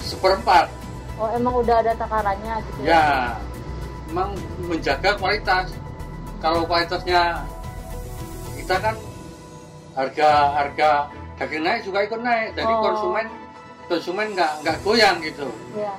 seperempat. 0.00 0.70
Oh, 1.18 1.26
emang 1.32 1.58
udah 1.58 1.82
ada 1.82 1.92
takarannya 1.96 2.54
gitu 2.62 2.80
ya? 2.86 3.34
Memang 4.08 4.38
menjaga 4.62 5.18
kualitas. 5.18 5.74
Kalau 6.38 6.62
kualitasnya 6.62 7.42
kita 8.54 8.76
kan 8.78 8.94
harga 9.96 10.28
harga 10.54 10.90
daging 11.36 11.62
naik 11.64 11.80
juga 11.82 11.98
ikut 12.06 12.20
naik. 12.22 12.54
Jadi 12.54 12.70
Oh. 12.70 12.80
konsumen 12.84 13.26
konsumen 13.86 14.26
nggak 14.36 14.52
nggak 14.62 14.76
goyang 14.84 15.16
gitu. 15.24 15.48
Ya. 15.74 15.94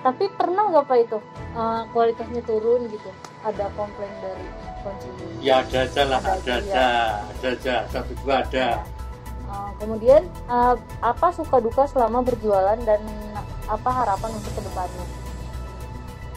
Tapi 0.00 0.32
pernah 0.32 0.64
nggak 0.72 0.84
Pak 0.88 0.98
itu 1.04 1.18
eh, 1.52 1.80
kualitasnya 1.92 2.40
turun 2.48 2.88
gitu? 2.88 3.10
Ada 3.44 3.68
komplain 3.76 4.12
dari 4.24 4.46
konsumen? 4.80 5.28
ya 5.40 5.60
ada 5.60 5.78
aja 5.84 6.02
lah 6.08 6.20
Ada 6.20 6.32
ada 6.32 6.54
aja, 6.56 6.86
ada 7.20 7.48
aja. 7.52 7.74
Satu 7.90 8.12
dua 8.24 8.40
ada 8.46 8.66
Eh, 9.50 9.70
kemudian 9.82 10.22
eh, 10.46 10.74
apa 11.02 11.26
suka 11.34 11.58
duka 11.58 11.82
selama 11.90 12.22
berjualan 12.22 12.78
dan 12.86 13.02
apa 13.66 13.90
harapan 13.90 14.30
untuk 14.38 14.52
ke 14.54 14.62
depannya? 14.62 15.06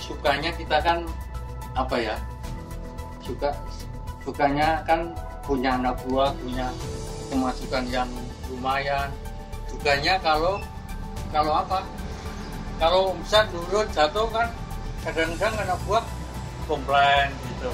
sukanya 0.03 0.51
kita 0.59 0.77
kan 0.83 1.07
apa 1.79 1.95
ya 1.95 2.15
suka 3.23 3.55
sukanya 4.27 4.83
kan 4.83 5.15
punya 5.47 5.79
anak 5.79 5.95
buah 6.03 6.35
punya 6.43 6.67
pemasukan 7.31 7.87
yang 7.87 8.11
lumayan 8.51 9.07
dukanya 9.71 10.19
kalau 10.19 10.59
kalau 11.31 11.55
apa 11.55 11.87
kalau 12.83 13.15
omset 13.15 13.47
turun 13.47 13.87
jatuh 13.95 14.27
kan 14.27 14.51
kadang-kadang 15.07 15.55
anak 15.63 15.79
buah 15.87 16.03
komplain 16.67 17.31
gitu 17.55 17.71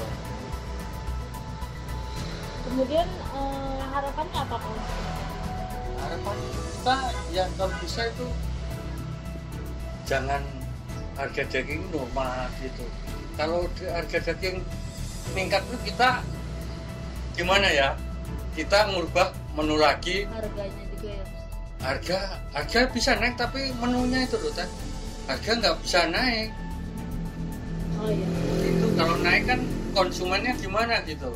Kemudian 2.70 3.08
eh, 3.34 3.82
harapannya 3.90 4.38
apa 4.46 4.54
Pak? 4.54 5.09
Harapan 6.10 6.36
kita 6.42 6.96
ya 7.30 7.44
kalau 7.54 7.74
bisa 7.78 8.02
itu 8.10 8.26
jangan 10.10 10.42
harga 11.14 11.42
daging 11.46 11.86
normal 11.94 12.50
gitu 12.58 12.82
kalau 13.38 13.62
harga 13.86 14.18
daging 14.34 14.58
meningkat 15.30 15.62
itu 15.70 15.94
kita 15.94 16.18
gimana 17.38 17.70
ya 17.70 17.94
kita 18.58 18.90
ngubah 18.90 19.30
menu 19.54 19.78
lagi 19.78 20.26
Harganya 20.26 20.82
juga 20.98 21.10
ya. 21.14 21.24
harga 21.78 22.18
harga 22.58 22.80
bisa 22.90 23.14
naik 23.14 23.38
tapi 23.38 23.70
menunya 23.78 24.26
itu 24.26 24.34
loh 24.42 24.50
Tan. 24.50 24.66
harga 25.30 25.50
nggak 25.62 25.76
bisa 25.86 26.00
naik 26.10 26.50
Oh 28.00 28.08
iya. 28.08 28.26
itu 28.66 28.86
kalau 28.98 29.14
naik 29.22 29.44
kan 29.46 29.60
konsumennya 29.94 30.56
gimana 30.58 31.04
gitu 31.06 31.30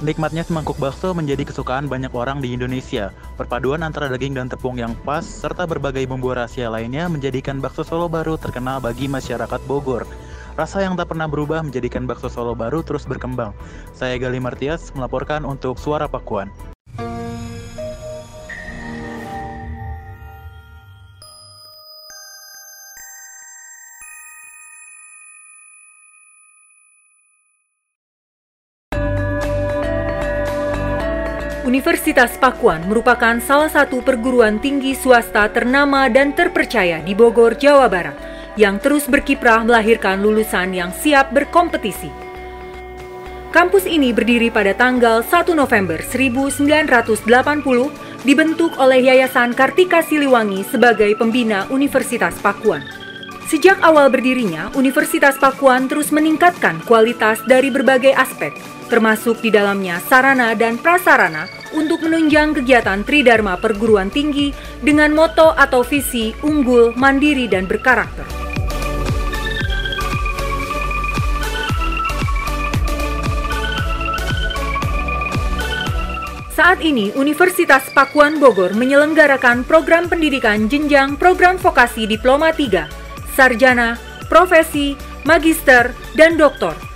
Nikmatnya 0.00 0.40
semangkuk 0.48 0.80
bakso 0.80 1.12
menjadi 1.12 1.44
kesukaan 1.44 1.84
banyak 1.84 2.08
orang 2.16 2.40
di 2.40 2.56
Indonesia. 2.56 3.12
Perpaduan 3.36 3.84
antara 3.84 4.08
daging 4.08 4.32
dan 4.32 4.48
tepung 4.48 4.80
yang 4.80 4.96
pas, 5.04 5.20
serta 5.20 5.68
berbagai 5.68 6.08
bumbu 6.08 6.32
rahasia 6.32 6.72
lainnya 6.72 7.04
menjadikan 7.04 7.60
bakso 7.60 7.84
Solo 7.84 8.08
baru 8.08 8.40
terkenal 8.40 8.80
bagi 8.80 9.12
masyarakat 9.12 9.60
Bogor. 9.68 10.08
Rasa 10.56 10.80
yang 10.80 10.96
tak 10.96 11.12
pernah 11.12 11.28
berubah 11.28 11.60
menjadikan 11.60 12.08
bakso 12.08 12.32
Solo 12.32 12.56
baru 12.56 12.80
terus 12.80 13.04
berkembang. 13.04 13.52
Saya 13.92 14.16
Gali 14.16 14.40
Martias 14.40 14.88
melaporkan 14.96 15.44
untuk 15.44 15.76
Suara 15.76 16.08
Pakuan. 16.08 16.48
Universitas 31.70 32.34
Pakuan 32.34 32.82
merupakan 32.90 33.38
salah 33.38 33.70
satu 33.70 34.02
perguruan 34.02 34.58
tinggi 34.58 34.90
swasta 34.90 35.46
ternama 35.54 36.10
dan 36.10 36.34
terpercaya 36.34 36.98
di 36.98 37.14
Bogor, 37.14 37.54
Jawa 37.54 37.86
Barat, 37.86 38.18
yang 38.58 38.82
terus 38.82 39.06
berkiprah 39.06 39.62
melahirkan 39.62 40.18
lulusan 40.18 40.74
yang 40.74 40.90
siap 40.90 41.30
berkompetisi. 41.30 42.10
Kampus 43.54 43.86
ini 43.86 44.10
berdiri 44.10 44.50
pada 44.50 44.74
tanggal 44.74 45.22
1 45.22 45.54
November 45.54 46.02
1980, 46.02 47.22
dibentuk 48.26 48.74
oleh 48.74 49.06
Yayasan 49.06 49.54
Kartika 49.54 50.02
Siliwangi 50.02 50.66
sebagai 50.66 51.14
pembina 51.14 51.70
Universitas 51.70 52.34
Pakuan. 52.42 52.82
Sejak 53.46 53.78
awal 53.86 54.10
berdirinya, 54.10 54.74
Universitas 54.74 55.38
Pakuan 55.38 55.86
terus 55.86 56.10
meningkatkan 56.10 56.82
kualitas 56.82 57.38
dari 57.46 57.70
berbagai 57.70 58.10
aspek, 58.18 58.58
termasuk 58.90 59.38
di 59.38 59.54
dalamnya 59.54 60.02
sarana 60.02 60.52
dan 60.58 60.74
prasarana 60.82 61.46
untuk 61.78 62.02
menunjang 62.02 62.58
kegiatan 62.58 63.06
Tridharma 63.06 63.54
perguruan 63.62 64.10
tinggi 64.10 64.50
dengan 64.82 65.14
moto 65.14 65.54
atau 65.54 65.86
visi 65.86 66.34
unggul, 66.42 66.92
mandiri, 66.98 67.46
dan 67.46 67.70
berkarakter. 67.70 68.26
Saat 76.60 76.84
ini, 76.84 77.08
Universitas 77.16 77.88
Pakuan 77.96 78.36
Bogor 78.36 78.76
menyelenggarakan 78.76 79.64
program 79.64 80.12
pendidikan 80.12 80.68
jenjang 80.68 81.16
program 81.16 81.56
vokasi 81.56 82.04
Diploma 82.04 82.52
3, 82.52 82.84
Sarjana, 83.32 83.96
Profesi, 84.28 84.92
Magister, 85.24 85.96
dan 86.12 86.36
Doktor. 86.36 86.89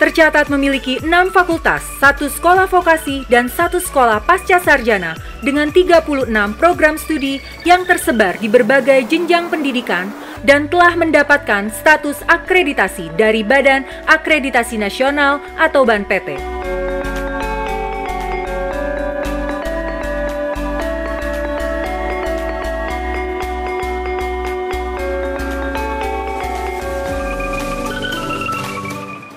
Tercatat 0.00 0.48
memiliki 0.48 0.96
6 1.04 1.28
fakultas, 1.28 1.84
satu 2.00 2.32
sekolah 2.32 2.64
vokasi, 2.64 3.28
dan 3.28 3.52
satu 3.52 3.76
sekolah 3.76 4.24
pasca 4.24 4.56
sarjana 4.56 5.12
dengan 5.44 5.68
36 5.68 6.24
program 6.56 6.96
studi 6.96 7.36
yang 7.68 7.84
tersebar 7.84 8.40
di 8.40 8.48
berbagai 8.48 9.04
jenjang 9.12 9.52
pendidikan 9.52 10.08
dan 10.48 10.72
telah 10.72 10.96
mendapatkan 10.96 11.68
status 11.68 12.24
akreditasi 12.32 13.12
dari 13.20 13.44
Badan 13.44 13.84
Akreditasi 14.08 14.80
Nasional 14.80 15.36
atau 15.60 15.84
BANPT. 15.84 16.40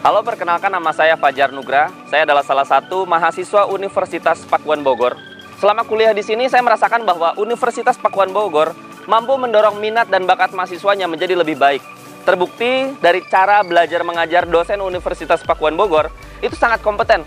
Halo, 0.03 0.19
perkenalkan 0.19 0.67
nama 0.67 0.91
saya 0.91 1.15
Fajar 1.15 1.55
Nugra. 1.55 1.87
Saya 2.11 2.27
adalah 2.27 2.43
salah 2.43 2.67
satu 2.67 3.07
mahasiswa 3.07 3.71
Universitas 3.71 4.43
Pakuan 4.43 4.83
Bogor. 4.83 5.15
Selama 5.63 5.87
kuliah 5.87 6.11
di 6.11 6.19
sini, 6.19 6.51
saya 6.51 6.59
merasakan 6.59 7.07
bahwa 7.07 7.31
Universitas 7.39 7.95
Pakuan 7.95 8.35
Bogor 8.35 8.75
mampu 9.07 9.31
mendorong 9.39 9.79
minat 9.79 10.11
dan 10.11 10.27
bakat 10.27 10.51
mahasiswanya 10.51 11.07
menjadi 11.07 11.39
lebih 11.39 11.55
baik. 11.55 11.79
Terbukti 12.27 12.99
dari 12.99 13.23
cara 13.31 13.63
belajar 13.63 14.03
mengajar 14.03 14.43
dosen 14.43 14.83
Universitas 14.83 15.39
Pakuan 15.39 15.79
Bogor 15.79 16.11
itu 16.43 16.59
sangat 16.59 16.83
kompeten. 16.83 17.23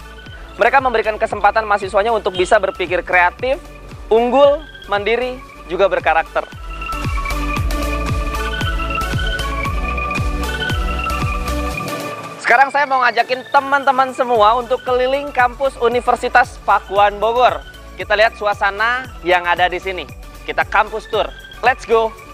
Mereka 0.60 0.76
memberikan 0.84 1.16
kesempatan 1.16 1.64
mahasiswanya 1.64 2.12
untuk 2.12 2.36
bisa 2.36 2.60
berpikir 2.60 3.00
kreatif, 3.00 3.56
unggul, 4.12 4.60
mandiri, 4.84 5.40
juga 5.72 5.88
berkarakter. 5.88 6.44
Sekarang 12.46 12.70
saya 12.70 12.86
mau 12.86 13.02
ngajakin 13.02 13.42
teman-teman 13.50 14.14
semua 14.14 14.54
untuk 14.54 14.78
keliling 14.86 15.34
kampus 15.34 15.74
Universitas 15.82 16.62
Pakuan 16.62 17.18
Bogor. 17.18 17.58
Kita 17.98 18.14
lihat 18.14 18.38
suasana 18.38 19.02
yang 19.26 19.42
ada 19.50 19.66
di 19.66 19.82
sini. 19.82 20.06
Kita 20.46 20.62
kampus 20.62 21.10
tour. 21.10 21.26
Let's 21.66 21.82
go! 21.82 22.25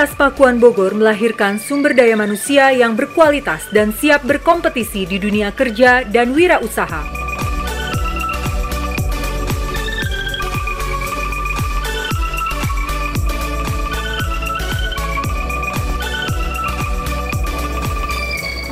Universitas 0.00 0.32
Pakuan 0.32 0.56
Bogor 0.56 0.96
melahirkan 0.96 1.60
sumber 1.60 1.92
daya 1.92 2.16
manusia 2.16 2.72
yang 2.72 2.96
berkualitas 2.96 3.68
dan 3.68 3.92
siap 3.92 4.24
berkompetisi 4.24 5.04
di 5.04 5.20
dunia 5.20 5.52
kerja 5.52 6.08
dan 6.08 6.32
wirausaha. 6.32 7.04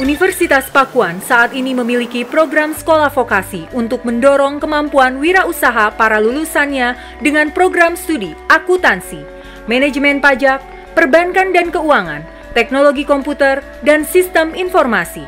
Universitas 0.00 0.64
Pakuan 0.72 1.20
saat 1.20 1.52
ini 1.52 1.76
memiliki 1.76 2.24
program 2.24 2.72
sekolah 2.72 3.12
vokasi 3.12 3.68
untuk 3.76 4.00
mendorong 4.09 4.64
kemampuan 4.64 5.20
wirausaha 5.20 5.92
para 5.92 6.24
lulusannya 6.24 6.96
dengan 7.20 7.52
program 7.52 8.00
studi 8.00 8.32
akuntansi, 8.48 9.20
manajemen 9.68 10.24
pajak, 10.24 10.77
perbankan 10.98 11.54
dan 11.54 11.70
keuangan, 11.70 12.26
teknologi 12.58 13.06
komputer, 13.06 13.62
dan 13.86 14.02
sistem 14.02 14.50
informasi. 14.58 15.22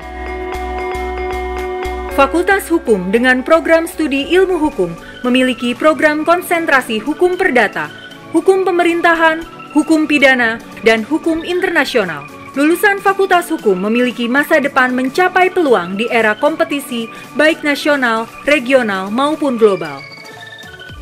Fakultas 2.19 2.67
Hukum 2.67 3.15
dengan 3.15 3.47
program 3.47 3.87
studi 3.87 4.27
ilmu 4.35 4.59
hukum 4.59 4.91
memiliki 5.23 5.79
program 5.79 6.27
konsentrasi 6.27 6.99
hukum 6.99 7.39
perdata, 7.39 7.87
hukum 8.35 8.67
pemerintahan, 8.67 9.47
hukum 9.71 10.11
pidana, 10.11 10.59
dan 10.83 11.07
hukum 11.07 11.47
internasional. 11.47 12.27
Lulusan 12.59 12.99
Fakultas 12.99 13.47
Hukum 13.47 13.79
memiliki 13.79 14.27
masa 14.27 14.59
depan 14.59 14.91
mencapai 14.91 15.55
peluang 15.55 15.95
di 15.95 16.11
era 16.11 16.35
kompetisi 16.35 17.07
baik 17.39 17.63
nasional, 17.63 18.27
regional, 18.43 19.07
maupun 19.07 19.55
global. 19.55 20.03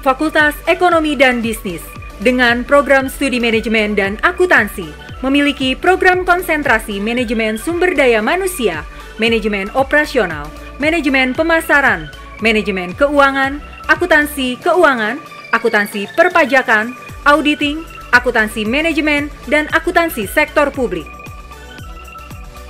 Fakultas 0.05 0.53
Ekonomi 0.69 1.17
dan 1.17 1.41
Bisnis 1.41 1.81
dengan 2.19 2.67
program 2.67 3.07
studi 3.07 3.39
manajemen 3.39 3.95
dan 3.95 4.19
akuntansi 4.27 4.91
memiliki 5.23 5.75
program 5.75 6.23
konsentrasi 6.23 7.03
manajemen 7.03 7.59
sumber 7.59 7.95
daya 7.95 8.23
manusia, 8.23 8.87
manajemen 9.19 9.67
operasional, 9.75 10.47
manajemen 10.79 11.35
pemasaran, 11.35 12.07
manajemen 12.39 12.95
keuangan, 12.95 13.59
akuntansi 13.91 14.59
keuangan, 14.63 15.19
akuntansi 15.51 16.07
perpajakan, 16.15 16.95
auditing, 17.27 17.83
akuntansi 18.15 18.63
manajemen, 18.63 19.29
dan 19.51 19.67
akuntansi 19.75 20.27
sektor 20.31 20.71
publik. 20.71 21.07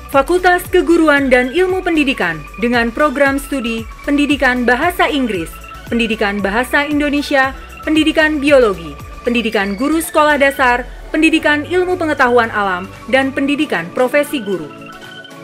Fakultas 0.08 0.64
Keguruan 0.72 1.28
dan 1.28 1.52
Ilmu 1.52 1.84
Pendidikan 1.84 2.40
dengan 2.64 2.88
program 2.88 3.36
studi 3.36 3.84
Pendidikan 4.08 4.64
Bahasa 4.64 5.04
Inggris, 5.04 5.52
Pendidikan 5.92 6.40
Bahasa 6.40 6.88
Indonesia, 6.88 7.52
Pendidikan 7.84 8.40
Biologi, 8.40 8.96
Pendidikan 9.22 9.74
Guru 9.74 9.98
Sekolah 10.02 10.36
Dasar, 10.36 10.86
Pendidikan 11.10 11.64
Ilmu 11.64 11.96
Pengetahuan 11.96 12.52
Alam, 12.52 12.86
dan 13.08 13.32
Pendidikan 13.32 13.88
Profesi 13.96 14.38
Guru. 14.42 14.68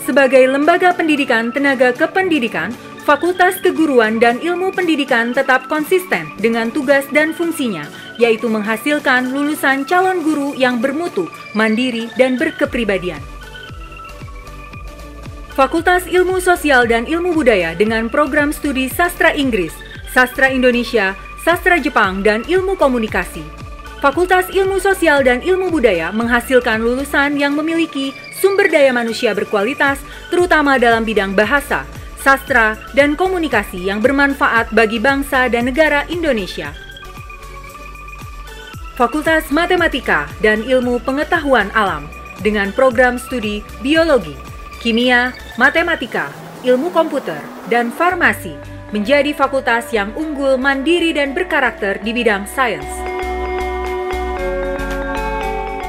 Sebagai 0.05 0.45
lembaga 0.45 0.93
pendidikan 0.93 1.49
tenaga 1.49 1.95
kependidikan, 1.97 2.69
Fakultas 3.05 3.61
Keguruan 3.61 4.17
dan 4.17 4.41
Ilmu 4.41 4.73
Pendidikan 4.73 5.37
tetap 5.37 5.69
konsisten 5.69 6.29
dengan 6.41 6.73
tugas 6.73 7.05
dan 7.13 7.37
fungsinya, 7.37 7.85
yaitu 8.17 8.49
menghasilkan 8.49 9.29
lulusan 9.33 9.85
calon 9.85 10.25
guru 10.25 10.57
yang 10.57 10.81
bermutu, 10.81 11.29
mandiri, 11.53 12.09
dan 12.17 12.41
berkepribadian. 12.41 13.21
Fakultas 15.55 16.09
Ilmu 16.11 16.43
Sosial 16.43 16.91
dan 16.91 17.07
Ilmu 17.07 17.31
Budaya 17.31 17.79
dengan 17.79 18.11
program 18.11 18.51
studi 18.51 18.91
Sastra 18.91 19.31
Inggris, 19.37 19.71
Sastra 20.11 20.51
Indonesia, 20.51 21.15
Sastra 21.45 21.79
Jepang, 21.79 22.27
dan 22.27 22.43
Ilmu 22.49 22.75
Komunikasi. 22.75 23.64
Fakultas 24.05 24.53
Ilmu 24.53 24.85
Sosial 24.85 25.25
dan 25.25 25.41
Ilmu 25.41 25.73
Budaya 25.73 26.13
menghasilkan 26.13 26.77
lulusan 26.77 27.41
yang 27.41 27.57
memiliki 27.57 28.13
sumber 28.37 28.69
daya 28.69 28.93
manusia 28.93 29.33
berkualitas, 29.33 29.97
terutama 30.29 30.77
dalam 30.77 31.09
bidang 31.09 31.33
bahasa, 31.33 31.89
sastra, 32.21 32.77
dan 32.93 33.17
komunikasi 33.17 33.89
yang 33.89 34.05
bermanfaat 34.05 34.69
bagi 34.77 35.01
bangsa 35.01 35.49
dan 35.49 35.73
negara 35.73 36.05
Indonesia. 36.13 36.77
Fakultas 39.01 39.49
Matematika 39.49 40.29
dan 40.45 40.61
Ilmu 40.61 41.01
Pengetahuan 41.01 41.73
Alam 41.73 42.05
dengan 42.45 42.77
program 42.77 43.17
studi 43.17 43.65
Biologi, 43.81 44.37
Kimia, 44.85 45.33
Matematika, 45.57 46.29
Ilmu 46.61 46.93
Komputer, 46.93 47.41
dan 47.73 47.89
Farmasi 47.89 48.53
menjadi 48.93 49.33
fakultas 49.33 49.89
yang 49.97 50.13
unggul, 50.13 50.61
mandiri, 50.61 51.17
dan 51.17 51.33
berkarakter 51.33 52.05
di 52.05 52.13
bidang 52.13 52.45
sains. 52.45 53.15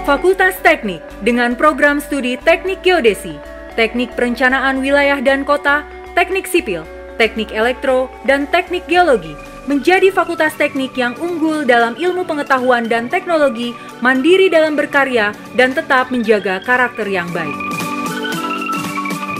Fakultas 0.05 0.53
Teknik 0.61 1.01
dengan 1.25 1.57
program 1.57 1.97
studi 1.97 2.37
Teknik 2.37 2.85
Geodesi, 2.85 3.41
Teknik 3.73 4.13
Perencanaan 4.13 4.77
Wilayah 4.77 5.17
dan 5.17 5.41
Kota, 5.41 5.81
Teknik 6.13 6.45
Sipil, 6.45 6.85
Teknik 7.17 7.49
Elektro, 7.49 8.13
dan 8.29 8.45
Teknik 8.53 8.85
Geologi 8.85 9.33
menjadi 9.65 10.13
fakultas 10.13 10.53
teknik 10.53 10.93
yang 10.93 11.17
unggul 11.17 11.65
dalam 11.65 11.97
ilmu 11.97 12.21
pengetahuan 12.21 12.85
dan 12.85 13.09
teknologi, 13.09 13.73
mandiri 13.97 14.45
dalam 14.45 14.77
berkarya, 14.77 15.33
dan 15.57 15.73
tetap 15.73 16.13
menjaga 16.13 16.61
karakter 16.61 17.09
yang 17.09 17.25
baik. 17.33 17.57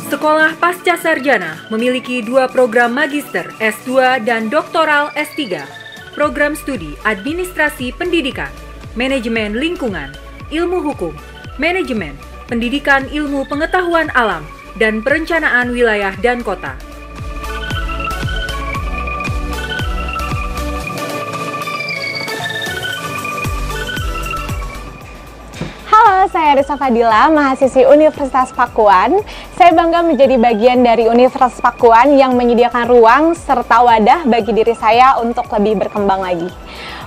Sekolah 0.09 0.57
Pasca 0.57 0.97
Sarjana 0.97 1.61
memiliki 1.69 2.25
dua 2.25 2.49
program 2.49 2.97
magister 2.97 3.45
S2 3.61 4.17
dan 4.25 4.49
doktoral 4.49 5.13
S3, 5.13 5.61
program 6.17 6.57
studi 6.57 6.97
administrasi 7.05 7.93
pendidikan, 7.93 8.49
manajemen 8.97 9.61
lingkungan, 9.61 10.24
ilmu 10.53 10.77
hukum, 10.77 11.09
manajemen, 11.57 12.13
pendidikan 12.45 13.09
ilmu 13.09 13.49
pengetahuan 13.49 14.13
alam, 14.13 14.45
dan 14.77 15.01
perencanaan 15.01 15.73
wilayah 15.73 16.13
dan 16.21 16.45
kota. 16.45 16.77
Halo, 25.89 26.29
saya 26.29 26.53
Risa 26.61 26.77
Fadila, 26.77 27.33
mahasiswi 27.33 27.89
Universitas 27.89 28.53
Pakuan. 28.53 29.17
Saya 29.57 29.73
bangga 29.73 30.05
menjadi 30.05 30.37
bagian 30.37 30.85
dari 30.85 31.09
Universitas 31.09 31.57
Pakuan 31.57 32.13
yang 32.13 32.37
menyediakan 32.37 32.85
ruang 32.85 33.23
serta 33.33 33.81
wadah 33.81 34.29
bagi 34.29 34.53
diri 34.53 34.77
saya 34.77 35.17
untuk 35.17 35.49
lebih 35.49 35.81
berkembang 35.81 36.21
lagi. 36.21 36.53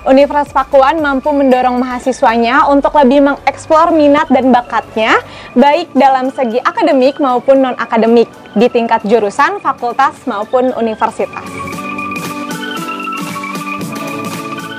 Universitas 0.06 0.54
Pakuan 0.54 1.02
mampu 1.02 1.34
mendorong 1.34 1.82
mahasiswanya 1.82 2.70
untuk 2.70 2.94
lebih 2.94 3.18
mengeksplor 3.26 3.90
minat 3.90 4.30
dan 4.30 4.54
bakatnya, 4.54 5.18
baik 5.58 5.90
dalam 5.90 6.30
segi 6.30 6.62
akademik 6.62 7.18
maupun 7.18 7.58
non-akademik, 7.58 8.30
di 8.54 8.70
tingkat 8.70 9.02
jurusan, 9.02 9.58
fakultas, 9.58 10.14
maupun 10.30 10.70
universitas. 10.78 11.42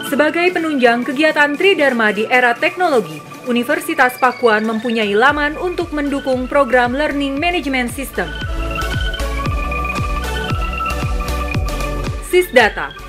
Sebagai 0.08 0.56
penunjang 0.56 1.04
kegiatan 1.04 1.54
Tridharma 1.60 2.16
di 2.16 2.24
era 2.32 2.56
teknologi, 2.56 3.20
Universitas 3.44 4.16
Pakuan 4.18 4.64
mempunyai 4.64 5.12
laman 5.12 5.60
untuk 5.60 5.92
mendukung 5.92 6.48
program 6.48 6.96
Learning 6.96 7.36
Management 7.36 7.92
System. 7.92 8.32
Sisdata 12.30 13.09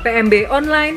PMB 0.00 0.48
Online 0.48 0.96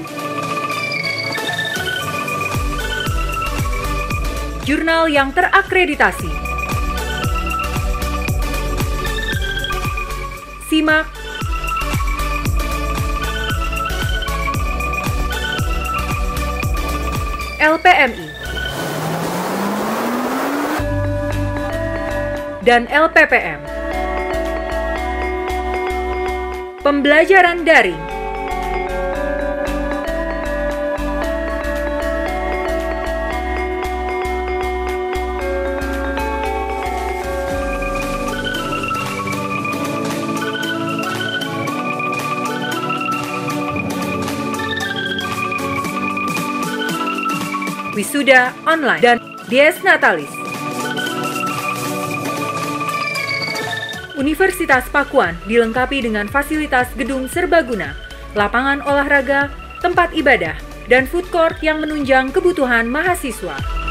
Jurnal 4.63 5.11
yang 5.11 5.35
terakreditasi. 5.35 6.31
Simak. 10.71 11.03
LPMI 17.59 18.27
dan 22.63 22.87
LPPM. 22.87 23.59
Pembelajaran 26.83 27.67
daring 27.67 28.12
Wisuda 48.23 48.55
Online 48.63 49.03
dan 49.03 49.19
Dies 49.51 49.83
Natalis. 49.83 50.31
Universitas 54.15 54.87
Pakuan 54.87 55.35
dilengkapi 55.43 56.07
dengan 56.07 56.31
fasilitas 56.31 56.87
gedung 56.95 57.27
serbaguna, 57.27 57.91
lapangan 58.31 58.79
olahraga, 58.87 59.51
tempat 59.83 60.15
ibadah, 60.15 60.55
dan 60.87 61.03
food 61.03 61.27
court 61.35 61.59
yang 61.59 61.83
menunjang 61.83 62.31
kebutuhan 62.31 62.87
mahasiswa. 62.87 63.82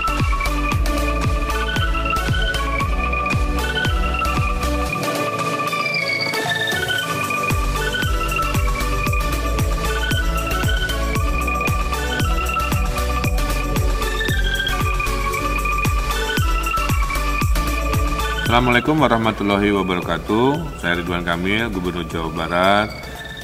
Assalamualaikum 18.53 19.01
warahmatullahi 19.01 19.73
wabarakatuh. 19.73 20.77
Saya 20.77 21.01
Ridwan 21.01 21.25
Kamil, 21.25 21.73
Gubernur 21.73 22.05
Jawa 22.05 22.29
Barat, 22.37 22.93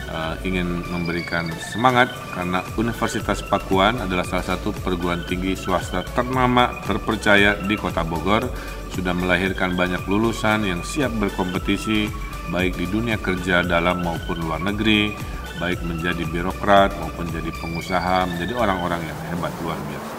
eh, 0.05 0.35
ingin 0.45 0.85
memberikan 0.85 1.49
semangat 1.73 2.13
karena 2.37 2.61
Universitas 2.77 3.41
Pakuan 3.41 4.05
adalah 4.05 4.29
salah 4.29 4.53
satu 4.53 4.69
perguruan 4.85 5.25
tinggi 5.25 5.57
swasta 5.57 6.05
ternama 6.13 6.85
terpercaya 6.85 7.57
di 7.57 7.73
Kota 7.81 8.05
Bogor. 8.05 8.53
Sudah 8.93 9.17
melahirkan 9.17 9.81
banyak 9.81 10.05
lulusan 10.05 10.69
yang 10.69 10.85
siap 10.85 11.17
berkompetisi 11.17 12.13
baik 12.53 12.77
di 12.77 12.85
dunia 12.93 13.17
kerja 13.17 13.65
dalam 13.65 14.05
maupun 14.05 14.37
luar 14.45 14.61
negeri, 14.61 15.17
baik 15.57 15.89
menjadi 15.89 16.21
birokrat 16.29 16.93
maupun 17.01 17.25
jadi 17.33 17.49
pengusaha, 17.57 18.29
menjadi 18.29 18.61
orang-orang 18.61 19.01
yang 19.09 19.19
hebat 19.33 19.57
luar 19.65 19.81
biasa. 19.89 20.13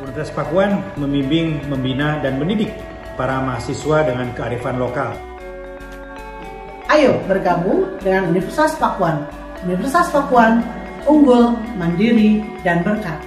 Universitas 0.00 0.32
Pakuan 0.32 0.80
membimbing, 0.96 1.68
membina, 1.68 2.24
dan 2.24 2.40
mendidik 2.40 2.87
para 3.18 3.42
mahasiswa 3.42 4.06
dengan 4.06 4.30
kearifan 4.38 4.78
lokal. 4.78 5.10
Ayo 6.86 7.18
bergabung 7.26 7.98
dengan 7.98 8.30
Universitas 8.30 8.78
Pakuan. 8.78 9.26
Universitas 9.66 10.14
Pakuan 10.14 10.62
unggul, 11.02 11.58
mandiri, 11.74 12.46
dan 12.62 12.86
berkat. 12.86 13.18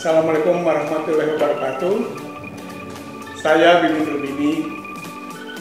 Assalamualaikum 0.00 0.66
warahmatullahi 0.66 1.30
wabarakatuh. 1.38 1.96
Saya 3.38 3.84
Bimbing 3.84 4.06
Rubini, 4.16 4.52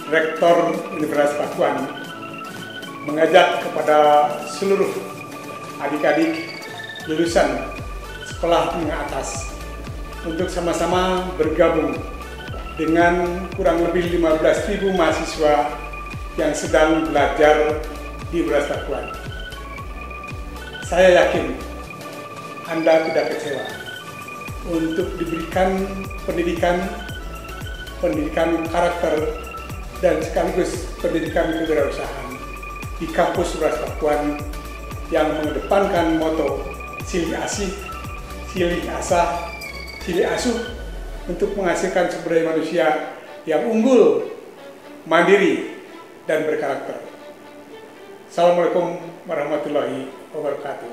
Rektor 0.10 0.74
Universitas 0.96 1.38
Pakuan, 1.38 1.78
mengajak 3.06 3.62
kepada 3.62 4.30
seluruh 4.50 4.90
adik-adik 5.82 6.62
lulusan 7.10 7.71
menengah 8.76 9.06
atas 9.06 9.54
untuk 10.26 10.50
sama-sama 10.50 11.30
bergabung 11.38 11.94
dengan 12.74 13.46
kurang 13.54 13.86
lebih 13.86 14.18
15.000 14.18 14.82
mahasiswa 14.98 15.78
yang 16.42 16.50
sedang 16.58 17.06
belajar 17.06 17.78
di 18.34 18.42
Pakuan. 18.48 19.06
Saya 20.82 21.22
yakin 21.22 21.54
Anda 22.66 23.06
tidak 23.12 23.38
kecewa 23.38 23.66
untuk 24.72 25.08
diberikan 25.22 25.86
pendidikan 26.26 26.82
pendidikan 28.02 28.66
karakter 28.74 29.38
dan 30.02 30.18
sekaligus 30.26 30.90
pendidikan 30.98 31.54
kewirausahaan 31.62 32.30
di 32.98 33.06
kampus 33.14 33.62
Pakuan 33.62 34.42
yang 35.14 35.30
mengedepankan 35.38 36.18
moto 36.18 36.66
silih 37.04 37.36
asih, 37.44 37.70
silih 38.52 38.84
asah, 39.00 39.48
silih 40.04 40.28
asuh 40.28 40.76
untuk 41.24 41.56
menghasilkan 41.56 42.12
sumber 42.12 42.36
daya 42.36 42.52
manusia 42.52 42.88
yang 43.48 43.64
unggul, 43.64 44.28
mandiri, 45.08 45.80
dan 46.28 46.44
berkarakter. 46.44 47.00
Assalamualaikum 48.28 49.00
warahmatullahi 49.24 50.12
wabarakatuh. 50.36 50.92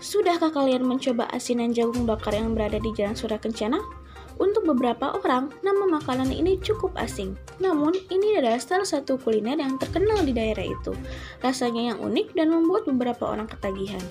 Sudahkah 0.00 0.56
kalian 0.56 0.88
mencoba 0.88 1.28
asinan 1.36 1.76
jagung 1.76 2.08
bakar 2.08 2.32
yang 2.32 2.56
berada 2.56 2.80
di 2.80 2.96
Jalan 2.96 3.12
Surya 3.12 3.36
Kencana? 3.36 4.03
Untuk 4.34 4.66
beberapa 4.66 5.14
orang, 5.14 5.54
nama 5.62 5.86
makanan 5.86 6.34
ini 6.34 6.58
cukup 6.58 6.94
asing. 6.98 7.38
Namun, 7.62 7.94
ini 8.10 8.34
adalah 8.34 8.58
salah 8.58 8.86
satu 8.86 9.14
kuliner 9.20 9.58
yang 9.62 9.78
terkenal 9.78 10.26
di 10.26 10.34
daerah 10.34 10.66
itu. 10.66 10.90
Rasanya 11.38 11.94
yang 11.94 11.98
unik 12.02 12.34
dan 12.34 12.50
membuat 12.50 12.88
beberapa 12.90 13.30
orang 13.30 13.46
ketagihan. 13.46 14.02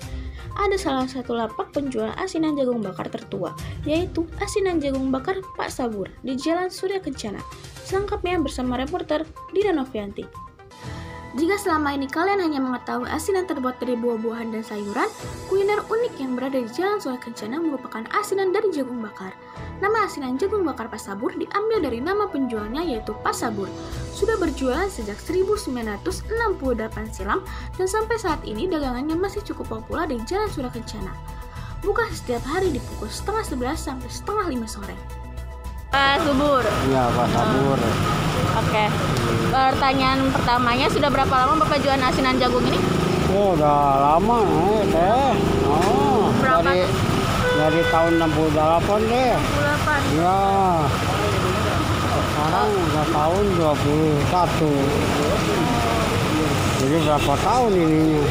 Ada 0.54 0.78
salah 0.78 1.08
satu 1.10 1.34
lapak 1.34 1.74
penjual 1.74 2.14
asinan 2.16 2.54
jagung 2.54 2.78
bakar 2.78 3.10
tertua, 3.10 3.52
yaitu 3.82 4.24
asinan 4.38 4.78
jagung 4.78 5.10
bakar 5.10 5.42
Pak 5.58 5.68
Sabur 5.68 6.06
di 6.22 6.38
Jalan 6.38 6.70
Surya 6.70 7.02
Kencana. 7.02 7.42
Selengkapnya 7.84 8.38
bersama 8.38 8.78
reporter 8.78 9.26
Dira 9.50 9.74
Novianti. 9.74 10.53
Jika 11.34 11.58
selama 11.58 11.90
ini 11.98 12.06
kalian 12.06 12.38
hanya 12.38 12.62
mengetahui 12.62 13.10
asinan 13.10 13.42
terbuat 13.42 13.82
dari 13.82 13.98
buah-buahan 13.98 14.54
dan 14.54 14.62
sayuran, 14.62 15.10
kuliner 15.50 15.82
unik 15.90 16.14
yang 16.22 16.38
berada 16.38 16.62
di 16.62 16.70
Jalan 16.70 17.02
Surya 17.02 17.18
Kencana 17.18 17.58
merupakan 17.58 18.06
asinan 18.14 18.54
dari 18.54 18.70
jagung 18.70 19.02
bakar. 19.02 19.34
Nama 19.82 20.06
asinan 20.06 20.38
jagung 20.38 20.62
bakar 20.62 20.86
Pasabur 20.86 21.34
diambil 21.34 21.82
dari 21.82 21.98
nama 21.98 22.30
penjualnya 22.30 22.86
yaitu 22.86 23.18
Pasabur. 23.26 23.66
Sudah 24.14 24.38
berjualan 24.38 24.86
sejak 24.86 25.18
1968 25.18 26.06
silam 27.10 27.42
dan 27.74 27.86
sampai 27.90 28.14
saat 28.14 28.38
ini 28.46 28.70
dagangannya 28.70 29.18
masih 29.18 29.42
cukup 29.42 29.82
populer 29.82 30.14
di 30.14 30.22
Jalan 30.30 30.46
Surya 30.54 30.70
Kencana. 30.70 31.10
Buka 31.82 32.06
setiap 32.14 32.46
hari 32.46 32.70
di 32.70 32.78
pukul 32.78 33.10
setengah 33.10 33.74
11 33.74 33.74
sampai 33.74 34.06
setengah 34.06 34.46
5 34.54 34.70
sore. 34.70 35.23
Pak 35.94 36.26
Subur. 36.26 36.58
Iya, 36.90 37.06
Pak 37.14 37.26
Sabur. 37.30 37.78
Oke. 38.58 38.84
Pertanyaan 39.54 40.26
pertamanya 40.34 40.90
sudah 40.90 41.06
berapa 41.06 41.30
lama 41.30 41.54
Bapak 41.62 41.78
jualan 41.86 42.02
asinan 42.02 42.34
jagung 42.34 42.66
ini? 42.66 42.82
Oh, 43.30 43.54
udah 43.54 44.02
lama 44.02 44.42
nih, 44.42 44.90
teh. 44.90 45.30
Oh, 45.70 46.34
Berapa? 46.42 46.66
dari 46.66 46.82
dari 47.54 47.82
tahun 47.94 48.12
68 48.26 49.06
deh. 49.06 49.38
68. 49.38 50.18
Ya. 50.18 50.42
Sekarang 52.10 52.68
udah 52.74 53.06
tahun 53.14 53.44
21. 53.54 54.74
Jadi 56.82 56.96
berapa 57.06 57.32
tahun 57.38 57.70
ininya? 57.70 58.22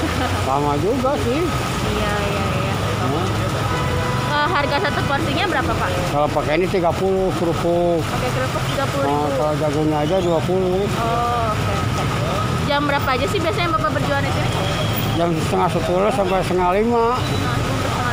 Lama 0.48 0.72
juga 0.80 1.12
sih. 1.20 1.40
Iya, 1.44 2.14
iya, 2.16 2.44
iya. 2.64 2.74
Eh, 3.04 3.39
harga 4.60 4.76
satu 4.82 5.00
porsinya 5.04 5.44
berapa 5.48 5.72
Pak? 5.72 5.88
Kalau 6.10 6.28
pakai 6.30 6.52
ini 6.54 6.66
30 6.68 6.84
kerupuk. 7.32 8.00
Pakai 8.04 8.30
kerupuk 8.30 8.62
30 8.68 8.76
Nah, 9.00 9.24
ribu. 9.24 9.34
kalau 9.34 9.54
jagungnya 9.56 9.98
aja 10.00 10.16
20. 10.20 10.28
Oh, 10.28 11.48
oke. 11.48 11.74
Jam 12.66 12.80
berapa 12.84 13.08
aja 13.08 13.26
sih 13.26 13.40
biasanya 13.40 13.68
Bapak 13.72 13.90
berjualan 13.90 14.20
di 14.20 14.30
sini? 14.30 14.50
Jam 15.16 15.28
setengah 15.34 15.68
10 15.72 16.12
sampai 16.12 16.38
setengah 16.42 16.70
5. 16.74 17.02
Setengah 17.16 17.56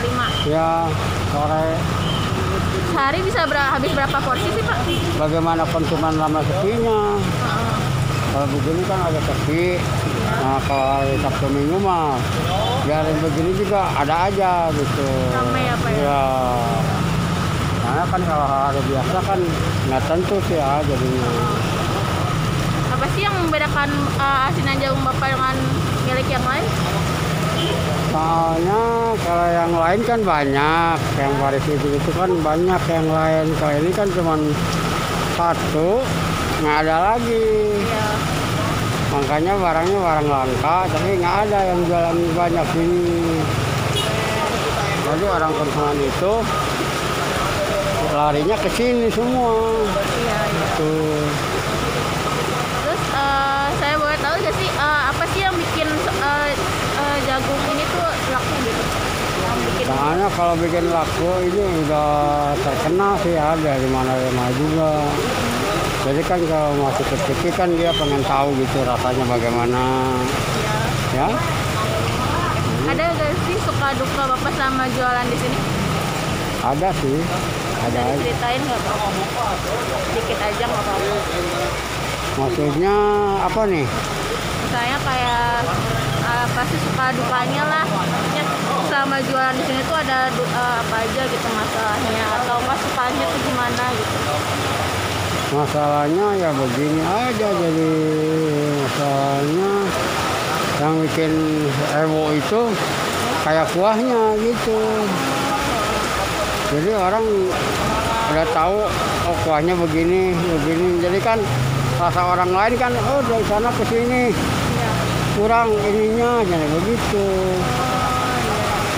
lima. 0.01 0.25
Ya, 0.47 0.69
sore. 1.29 1.67
Sehari 2.87 3.19
bisa 3.21 3.41
ber- 3.43 3.59
habis 3.69 3.91
berapa 3.91 4.17
porsi 4.17 4.47
sih 4.49 4.63
Pak? 4.63 4.77
Bagaimana 5.19 5.61
konsumen 5.67 6.13
lama 6.15 6.39
sepinya. 6.41 6.99
Kalau 8.27 8.47
begini 8.49 8.81
kan 8.83 8.99
ada 9.03 9.19
sepi. 9.19 9.77
Nah, 10.37 10.59
kalau 10.63 10.85
hari 10.95 11.13
Sabtu 11.17 11.47
Minggu 11.49 11.77
mah 11.77 12.15
biarin 12.87 13.17
begini 13.19 13.51
juga 13.59 13.91
ada 13.99 14.31
aja 14.31 14.71
gitu. 14.71 15.07
Ramai 15.35 15.67
ya, 15.67 15.75
Pak, 15.75 15.91
ya? 15.91 15.99
Iya. 15.99 16.23
Karena 17.83 18.03
kan 18.07 18.21
kalau 18.23 18.47
hari 18.47 18.81
biasa 18.87 19.17
kan 19.27 19.39
nggak 19.91 20.01
tentu 20.07 20.35
sih 20.47 20.55
ya 20.55 20.79
jadinya. 20.87 21.27
Apa 22.95 23.05
sih 23.11 23.21
yang 23.27 23.35
membedakan 23.43 23.89
uh, 24.15 24.47
asinan 24.47 24.79
jagung 24.79 25.03
Bapak 25.03 25.35
dengan 25.35 25.55
milik 26.07 26.27
yang 26.31 26.45
lain? 26.47 26.63
Soalnya 28.07 28.81
kalau 29.19 29.47
yang 29.51 29.73
lain 29.75 30.01
kan 30.07 30.19
banyak, 30.23 30.97
yang 31.19 31.33
baris 31.43 31.65
itu 31.67 31.87
itu 31.91 32.11
kan 32.15 32.31
banyak 32.39 32.81
yang 32.87 33.07
lain. 33.11 33.45
Kalau 33.59 33.73
ini 33.83 33.91
kan 33.91 34.07
cuma 34.15 34.39
satu, 35.35 35.99
nggak 36.63 36.75
ada 36.87 36.95
lagi. 37.13 37.51
Makanya 39.07 39.53
barangnya 39.55 39.99
barang 40.03 40.27
langka, 40.27 40.77
tapi 40.91 41.09
nggak 41.15 41.35
ada 41.47 41.59
yang 41.63 41.79
jualan 41.87 42.17
banyak 42.35 42.67
ini. 42.75 43.39
Jadi 45.07 45.23
orang 45.23 45.53
konsumen 45.55 45.97
itu 46.03 46.33
larinya 48.11 48.57
ke 48.59 48.69
sini 48.75 49.07
semua. 49.07 49.55
Iya, 49.95 50.39
iya. 50.51 50.67
Tuh. 50.75 51.23
Terus 52.83 53.03
uh, 53.15 53.67
saya 53.79 53.95
boleh 53.95 54.17
tahu 54.19 54.35
nggak 54.43 54.55
sih 54.59 54.69
uh, 54.75 55.01
apa 55.15 55.23
sih 55.31 55.39
yang 55.47 55.55
bikin 55.55 55.87
uh, 55.87 56.49
uh, 56.99 57.17
jagung 57.23 57.63
ini 57.71 57.83
tuh 57.87 58.09
laku 58.35 58.55
gitu? 58.67 58.83
Yang 59.37 59.57
bikin 59.63 59.85
Soalnya 59.87 60.27
kalau 60.35 60.53
bikin 60.59 60.85
laku 60.91 61.29
ini 61.47 61.63
udah 61.87 62.09
terkenal 62.59 63.13
sih 63.23 63.33
ya 63.39 63.55
dari 63.55 63.87
mana-mana 63.87 64.45
juga. 64.59 64.91
Jadi 66.07 66.21
kan 66.23 66.39
kalau 66.47 66.71
masih 66.87 67.03
kecil 67.03 67.51
kan 67.51 67.67
dia 67.75 67.91
pengen 67.91 68.23
tahu 68.23 68.55
gitu 68.55 68.79
rasanya 68.87 69.27
bagaimana. 69.27 69.83
Ya, 71.11 71.27
ada 72.87 73.03
nggak 73.11 73.31
sih 73.43 73.59
suka 73.67 73.91
duka 73.99 74.23
Bapak 74.31 74.51
selama 74.55 74.87
jualan 74.95 75.27
di 75.27 75.37
sini? 75.43 75.59
ada 76.67 76.89
sih, 76.99 77.19
ada 77.83 77.99
Bisa 77.99 78.15
diceritain 78.23 78.61
nggak 78.63 78.79
Pak? 78.79 78.97
Dikit 80.15 80.39
aja 80.39 80.63
nggak 80.67 80.83
apa-apa. 80.83 81.15
Maksudnya 82.39 82.95
apa 83.43 83.61
nih? 83.67 83.85
Misalnya 84.63 84.97
kayak 85.03 85.63
uh, 86.23 86.47
pasti 86.55 86.77
suka 86.87 87.05
dukanya 87.15 87.63
lah. 87.67 87.85
Maksudnya 87.87 88.43
selama 88.87 89.17
jualan 89.27 89.55
di 89.59 89.63
sini 89.67 89.81
tuh 89.83 89.97
ada 89.99 90.31
uh, 90.31 90.75
apa 90.79 90.95
aja 91.03 91.21
gitu 91.27 91.47
masalahnya 91.51 92.25
atau 92.39 92.55
nggak 92.63 92.79
sukanya 92.83 93.25
tuh 93.27 93.41
gimana 93.47 93.83
gitu. 93.95 94.17
Masalahnya 95.47 96.27
ya 96.35 96.51
begini 96.51 96.99
aja 97.07 97.47
jadi 97.55 97.91
masalahnya 98.83 99.71
yang 100.77 100.93
bikin 101.07 101.31
heboh 101.95 102.35
itu 102.35 102.61
kayak 103.47 103.63
kuahnya 103.71 104.35
gitu. 104.43 104.79
Jadi 106.67 106.91
orang 106.99 107.23
udah 108.27 108.47
tahu 108.51 108.75
oh 109.31 109.37
kuahnya 109.47 109.71
begini, 109.79 110.35
begini. 110.35 110.99
Jadi 110.99 111.19
kan 111.23 111.39
rasa 111.95 112.21
orang 112.27 112.51
lain 112.51 112.75
kan 112.75 112.91
oh 112.91 113.23
dari 113.23 113.45
sana 113.47 113.71
ke 113.71 113.83
sini 113.87 114.35
kurang 115.39 115.71
ininya 115.71 116.43
jadi 116.43 116.67
begitu. 116.75 117.25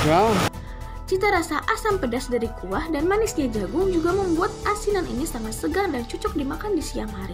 Ya. 0.09 0.25
Cita 1.09 1.33
rasa 1.33 1.65
asam 1.73 1.97
pedas 1.97 2.29
dari 2.29 2.45
kuah 2.61 2.85
dan 2.93 3.09
manisnya 3.09 3.49
jagung 3.49 3.89
juga 3.89 4.13
membuat 4.13 4.53
asinan 4.69 5.09
ini 5.09 5.25
sangat 5.25 5.57
segar 5.57 5.89
dan 5.89 6.05
cocok 6.05 6.37
dimakan 6.37 6.77
di 6.77 6.85
siang 6.85 7.09
hari. 7.09 7.33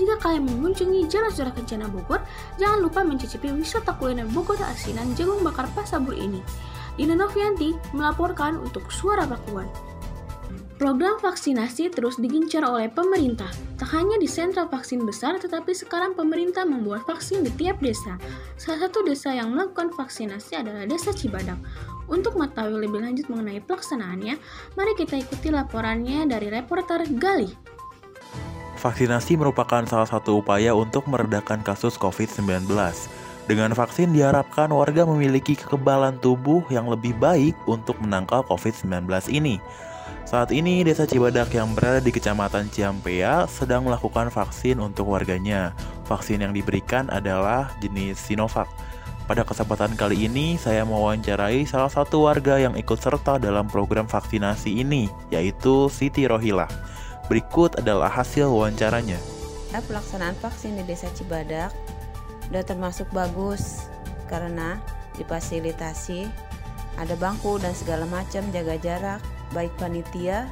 Jika 0.00 0.16
kalian 0.16 0.48
mengunjungi 0.48 1.04
Jalan 1.12 1.28
Surah 1.28 1.52
Kencana 1.52 1.92
Bogor, 1.92 2.24
jangan 2.56 2.80
lupa 2.80 3.04
mencicipi 3.04 3.52
wisata 3.52 4.00
kuliner 4.00 4.24
Bogor 4.32 4.56
asinan 4.64 5.12
jagung 5.12 5.44
bakar 5.44 5.68
Pasabur 5.76 6.16
ini. 6.16 6.40
Dina 6.96 7.12
Novianti 7.12 7.76
melaporkan 7.92 8.56
untuk 8.56 8.88
Suara 8.88 9.28
Pakuan. 9.28 9.68
Program 10.80 11.14
vaksinasi 11.20 11.94
terus 11.94 12.18
digencar 12.18 12.66
oleh 12.66 12.90
pemerintah. 12.90 13.46
Tak 13.78 13.92
hanya 13.94 14.18
di 14.18 14.26
sentra 14.26 14.66
vaksin 14.66 15.06
besar, 15.06 15.38
tetapi 15.38 15.70
sekarang 15.70 16.16
pemerintah 16.18 16.66
membuat 16.66 17.06
vaksin 17.06 17.46
di 17.46 17.54
tiap 17.54 17.78
desa. 17.78 18.18
Salah 18.58 18.90
satu 18.90 19.06
desa 19.06 19.30
yang 19.30 19.54
melakukan 19.54 19.94
vaksinasi 19.94 20.58
adalah 20.58 20.82
Desa 20.82 21.14
Cibadak. 21.14 21.60
Untuk 22.12 22.36
mengetahui 22.36 22.76
lebih 22.76 23.00
lanjut 23.00 23.24
mengenai 23.32 23.64
pelaksanaannya, 23.64 24.36
mari 24.76 24.92
kita 25.00 25.16
ikuti 25.16 25.48
laporannya 25.48 26.28
dari 26.28 26.52
reporter 26.52 27.08
Gali. 27.16 27.48
Vaksinasi 28.76 29.40
merupakan 29.40 29.80
salah 29.88 30.04
satu 30.04 30.44
upaya 30.44 30.76
untuk 30.76 31.08
meredakan 31.08 31.64
kasus 31.64 31.96
COVID-19. 31.96 32.68
Dengan 33.48 33.72
vaksin 33.72 34.12
diharapkan 34.12 34.68
warga 34.70 35.08
memiliki 35.08 35.56
kekebalan 35.56 36.20
tubuh 36.20 36.60
yang 36.68 36.92
lebih 36.92 37.16
baik 37.16 37.56
untuk 37.64 37.96
menangkal 38.04 38.44
COVID-19 38.44 39.08
ini. 39.32 39.56
Saat 40.28 40.52
ini, 40.54 40.84
Desa 40.84 41.08
Cibadak 41.08 41.50
yang 41.56 41.72
berada 41.72 41.98
di 41.98 42.12
Kecamatan 42.12 42.68
Ciampea 42.70 43.48
sedang 43.48 43.88
melakukan 43.88 44.28
vaksin 44.28 44.78
untuk 44.78 45.10
warganya. 45.10 45.72
Vaksin 46.06 46.44
yang 46.44 46.52
diberikan 46.52 47.08
adalah 47.08 47.72
jenis 47.80 48.20
Sinovac. 48.20 48.68
Pada 49.32 49.48
kesempatan 49.48 49.96
kali 49.96 50.28
ini, 50.28 50.60
saya 50.60 50.84
mewawancarai 50.84 51.64
salah 51.64 51.88
satu 51.88 52.28
warga 52.28 52.60
yang 52.60 52.76
ikut 52.76 53.00
serta 53.00 53.40
dalam 53.40 53.64
program 53.64 54.04
vaksinasi 54.04 54.84
ini, 54.84 55.08
yaitu 55.32 55.88
Siti 55.88 56.28
Rohilah. 56.28 56.68
Berikut 57.32 57.80
adalah 57.80 58.12
hasil 58.12 58.52
wawancaranya. 58.52 59.16
Nah, 59.72 59.80
pelaksanaan 59.88 60.36
vaksin 60.36 60.76
di 60.76 60.84
Desa 60.84 61.08
Cibadak 61.16 61.72
udah 62.52 62.60
termasuk 62.60 63.08
bagus 63.08 63.88
karena 64.28 64.76
difasilitasi 65.16 66.28
ada 67.00 67.16
bangku 67.16 67.56
dan 67.56 67.72
segala 67.72 68.04
macam 68.04 68.44
jaga 68.52 68.76
jarak 68.84 69.24
baik 69.56 69.72
panitia 69.80 70.44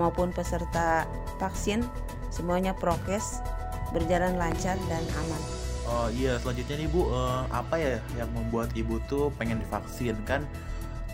maupun 0.00 0.32
peserta 0.32 1.04
vaksin 1.36 1.84
semuanya 2.32 2.72
prokes 2.72 3.44
berjalan 3.92 4.40
lancar 4.40 4.80
dan 4.88 5.04
aman. 5.12 5.57
Oh 5.88 6.12
iya, 6.12 6.36
selanjutnya 6.36 6.84
nih 6.84 6.88
Bu, 6.92 7.08
eh, 7.08 7.42
apa 7.48 7.80
ya 7.80 7.96
yang 8.20 8.28
membuat 8.36 8.76
Ibu 8.76 9.00
tuh 9.08 9.32
pengen 9.40 9.56
divaksin 9.64 10.20
kan? 10.28 10.44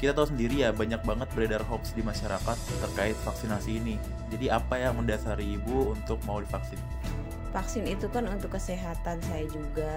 Kita 0.03 0.11
tahu 0.11 0.35
sendiri 0.35 0.67
ya 0.67 0.75
banyak 0.75 0.99
banget 1.07 1.31
beredar 1.31 1.63
hoax 1.71 1.95
di 1.95 2.03
masyarakat 2.03 2.59
terkait 2.83 3.15
vaksinasi 3.23 3.79
ini. 3.79 4.03
Jadi 4.35 4.51
apa 4.51 4.75
yang 4.75 4.99
mendasari 4.99 5.55
Ibu 5.55 5.95
untuk 5.95 6.19
mau 6.27 6.43
divaksin? 6.43 6.83
Vaksin 7.55 7.87
itu 7.87 8.11
kan 8.11 8.27
untuk 8.27 8.51
kesehatan 8.51 9.23
saya 9.31 9.47
juga. 9.47 9.95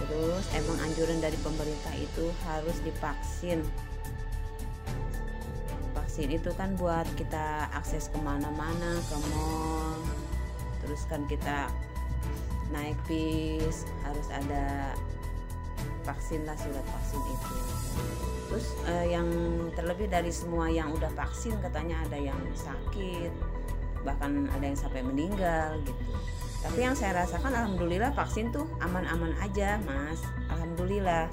Terus 0.00 0.44
emang 0.56 0.80
anjuran 0.80 1.20
dari 1.20 1.36
pemerintah 1.44 1.92
itu 1.92 2.32
harus 2.48 2.80
divaksin. 2.88 3.60
Vaksin 5.92 6.32
itu 6.32 6.48
kan 6.56 6.72
buat 6.80 7.04
kita 7.20 7.68
akses 7.76 8.08
ke 8.08 8.16
mana-mana, 8.24 8.96
ke 8.96 9.16
mall. 9.28 10.00
Terus 10.80 11.04
kan 11.04 11.28
kita 11.28 11.68
naik 12.74 12.98
bis 13.06 13.86
harus 14.02 14.26
ada 14.34 14.92
vaksin 16.04 16.44
lah 16.44 16.58
surat 16.58 16.84
vaksin 16.84 17.20
itu. 17.22 17.54
Terus 18.50 18.66
eh, 18.90 19.06
yang 19.16 19.28
terlebih 19.72 20.10
dari 20.10 20.28
semua 20.34 20.68
yang 20.68 20.92
udah 20.92 21.08
vaksin 21.16 21.56
katanya 21.64 22.02
ada 22.04 22.18
yang 22.20 22.38
sakit, 22.52 23.32
bahkan 24.04 24.50
ada 24.52 24.64
yang 24.66 24.78
sampai 24.78 25.00
meninggal 25.00 25.80
gitu. 25.86 26.04
Tapi 26.64 26.80
yang 26.80 26.96
saya 26.96 27.24
rasakan 27.24 27.52
alhamdulillah 27.52 28.16
vaksin 28.16 28.48
tuh 28.48 28.64
aman-aman 28.80 29.36
aja, 29.44 29.76
Mas. 29.84 30.20
Alhamdulillah. 30.48 31.28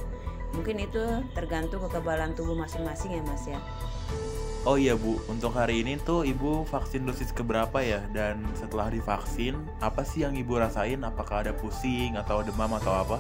Mungkin 0.52 0.84
itu 0.84 1.24
tergantung 1.32 1.80
kekebalan 1.88 2.36
tubuh 2.36 2.56
masing-masing 2.56 3.16
ya, 3.16 3.24
Mas 3.24 3.44
ya. 3.48 3.60
Oh 4.62 4.78
iya 4.78 4.94
Bu, 4.94 5.18
untuk 5.26 5.58
hari 5.58 5.82
ini 5.82 5.98
tuh 5.98 6.22
Ibu 6.22 6.70
vaksin 6.70 7.02
dosis 7.02 7.34
keberapa 7.34 7.82
ya? 7.82 7.98
Dan 8.14 8.46
setelah 8.54 8.94
divaksin, 8.94 9.58
apa 9.82 10.06
sih 10.06 10.22
yang 10.22 10.38
Ibu 10.38 10.62
rasain? 10.62 11.02
Apakah 11.02 11.42
ada 11.42 11.50
pusing 11.50 12.14
atau 12.14 12.46
demam 12.46 12.70
atau 12.78 12.94
apa? 12.94 13.18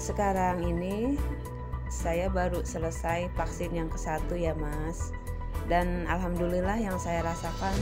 Sekarang 0.00 0.64
ini 0.64 1.20
saya 1.92 2.32
baru 2.32 2.64
selesai 2.64 3.28
vaksin 3.36 3.76
yang 3.76 3.92
ke 3.92 4.00
satu 4.00 4.32
ya 4.32 4.56
Mas 4.56 5.12
Dan 5.68 6.08
alhamdulillah 6.08 6.80
yang 6.80 6.96
saya 6.96 7.28
rasakan 7.28 7.76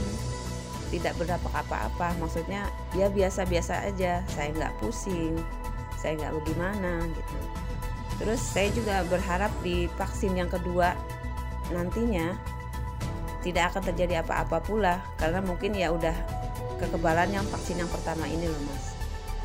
tidak 0.91 1.15
berdampak 1.15 1.55
apa-apa 1.55 2.19
Maksudnya 2.19 2.67
ya 2.99 3.07
biasa-biasa 3.07 3.87
aja 3.87 4.27
Saya 4.27 4.51
nggak 4.51 4.75
pusing 4.83 5.39
Saya 5.95 6.19
nggak 6.19 6.35
bagaimana 6.35 7.07
gitu 7.07 7.37
Terus 8.19 8.41
saya 8.43 8.67
juga 8.75 9.07
berharap 9.07 9.55
di 9.63 9.87
vaksin 9.95 10.35
yang 10.35 10.51
kedua 10.51 10.91
nantinya 11.71 12.35
tidak 13.39 13.73
akan 13.73 13.83
terjadi 13.93 14.23
apa-apa 14.23 14.59
pula 14.63 14.99
karena 15.15 15.39
mungkin 15.39 15.71
ya 15.75 15.91
udah 15.95 16.15
kekebalan 16.79 17.31
yang 17.31 17.45
vaksin 17.47 17.79
yang 17.79 17.91
pertama 17.91 18.27
ini 18.27 18.47
loh 18.47 18.61
mas. 18.67 18.95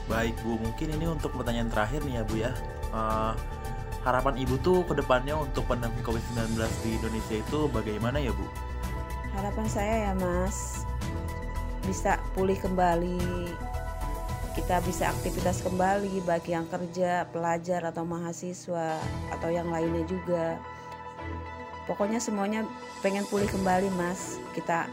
Baik 0.04 0.36
Bu, 0.44 0.60
mungkin 0.60 0.88
ini 0.92 1.06
untuk 1.08 1.32
pertanyaan 1.32 1.72
terakhir 1.72 2.04
nih 2.04 2.20
ya 2.20 2.22
Bu 2.26 2.34
ya. 2.36 2.52
Eh, 2.94 3.32
harapan 4.04 4.36
Ibu 4.36 4.54
tuh 4.60 4.84
ke 4.84 4.92
depannya 4.92 5.34
untuk 5.34 5.64
pandemi 5.64 5.96
COVID-19 6.04 6.60
di 6.84 6.90
Indonesia 7.00 7.36
itu 7.40 7.58
bagaimana 7.72 8.20
ya 8.20 8.30
Bu? 8.36 8.44
Harapan 9.34 9.66
saya 9.66 9.94
ya 10.10 10.12
mas 10.14 10.86
bisa 11.84 12.16
pulih 12.32 12.56
kembali 12.56 13.50
kita 14.54 14.78
bisa 14.86 15.10
aktivitas 15.10 15.66
kembali 15.66 16.22
bagi 16.22 16.54
yang 16.54 16.70
kerja, 16.70 17.26
pelajar 17.34 17.90
atau 17.90 18.06
mahasiswa 18.06 19.02
atau 19.34 19.50
yang 19.50 19.66
lainnya 19.66 20.06
juga. 20.06 20.62
Pokoknya 21.84 22.16
semuanya 22.16 22.64
pengen 23.04 23.28
pulih 23.28 23.48
kembali 23.48 23.92
mas. 23.94 24.40
Kita 24.56 24.88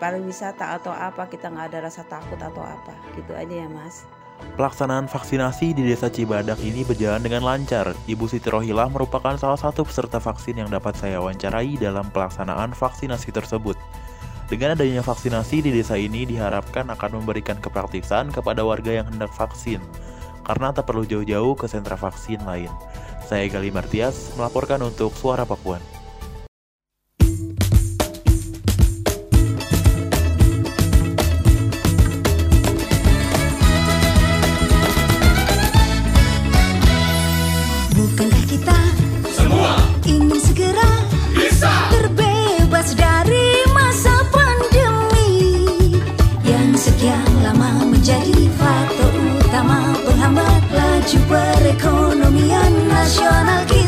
pariwisata 0.00 0.80
atau 0.80 0.90
apa 0.90 1.28
kita 1.30 1.52
nggak 1.52 1.66
ada 1.70 1.78
rasa 1.86 2.02
takut 2.08 2.40
atau 2.40 2.64
apa 2.64 2.96
gitu 3.14 3.36
aja 3.36 3.54
ya 3.64 3.68
mas. 3.70 4.08
Pelaksanaan 4.58 5.06
vaksinasi 5.06 5.70
di 5.70 5.86
Desa 5.86 6.10
Cibadak 6.10 6.58
ini 6.66 6.82
berjalan 6.82 7.22
dengan 7.22 7.46
lancar. 7.46 7.94
Ibu 8.10 8.26
Siti 8.26 8.50
Rohilah 8.50 8.90
merupakan 8.90 9.38
salah 9.38 9.60
satu 9.60 9.86
peserta 9.86 10.18
vaksin 10.18 10.58
yang 10.58 10.66
dapat 10.66 10.98
saya 10.98 11.22
wawancarai 11.22 11.78
dalam 11.78 12.10
pelaksanaan 12.10 12.74
vaksinasi 12.74 13.30
tersebut. 13.30 13.78
Dengan 14.50 14.76
adanya 14.76 15.00
vaksinasi 15.00 15.64
di 15.64 15.70
desa 15.72 15.96
ini 15.96 16.28
diharapkan 16.28 16.90
akan 16.92 17.22
memberikan 17.22 17.56
kepraktisan 17.56 18.28
kepada 18.28 18.60
warga 18.60 18.92
yang 19.00 19.08
hendak 19.08 19.32
vaksin, 19.32 19.80
karena 20.44 20.74
tak 20.76 20.90
perlu 20.90 21.08
jauh-jauh 21.08 21.56
ke 21.56 21.64
sentra 21.70 21.96
vaksin 21.96 22.42
lain. 22.44 22.68
Saya 23.24 23.48
Gali 23.48 23.72
Martias 23.72 24.34
melaporkan 24.36 24.84
untuk 24.84 25.14
Suara 25.16 25.48
Pakuan. 25.48 25.80
Laju 51.02 51.18
perekonomian 51.26 52.70
nasional 52.86 53.66
kita. 53.66 53.81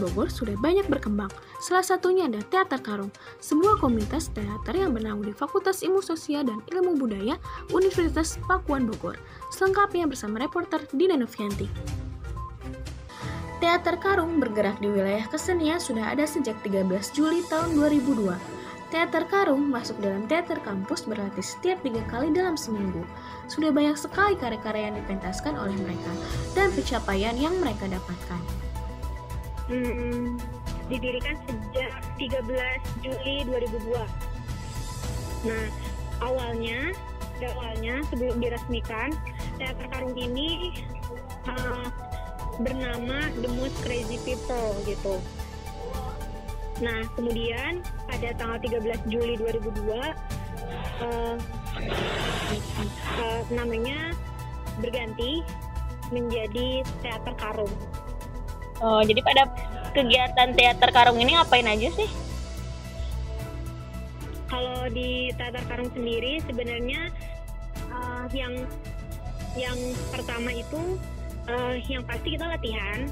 Bogor 0.00 0.32
sudah 0.32 0.56
banyak 0.56 0.88
berkembang. 0.88 1.28
Salah 1.60 1.84
satunya 1.84 2.26
ada 2.26 2.40
Teater 2.40 2.80
Karung, 2.80 3.12
sebuah 3.44 3.78
komunitas 3.78 4.32
teater 4.32 4.72
yang 4.72 4.96
bernaung 4.96 5.20
di 5.20 5.36
Fakultas 5.36 5.84
Ilmu 5.84 6.00
Sosial 6.00 6.48
dan 6.48 6.64
Ilmu 6.72 6.96
Budaya 6.96 7.36
Universitas 7.70 8.40
Pakuan 8.48 8.88
Bogor. 8.88 9.20
Selengkapnya 9.52 10.08
bersama 10.08 10.40
reporter 10.40 10.80
Dina 10.96 11.20
Novianti. 11.20 11.68
Teater 13.60 14.00
Karung 14.00 14.40
bergerak 14.40 14.80
di 14.80 14.88
wilayah 14.88 15.28
kesenian 15.28 15.76
sudah 15.76 16.16
ada 16.16 16.24
sejak 16.24 16.56
13 16.64 16.88
Juli 17.12 17.44
tahun 17.52 17.76
2002. 17.76 18.32
Teater 18.90 19.28
Karung 19.28 19.70
masuk 19.70 20.00
dalam 20.02 20.26
teater 20.26 20.58
kampus 20.64 21.06
berlatih 21.06 21.44
setiap 21.44 21.78
tiga 21.84 22.02
kali 22.10 22.34
dalam 22.34 22.58
seminggu. 22.58 23.06
Sudah 23.46 23.70
banyak 23.70 23.94
sekali 23.94 24.34
karya-karya 24.34 24.90
yang 24.90 24.96
dipentaskan 24.98 25.54
oleh 25.54 25.76
mereka 25.78 26.10
dan 26.58 26.74
pencapaian 26.74 27.36
yang 27.38 27.54
mereka 27.62 27.86
dapatkan. 27.86 28.69
Hmm, 29.70 30.34
didirikan 30.90 31.38
sejak 31.46 31.94
13 32.18 32.82
Juli 33.06 33.46
2002. 33.46 34.02
Nah, 35.46 35.66
awalnya, 36.18 36.90
awalnya 37.38 38.02
sebelum 38.10 38.42
diresmikan, 38.42 39.14
teater 39.62 39.86
karung 39.94 40.18
ini 40.18 40.74
uh, 41.46 41.86
bernama 42.58 43.30
The 43.38 43.46
Most 43.54 43.78
Crazy 43.86 44.18
People 44.26 44.74
gitu. 44.90 45.22
Nah, 46.82 47.06
kemudian 47.14 47.86
pada 48.10 48.34
tanggal 48.34 48.58
13 48.58 49.06
Juli 49.06 49.38
2002 49.38 49.94
uh, 49.94 51.36
uh, 53.22 53.40
namanya 53.54 54.18
berganti 54.82 55.46
menjadi 56.10 56.82
Teater 57.06 57.38
Karung. 57.38 57.70
Oh, 58.80 59.04
jadi 59.04 59.20
pada 59.20 59.44
kegiatan 59.92 60.56
teater 60.56 60.88
karung 60.88 61.20
ini 61.20 61.36
ngapain 61.36 61.68
aja 61.68 61.88
sih? 61.92 62.08
Kalau 64.50 64.90
di 64.90 65.30
Teater 65.38 65.62
Karung 65.70 65.92
sendiri 65.94 66.42
sebenarnya 66.42 67.12
uh, 67.94 68.26
yang 68.34 68.66
yang 69.54 69.78
pertama 70.10 70.50
itu 70.50 70.98
uh, 71.46 71.76
yang 71.86 72.02
pasti 72.02 72.34
kita 72.34 72.50
latihan. 72.50 73.06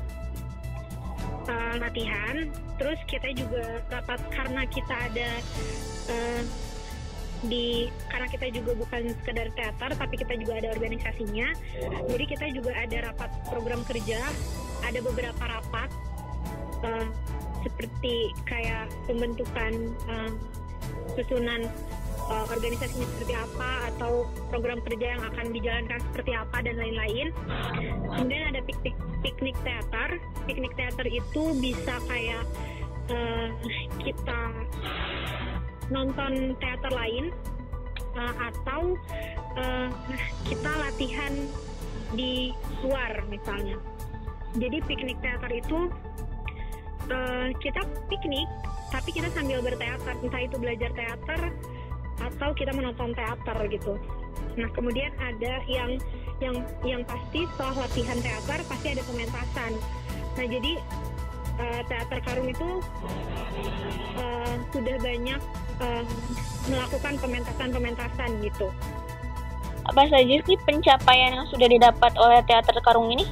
Uh, 1.49 1.81
latihan 1.81 2.49
terus 2.77 3.01
kita 3.09 3.33
juga 3.33 3.81
rapat 3.89 4.21
karena 4.33 4.69
kita 4.69 4.95
ada 5.09 5.31
uh, 6.13 6.43
di 7.47 7.87
karena 8.11 8.27
kita 8.29 8.51
juga 8.51 8.75
bukan 8.75 9.15
sekedar 9.23 9.49
teater 9.55 9.91
tapi 9.95 10.15
kita 10.19 10.35
juga 10.43 10.59
ada 10.59 10.75
organisasinya. 10.75 11.55
Jadi 12.09 12.25
kita 12.25 12.47
juga 12.51 12.73
ada 12.75 13.13
rapat 13.13 13.31
program 13.47 13.87
kerja 13.87 14.19
ada 14.85 14.99
beberapa 15.03 15.43
rapat 15.43 15.91
uh, 16.85 17.07
seperti 17.67 18.33
kayak 18.47 18.87
pembentukan 19.11 19.93
uh, 20.07 20.31
susunan 21.19 21.67
uh, 22.31 22.45
organisasinya 22.53 23.07
seperti 23.17 23.35
apa 23.35 23.71
atau 23.95 24.29
program 24.53 24.79
kerja 24.85 25.19
yang 25.19 25.23
akan 25.25 25.47
dijalankan 25.51 25.99
seperti 26.13 26.33
apa 26.37 26.57
dan 26.63 26.77
lain-lain. 26.79 27.29
Kemudian 28.15 28.43
ada 28.55 28.61
piknik 28.63 28.97
piknik 29.25 29.57
teater. 29.67 30.23
Piknik 30.47 30.73
teater 30.79 31.07
itu 31.09 31.43
bisa 31.59 31.99
kayak 32.07 32.45
uh, 33.11 33.49
kita 34.01 34.41
nonton 35.89 36.57
teater 36.61 36.93
lain 36.93 37.33
uh, 38.17 38.35
atau 38.53 38.97
uh, 39.57 39.89
kita 40.47 40.73
latihan 40.85 41.33
di 42.13 42.53
luar 42.85 43.25
misalnya. 43.29 43.77
Jadi 44.57 44.81
piknik 44.89 45.19
teater 45.21 45.53
itu 45.53 45.93
uh, 47.13 47.49
kita 47.61 47.85
piknik 48.09 48.49
tapi 48.89 49.13
kita 49.13 49.29
sambil 49.37 49.61
berteater, 49.61 50.17
entah 50.25 50.41
itu 50.41 50.57
belajar 50.57 50.89
teater 50.97 51.53
atau 52.25 52.49
kita 52.57 52.73
menonton 52.73 53.13
teater 53.13 53.59
gitu. 53.69 54.01
Nah 54.57 54.69
kemudian 54.73 55.13
ada 55.21 55.61
yang 55.69 56.01
yang 56.41 56.57
yang 56.83 57.03
pasti 57.05 57.45
setelah 57.55 57.85
latihan 57.85 58.19
teater 58.25 58.59
pasti 58.65 58.87
ada 58.97 59.03
pementasan. 59.05 59.73
Nah 60.41 60.47
jadi 60.49 60.73
uh, 61.61 61.83
teater 61.85 62.19
karung 62.25 62.49
itu 62.49 62.69
uh, 64.17 64.55
sudah 64.73 64.97
banyak 65.05 65.41
uh, 65.85 66.05
melakukan 66.73 67.15
pementasan-pementasan 67.21 68.31
gitu. 68.41 68.73
Apa 69.89 70.05
saja 70.09 70.37
sih 70.45 70.57
pencapaian 70.65 71.33
yang 71.33 71.47
sudah 71.49 71.69
didapat 71.69 72.13
oleh 72.17 72.41
teater 72.45 72.77
karung 72.85 73.09
ini? 73.13 73.25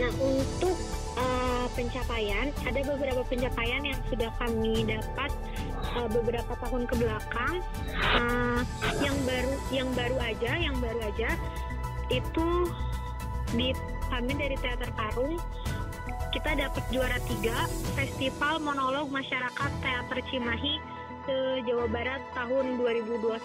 Nah 0.00 0.12
untuk 0.16 0.76
uh, 1.20 1.68
pencapaian 1.76 2.48
ada 2.64 2.80
beberapa 2.88 3.20
pencapaian 3.28 3.84
yang 3.84 4.00
sudah 4.08 4.32
kami 4.40 4.88
dapat 4.88 5.28
uh, 5.92 6.08
beberapa 6.08 6.52
tahun 6.56 6.88
ke 6.88 6.94
belakang. 7.04 7.60
Uh, 8.00 8.64
yang 9.04 9.16
baru 9.28 9.52
yang 9.68 9.88
baru 9.92 10.16
aja 10.24 10.56
yang 10.56 10.76
baru 10.80 11.00
aja 11.04 11.36
itu 12.08 12.48
di 13.52 13.76
kami 14.08 14.32
dari 14.34 14.56
teater 14.58 14.90
karung 14.96 15.36
kita 16.30 16.54
dapat 16.54 16.84
juara 16.94 17.18
tiga 17.26 17.66
festival 17.98 18.62
monolog 18.62 19.10
masyarakat 19.10 19.70
teater 19.82 20.18
Cimahi 20.30 20.78
ke 21.26 21.36
Jawa 21.68 21.86
Barat 21.90 22.22
tahun 22.32 22.80
2021. 22.80 23.42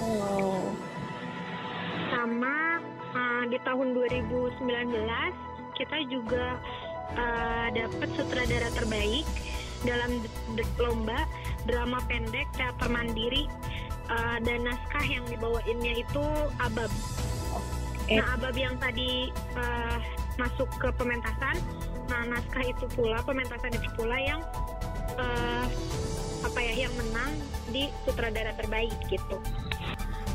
Oh. 0.00 0.72
Sama 2.14 2.78
uh, 3.12 3.44
di 3.50 3.58
tahun 3.66 3.92
2019 3.92 5.45
kita 5.76 5.98
juga 6.08 6.56
uh, 7.14 7.68
dapat 7.70 8.08
sutradara 8.16 8.72
terbaik 8.72 9.28
dalam 9.84 10.24
lomba 10.80 11.28
drama 11.68 12.00
pendek 12.08 12.48
teater 12.56 12.88
mandiri 12.88 13.44
uh, 14.08 14.40
dan 14.42 14.66
naskah 14.66 15.04
yang 15.04 15.22
dibawainnya 15.28 16.00
itu 16.00 16.24
Abab. 16.58 16.90
Okay. 18.04 18.18
Nah 18.18 18.26
Abab 18.34 18.56
yang 18.56 18.80
tadi 18.80 19.30
uh, 19.54 19.98
masuk 20.40 20.68
ke 20.80 20.88
pementasan, 20.96 21.56
nah 22.08 22.22
naskah 22.24 22.64
itu 22.64 22.86
pula 22.96 23.20
pementasan 23.22 23.72
itu 23.76 23.88
pula 23.94 24.16
yang 24.16 24.40
uh, 25.20 25.66
apa 26.44 26.58
ya 26.62 26.86
yang 26.86 26.94
menang 26.96 27.32
di 27.68 27.90
sutradara 28.06 28.54
terbaik 28.56 28.94
gitu. 29.10 29.36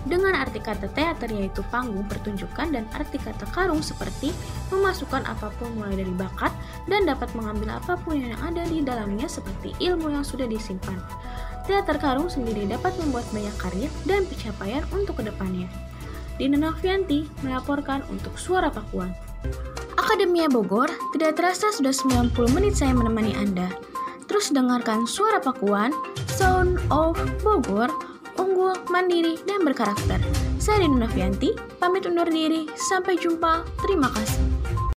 Dengan 0.02 0.34
arti 0.34 0.58
kata 0.58 0.90
teater 0.98 1.30
yaitu 1.30 1.62
panggung 1.70 2.10
pertunjukan 2.10 2.74
dan 2.74 2.90
arti 2.98 3.22
kata 3.22 3.46
karung 3.54 3.86
seperti 3.86 4.34
memasukkan 4.74 5.22
apa 5.30 5.54
pun 5.62 5.78
mulai 5.78 5.94
dari 5.94 6.14
bakat 6.18 6.50
dan 6.90 7.06
dapat 7.06 7.30
mengambil 7.38 7.78
apa 7.78 7.94
pun 8.02 8.18
yang 8.18 8.34
ada 8.42 8.66
di 8.66 8.82
dalamnya 8.82 9.30
seperti 9.30 9.78
ilmu 9.78 10.10
yang 10.10 10.26
sudah 10.26 10.50
disimpan. 10.50 10.98
Teater 11.70 12.02
karung 12.02 12.34
sendiri 12.34 12.66
dapat 12.66 12.98
membuat 12.98 13.30
banyak 13.30 13.54
karya 13.62 13.90
dan 14.10 14.26
pencapaian 14.26 14.82
untuk 14.90 15.22
ke 15.22 15.30
depannya. 15.30 15.70
Dina 16.42 16.58
Novianti 16.58 17.30
melaporkan 17.46 18.02
untuk 18.10 18.34
Suara 18.42 18.74
Pakuan. 18.74 19.14
Akademia 19.94 20.50
Bogor, 20.50 20.90
tidak 21.14 21.38
terasa 21.38 21.70
sudah 21.70 21.94
90 21.94 22.34
menit 22.58 22.74
saya 22.74 22.98
menemani 22.98 23.38
Anda. 23.38 23.70
Terus 24.26 24.50
dengarkan 24.50 25.06
Suara 25.06 25.38
Pakuan, 25.38 25.94
Sound 26.26 26.82
of 26.90 27.14
Bogor, 27.46 27.94
unggul, 28.38 28.76
mandiri, 28.92 29.40
dan 29.48 29.64
berkarakter. 29.64 30.20
Saya 30.62 30.86
Dina 30.86 31.08
Novianti, 31.08 31.56
pamit 31.80 32.06
undur 32.06 32.28
diri. 32.28 32.70
Sampai 32.92 33.18
jumpa. 33.18 33.66
Terima 33.82 34.12
kasih. 34.14 34.51